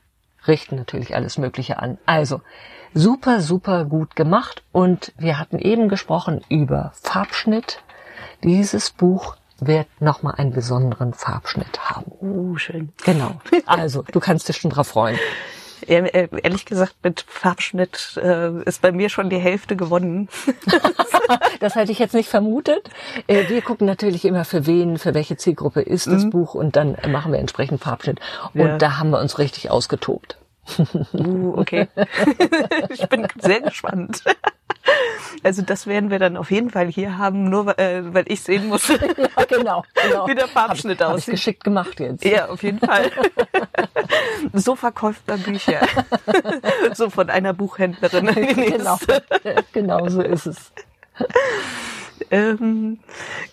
richten 0.49 0.75
natürlich 0.75 1.15
alles 1.15 1.39
Mögliche 1.39 1.79
an. 1.79 1.97
Also 2.07 2.41
super, 2.93 3.41
super 3.41 3.85
gut 3.85 4.17
gemacht 4.17 4.65
und 4.73 5.13
wir 5.17 5.39
hatten 5.39 5.61
eben 5.61 5.89
gesprochen 5.89 6.41
über 6.49 6.91
Farbschnitt. 7.01 7.85
Dieses 8.43 8.91
Buch 8.91 9.37
wird 9.61 9.87
nochmal 10.01 10.35
einen 10.39 10.53
besonderen 10.53 11.15
Farbschnitt 11.15 11.89
haben. 11.89 12.11
Uh, 12.21 12.57
schön. 12.57 12.93
Genau. 13.05 13.41
Also, 13.67 14.03
du 14.11 14.19
kannst 14.19 14.49
dich 14.49 14.57
schon 14.57 14.73
drauf 14.73 14.89
freuen. 14.89 15.21
Äh, 15.89 16.29
ehrlich 16.43 16.65
gesagt, 16.67 16.97
mit 17.03 17.25
Farbschnitt 17.29 18.19
äh, 18.23 18.63
ist 18.65 18.83
bei 18.83 18.93
mir 18.93 19.09
schon 19.09 19.31
die 19.31 19.39
Hälfte 19.39 19.77
gewonnen. 19.77 20.29
Das 21.59 21.75
hätte 21.75 21.91
ich 21.91 21.99
jetzt 21.99 22.15
nicht 22.15 22.29
vermutet. 22.29 22.89
Äh, 23.27 23.49
Wir 23.49 23.61
gucken 23.61 23.87
natürlich 23.87 24.25
immer 24.25 24.45
für 24.45 24.65
wen, 24.67 24.97
für 24.99 25.13
welche 25.15 25.37
Zielgruppe 25.37 25.81
ist 25.81 26.07
das 26.07 26.31
Buch 26.31 26.55
und 26.55 26.77
dann 26.77 26.97
machen 27.09 27.33
wir 27.33 27.41
entsprechend 27.41 27.81
Farbschnitt. 27.83 28.21
Und 28.55 28.61
Ja. 28.61 28.79
da 28.79 28.99
haben 28.99 29.11
wir 29.11 29.19
uns 29.19 29.39
richtig 29.39 29.71
ausgetobt. 29.71 30.39
Uh, 31.13 31.55
okay. 31.57 31.89
ich 32.91 33.09
bin 33.09 33.27
sehr 33.39 33.61
gespannt. 33.61 34.23
Also 35.43 35.63
das 35.63 35.87
werden 35.87 36.11
wir 36.11 36.19
dann 36.19 36.37
auf 36.37 36.51
jeden 36.51 36.71
Fall 36.71 36.87
hier 36.89 37.19
haben, 37.19 37.49
nur 37.51 37.79
äh, 37.79 38.03
weil 38.15 38.25
ich 38.29 38.41
sehen 38.43 38.67
muss, 38.69 38.89
Ja, 38.89 39.45
genau. 39.49 39.85
genau. 39.95 40.27
wie 40.29 40.35
der 40.35 40.49
Farbschnitt 40.49 41.01
Hab 41.01 41.15
aussieht. 41.15 41.35
geschickt 41.35 41.65
gemacht 41.65 42.01
jetzt. 42.01 42.25
Ja, 42.25 42.49
auf 42.49 42.63
jeden 42.63 42.79
Fall. 42.79 43.11
So 44.53 44.77
verkauft 44.77 45.23
man 45.27 45.41
Bücher. 45.43 45.81
So 46.95 47.11
von 47.11 47.31
einer 47.31 47.53
Buchhändlerin. 47.53 48.27
Genau. 48.27 48.99
genau 49.73 50.09
so 50.09 50.23
ist 50.23 50.47
es. 50.47 50.73
Ähm, 52.31 52.99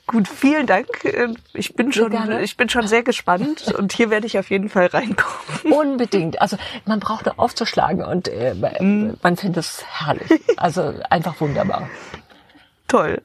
gut, 0.07 0.27
vielen 0.27 0.67
Dank. 0.67 0.87
Ähm, 1.05 1.35
Ich 1.53 1.75
bin 1.75 1.91
schon, 1.91 2.13
ich 2.41 2.57
bin 2.57 2.69
schon 2.69 2.87
sehr 2.87 3.03
gespannt 3.03 3.73
und 3.77 3.93
hier 3.93 4.09
werde 4.09 4.27
ich 4.27 4.37
auf 4.37 4.49
jeden 4.49 4.69
Fall 4.69 4.87
reinkommen. 4.87 5.73
Unbedingt. 5.73 6.41
Also 6.41 6.57
man 6.85 6.99
braucht 6.99 7.27
da 7.27 7.33
aufzuschlagen 7.37 8.03
und 8.03 8.27
äh, 8.27 8.53
man 8.53 9.37
findet 9.37 9.57
es 9.57 9.83
herrlich. 9.85 10.41
Also 10.57 10.93
einfach 11.09 11.39
wunderbar. 11.41 11.89
Toll. 12.87 13.21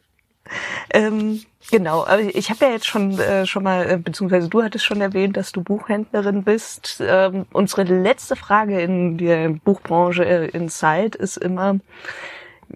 Ähm, 0.90 1.42
genau, 1.70 2.06
aber 2.06 2.20
ich 2.20 2.50
habe 2.50 2.64
ja 2.64 2.70
jetzt 2.72 2.86
schon 2.86 3.18
äh, 3.18 3.46
schon 3.46 3.62
mal, 3.62 3.90
äh, 3.90 3.96
beziehungsweise 3.98 4.48
du 4.48 4.62
hattest 4.62 4.84
schon 4.84 5.00
erwähnt, 5.00 5.36
dass 5.36 5.52
du 5.52 5.62
Buchhändlerin 5.62 6.44
bist. 6.44 7.02
Ähm, 7.04 7.46
unsere 7.52 7.82
letzte 7.82 8.36
Frage 8.36 8.80
in 8.80 9.18
der 9.18 9.50
Buchbranche 9.50 10.24
äh, 10.24 10.48
Inside 10.48 11.18
ist 11.18 11.36
immer, 11.36 11.78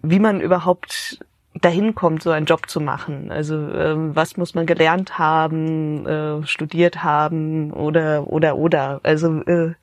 wie 0.03 0.19
man 0.19 0.41
überhaupt 0.41 1.19
dahin 1.61 1.95
kommt, 1.95 2.23
so 2.23 2.31
einen 2.31 2.47
Job 2.47 2.69
zu 2.69 2.81
machen. 2.81 3.31
Also 3.31 3.55
ähm, 3.55 4.17
was 4.17 4.37
muss 4.37 4.55
man 4.55 4.67
gelernt 4.67 5.19
haben, 5.19 6.07
äh, 6.07 6.47
studiert 6.47 7.05
haben 7.05 7.73
oder 7.73 8.27
oder 8.27 8.57
oder. 8.57 9.01
Also 9.03 9.43
äh, 9.43 9.75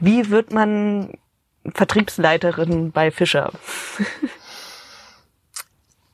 wie 0.00 0.30
wird 0.30 0.52
man 0.52 1.10
Vertriebsleiterin 1.72 2.90
bei 2.90 3.10
Fischer? 3.10 3.52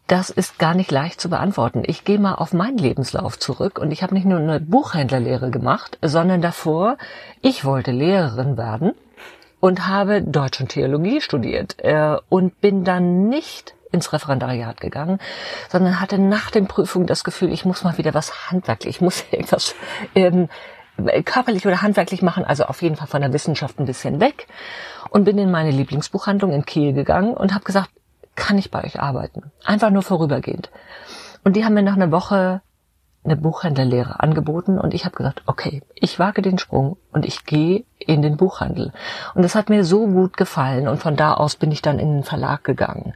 Das 0.08 0.30
ist 0.30 0.58
gar 0.58 0.72
nicht 0.72 0.90
leicht 0.90 1.20
zu 1.20 1.28
beantworten. 1.28 1.82
Ich 1.84 2.02
gehe 2.02 2.18
mal 2.18 2.36
auf 2.36 2.54
meinen 2.54 2.78
Lebenslauf 2.78 3.38
zurück 3.38 3.78
und 3.78 3.90
ich 3.90 4.02
habe 4.02 4.14
nicht 4.14 4.24
nur 4.24 4.38
eine 4.38 4.58
Buchhändlerlehre 4.58 5.50
gemacht, 5.50 5.98
sondern 6.00 6.40
davor, 6.40 6.96
ich 7.42 7.66
wollte 7.66 7.90
Lehrerin 7.90 8.56
werden 8.56 8.92
und 9.60 9.86
habe 9.86 10.22
Deutsch 10.22 10.62
und 10.62 10.68
Theologie 10.68 11.20
studiert 11.20 11.76
äh, 11.80 12.16
und 12.30 12.58
bin 12.62 12.84
dann 12.84 13.28
nicht 13.28 13.74
ins 13.90 14.12
Referendariat 14.12 14.80
gegangen, 14.80 15.18
sondern 15.68 16.00
hatte 16.00 16.18
nach 16.18 16.50
den 16.50 16.66
Prüfungen 16.66 17.06
das 17.06 17.24
Gefühl, 17.24 17.52
ich 17.52 17.64
muss 17.64 17.84
mal 17.84 17.98
wieder 17.98 18.14
was 18.14 18.50
handwerklich, 18.50 18.96
ich 18.96 19.00
muss 19.00 19.24
irgendwas 19.30 19.74
ähm, 20.14 20.48
körperlich 21.24 21.66
oder 21.66 21.82
handwerklich 21.82 22.22
machen, 22.22 22.44
also 22.44 22.64
auf 22.64 22.82
jeden 22.82 22.96
Fall 22.96 23.06
von 23.06 23.20
der 23.20 23.32
Wissenschaft 23.32 23.78
ein 23.78 23.86
bisschen 23.86 24.20
weg 24.20 24.48
und 25.10 25.24
bin 25.24 25.38
in 25.38 25.50
meine 25.50 25.70
Lieblingsbuchhandlung 25.70 26.52
in 26.52 26.66
Kiel 26.66 26.92
gegangen 26.92 27.34
und 27.34 27.54
habe 27.54 27.64
gesagt, 27.64 27.90
kann 28.34 28.58
ich 28.58 28.70
bei 28.70 28.84
euch 28.84 29.00
arbeiten? 29.00 29.50
Einfach 29.64 29.90
nur 29.90 30.02
vorübergehend. 30.02 30.70
Und 31.44 31.56
die 31.56 31.64
haben 31.64 31.74
mir 31.74 31.82
nach 31.82 31.96
einer 31.96 32.10
Woche 32.10 32.62
eine 33.24 33.36
Buchhändlerlehre 33.36 34.20
angeboten 34.20 34.78
und 34.78 34.94
ich 34.94 35.04
habe 35.04 35.16
gesagt, 35.16 35.42
okay, 35.46 35.82
ich 35.94 36.18
wage 36.18 36.40
den 36.40 36.58
Sprung 36.58 36.96
und 37.12 37.26
ich 37.26 37.44
gehe 37.44 37.84
in 37.98 38.22
den 38.22 38.36
Buchhandel. 38.36 38.92
Und 39.34 39.42
das 39.42 39.54
hat 39.54 39.68
mir 39.68 39.84
so 39.84 40.06
gut 40.06 40.36
gefallen 40.36 40.88
und 40.88 40.98
von 40.98 41.16
da 41.16 41.34
aus 41.34 41.56
bin 41.56 41.72
ich 41.72 41.82
dann 41.82 41.98
in 41.98 42.12
den 42.14 42.22
Verlag 42.22 42.64
gegangen 42.64 43.14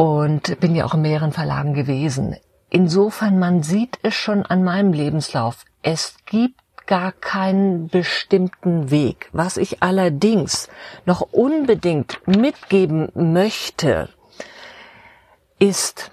und 0.00 0.58
bin 0.60 0.74
ja 0.74 0.86
auch 0.86 0.94
in 0.94 1.02
mehreren 1.02 1.30
Verlagen 1.30 1.74
gewesen. 1.74 2.34
Insofern, 2.70 3.38
man 3.38 3.62
sieht 3.62 3.98
es 4.02 4.14
schon 4.14 4.46
an 4.46 4.64
meinem 4.64 4.94
Lebenslauf. 4.94 5.66
Es 5.82 6.16
gibt 6.24 6.86
gar 6.86 7.12
keinen 7.12 7.88
bestimmten 7.88 8.90
Weg. 8.90 9.28
Was 9.32 9.58
ich 9.58 9.82
allerdings 9.82 10.70
noch 11.04 11.20
unbedingt 11.20 12.26
mitgeben 12.26 13.10
möchte, 13.12 14.08
ist, 15.58 16.12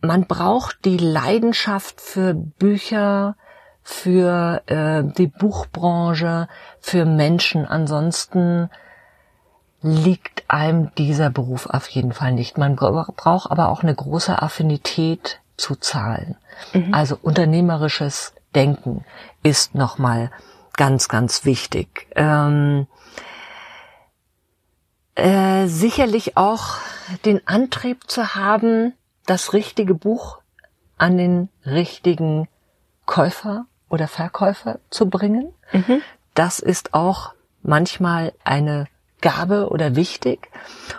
man 0.00 0.26
braucht 0.26 0.84
die 0.84 0.98
Leidenschaft 0.98 2.00
für 2.00 2.34
Bücher, 2.34 3.36
für 3.84 4.62
äh, 4.66 5.04
die 5.04 5.28
Buchbranche, 5.28 6.48
für 6.80 7.04
Menschen. 7.04 7.64
Ansonsten 7.64 8.70
liegt 9.82 10.44
einem 10.48 10.94
dieser 10.96 11.30
Beruf 11.30 11.66
auf 11.66 11.88
jeden 11.88 12.12
Fall 12.12 12.32
nicht. 12.32 12.58
Man 12.58 12.76
bra- 12.76 13.08
braucht 13.16 13.50
aber 13.50 13.68
auch 13.70 13.82
eine 13.82 13.94
große 13.94 14.40
Affinität 14.40 15.40
zu 15.56 15.76
Zahlen. 15.76 16.36
Also 16.92 17.18
unternehmerisches 17.20 18.34
Denken 18.54 19.04
ist 19.42 19.74
nochmal 19.74 20.30
ganz, 20.76 21.08
ganz 21.08 21.44
wichtig. 21.44 22.08
Ähm, 22.16 22.86
äh, 25.14 25.66
sicherlich 25.66 26.36
auch 26.36 26.78
den 27.24 27.46
Antrieb 27.46 28.10
zu 28.10 28.34
haben, 28.34 28.94
das 29.26 29.52
richtige 29.52 29.94
Buch 29.94 30.40
an 30.98 31.16
den 31.18 31.48
richtigen 31.64 32.48
Käufer 33.06 33.66
oder 33.88 34.08
Verkäufer 34.08 34.78
zu 34.90 35.08
bringen. 35.08 35.52
Das 36.34 36.58
ist 36.58 36.94
auch 36.94 37.34
manchmal 37.62 38.32
eine 38.44 38.86
Gabe 39.20 39.68
oder 39.70 39.96
wichtig. 39.96 40.48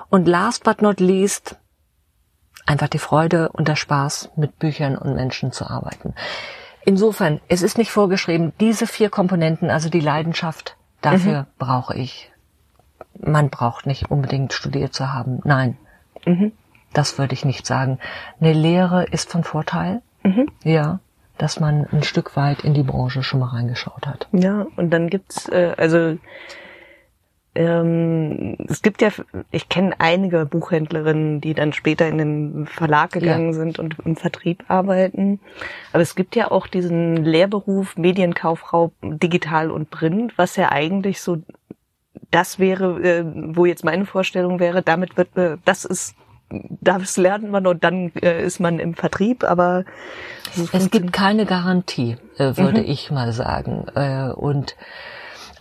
Und 0.09 0.27
last 0.27 0.63
but 0.63 0.81
not 0.81 0.99
least, 0.99 1.57
einfach 2.65 2.87
die 2.87 2.99
Freude 2.99 3.49
und 3.49 3.67
der 3.67 3.75
Spaß, 3.75 4.31
mit 4.35 4.59
Büchern 4.59 4.97
und 4.97 5.15
Menschen 5.15 5.51
zu 5.51 5.69
arbeiten. 5.69 6.13
Insofern, 6.83 7.39
es 7.47 7.61
ist 7.61 7.77
nicht 7.77 7.91
vorgeschrieben, 7.91 8.53
diese 8.59 8.87
vier 8.87 9.09
Komponenten, 9.09 9.69
also 9.69 9.89
die 9.89 9.99
Leidenschaft, 9.99 10.77
dafür 11.01 11.47
brauche 11.59 11.95
ich. 11.95 12.31
Man 13.19 13.49
braucht 13.49 13.85
nicht 13.85 14.09
unbedingt 14.09 14.53
studiert 14.53 14.93
zu 14.93 15.13
haben. 15.13 15.41
Nein, 15.43 15.77
das 16.93 17.17
würde 17.17 17.33
ich 17.33 17.45
nicht 17.45 17.65
sagen. 17.67 17.99
Eine 18.39 18.53
Lehre 18.53 19.03
ist 19.03 19.29
von 19.31 19.43
Vorteil. 19.43 20.01
Ja, 20.63 20.99
dass 21.37 21.59
man 21.59 21.87
ein 21.91 22.03
Stück 22.03 22.35
weit 22.35 22.61
in 22.61 22.73
die 22.73 22.83
Branche 22.83 23.23
schon 23.23 23.39
mal 23.39 23.49
reingeschaut 23.49 24.05
hat. 24.05 24.27
Ja, 24.31 24.67
und 24.75 24.91
dann 24.91 25.09
gibt's 25.09 25.49
äh, 25.49 25.73
also 25.75 26.17
ähm, 27.53 28.55
es 28.69 28.81
gibt 28.81 29.01
ja, 29.01 29.09
ich 29.51 29.67
kenne 29.67 29.93
einige 29.99 30.45
Buchhändlerinnen, 30.45 31.41
die 31.41 31.53
dann 31.53 31.73
später 31.73 32.07
in 32.07 32.17
den 32.17 32.65
Verlag 32.65 33.11
gegangen 33.11 33.47
ja. 33.47 33.53
sind 33.53 33.77
und 33.77 33.97
im 34.05 34.15
Vertrieb 34.15 34.63
arbeiten. 34.69 35.39
Aber 35.91 36.01
es 36.01 36.15
gibt 36.15 36.35
ja 36.35 36.49
auch 36.49 36.67
diesen 36.67 37.25
Lehrberuf 37.25 37.97
Medienkauffrau 37.97 38.93
digital 39.03 39.69
und 39.69 39.89
print, 39.89 40.37
was 40.37 40.55
ja 40.55 40.71
eigentlich 40.71 41.21
so 41.21 41.41
das 42.29 42.59
wäre, 42.59 43.01
äh, 43.01 43.25
wo 43.55 43.65
jetzt 43.65 43.83
meine 43.83 44.05
Vorstellung 44.05 44.59
wäre, 44.59 44.81
damit 44.81 45.17
wird, 45.17 45.35
äh, 45.37 45.57
das 45.65 45.83
ist 45.83 46.15
das 46.81 47.17
lernt 47.17 47.49
man 47.49 47.65
und 47.65 47.83
dann 47.83 48.11
äh, 48.21 48.43
ist 48.43 48.59
man 48.59 48.79
im 48.79 48.93
Vertrieb, 48.93 49.43
aber 49.43 49.85
es 50.73 50.91
gibt 50.91 51.13
keine 51.13 51.45
Garantie, 51.45 52.17
äh, 52.37 52.57
würde 52.57 52.81
mhm. 52.81 52.89
ich 52.89 53.09
mal 53.09 53.31
sagen. 53.31 53.85
Äh, 53.95 54.31
und 54.31 54.75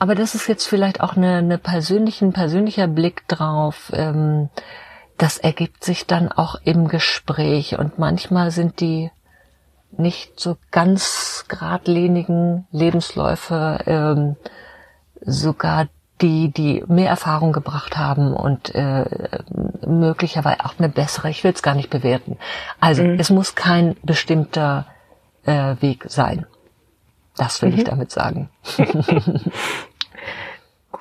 aber 0.00 0.14
das 0.14 0.34
ist 0.34 0.48
jetzt 0.48 0.66
vielleicht 0.66 1.02
auch 1.02 1.14
eine, 1.14 1.36
eine 1.36 1.58
persönlichen, 1.58 2.32
persönlicher 2.32 2.88
Blick 2.88 3.28
drauf. 3.28 3.92
Ähm, 3.94 4.48
das 5.18 5.36
ergibt 5.36 5.84
sich 5.84 6.06
dann 6.06 6.32
auch 6.32 6.56
im 6.64 6.88
Gespräch 6.88 7.78
und 7.78 7.98
manchmal 7.98 8.50
sind 8.50 8.80
die 8.80 9.10
nicht 9.92 10.40
so 10.40 10.56
ganz 10.70 11.44
geradlinigen 11.48 12.66
Lebensläufe 12.72 13.80
ähm, 13.86 14.36
sogar 15.20 15.88
die, 16.22 16.50
die 16.50 16.82
mehr 16.86 17.10
Erfahrung 17.10 17.52
gebracht 17.52 17.98
haben 17.98 18.32
und 18.32 18.74
äh, 18.74 19.04
möglicherweise 19.86 20.64
auch 20.64 20.78
eine 20.78 20.88
bessere, 20.88 21.28
ich 21.28 21.44
will 21.44 21.52
es 21.52 21.62
gar 21.62 21.74
nicht 21.74 21.90
bewerten. 21.90 22.38
Also 22.80 23.02
mhm. 23.02 23.18
es 23.18 23.28
muss 23.28 23.54
kein 23.54 23.96
bestimmter 24.02 24.86
äh, 25.44 25.76
Weg 25.80 26.06
sein. 26.08 26.46
Das 27.36 27.60
will 27.60 27.70
mhm. 27.70 27.78
ich 27.78 27.84
damit 27.84 28.10
sagen. 28.10 28.48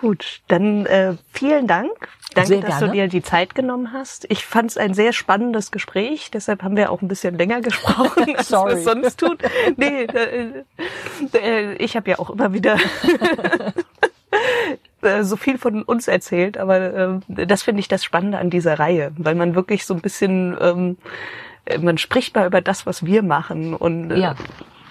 Gut, 0.01 0.41
dann 0.47 0.85
äh, 0.85 1.15
vielen 1.33 1.67
Dank. 1.67 1.91
Danke, 2.33 2.47
sehr 2.47 2.61
dass 2.61 2.79
du 2.79 2.89
dir 2.89 3.07
die 3.07 3.21
Zeit 3.21 3.53
genommen 3.55 3.91
hast. 3.91 4.25
Ich 4.29 4.45
fand 4.45 4.71
es 4.71 4.77
ein 4.77 4.93
sehr 4.93 5.13
spannendes 5.13 5.71
Gespräch, 5.71 6.29
deshalb 6.31 6.63
haben 6.63 6.77
wir 6.77 6.91
auch 6.91 7.01
ein 7.01 7.07
bisschen 7.07 7.37
länger 7.37 7.59
gesprochen, 7.61 8.35
als 8.35 8.51
wir 8.51 8.67
es 8.67 8.83
sonst 8.83 9.19
tun. 9.19 9.37
Nee, 9.75 10.03
äh, 10.03 10.63
äh, 11.33 11.73
ich 11.75 11.97
habe 11.97 12.11
ja 12.11 12.19
auch 12.19 12.29
immer 12.29 12.53
wieder 12.53 12.77
äh, 15.01 15.23
so 15.23 15.35
viel 15.35 15.57
von 15.57 15.83
uns 15.83 16.07
erzählt, 16.07 16.57
aber 16.57 17.21
äh, 17.27 17.45
das 17.45 17.63
finde 17.63 17.81
ich 17.81 17.87
das 17.87 18.03
Spannende 18.03 18.37
an 18.37 18.49
dieser 18.49 18.79
Reihe, 18.79 19.11
weil 19.17 19.35
man 19.35 19.55
wirklich 19.55 19.85
so 19.85 19.93
ein 19.93 20.01
bisschen, 20.01 20.55
ähm, 20.61 20.97
man 21.81 21.97
spricht 21.97 22.35
mal 22.35 22.47
über 22.47 22.61
das, 22.61 22.85
was 22.85 23.05
wir 23.05 23.21
machen 23.21 23.73
und 23.73 24.11
äh, 24.11 24.19
ja 24.19 24.35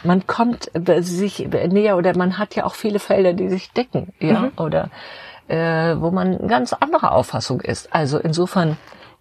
man 0.05 0.27
kommt 0.27 0.71
sich 1.01 1.49
näher 1.49 1.97
oder 1.97 2.17
man 2.17 2.39
hat 2.39 2.55
ja 2.55 2.65
auch 2.65 2.75
viele 2.75 2.99
Felder, 2.99 3.33
die 3.33 3.49
sich 3.49 3.71
decken, 3.73 4.13
ja, 4.21 4.41
mhm. 4.41 4.53
oder 4.57 4.91
äh, 5.49 5.97
wo 5.99 6.11
man 6.11 6.47
ganz 6.47 6.73
anderer 6.73 7.13
Auffassung 7.13 7.61
ist. 7.61 7.93
Also 7.93 8.19
insofern, 8.19 8.77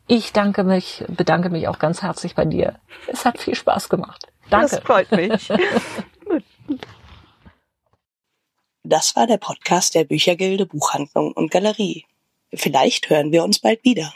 ich 0.07 0.33
danke 0.33 0.63
mich, 0.63 1.03
bedanke 1.07 1.49
mich 1.49 1.67
auch 1.67 1.79
ganz 1.79 2.01
herzlich 2.01 2.35
bei 2.35 2.45
dir. 2.45 2.75
Es 3.07 3.25
hat 3.25 3.39
viel 3.39 3.55
Spaß 3.55 3.89
gemacht. 3.89 4.27
Danke. 4.49 4.69
Das 4.69 4.79
freut 4.79 5.11
mich. 5.11 5.49
das 8.83 9.15
war 9.15 9.27
der 9.27 9.37
Podcast 9.37 9.95
der 9.95 10.03
Büchergilde 10.03 10.65
Buchhandlung 10.65 11.31
und 11.33 11.51
Galerie. 11.51 12.05
Vielleicht 12.53 13.09
hören 13.09 13.31
wir 13.31 13.43
uns 13.43 13.59
bald 13.59 13.83
wieder. 13.83 14.13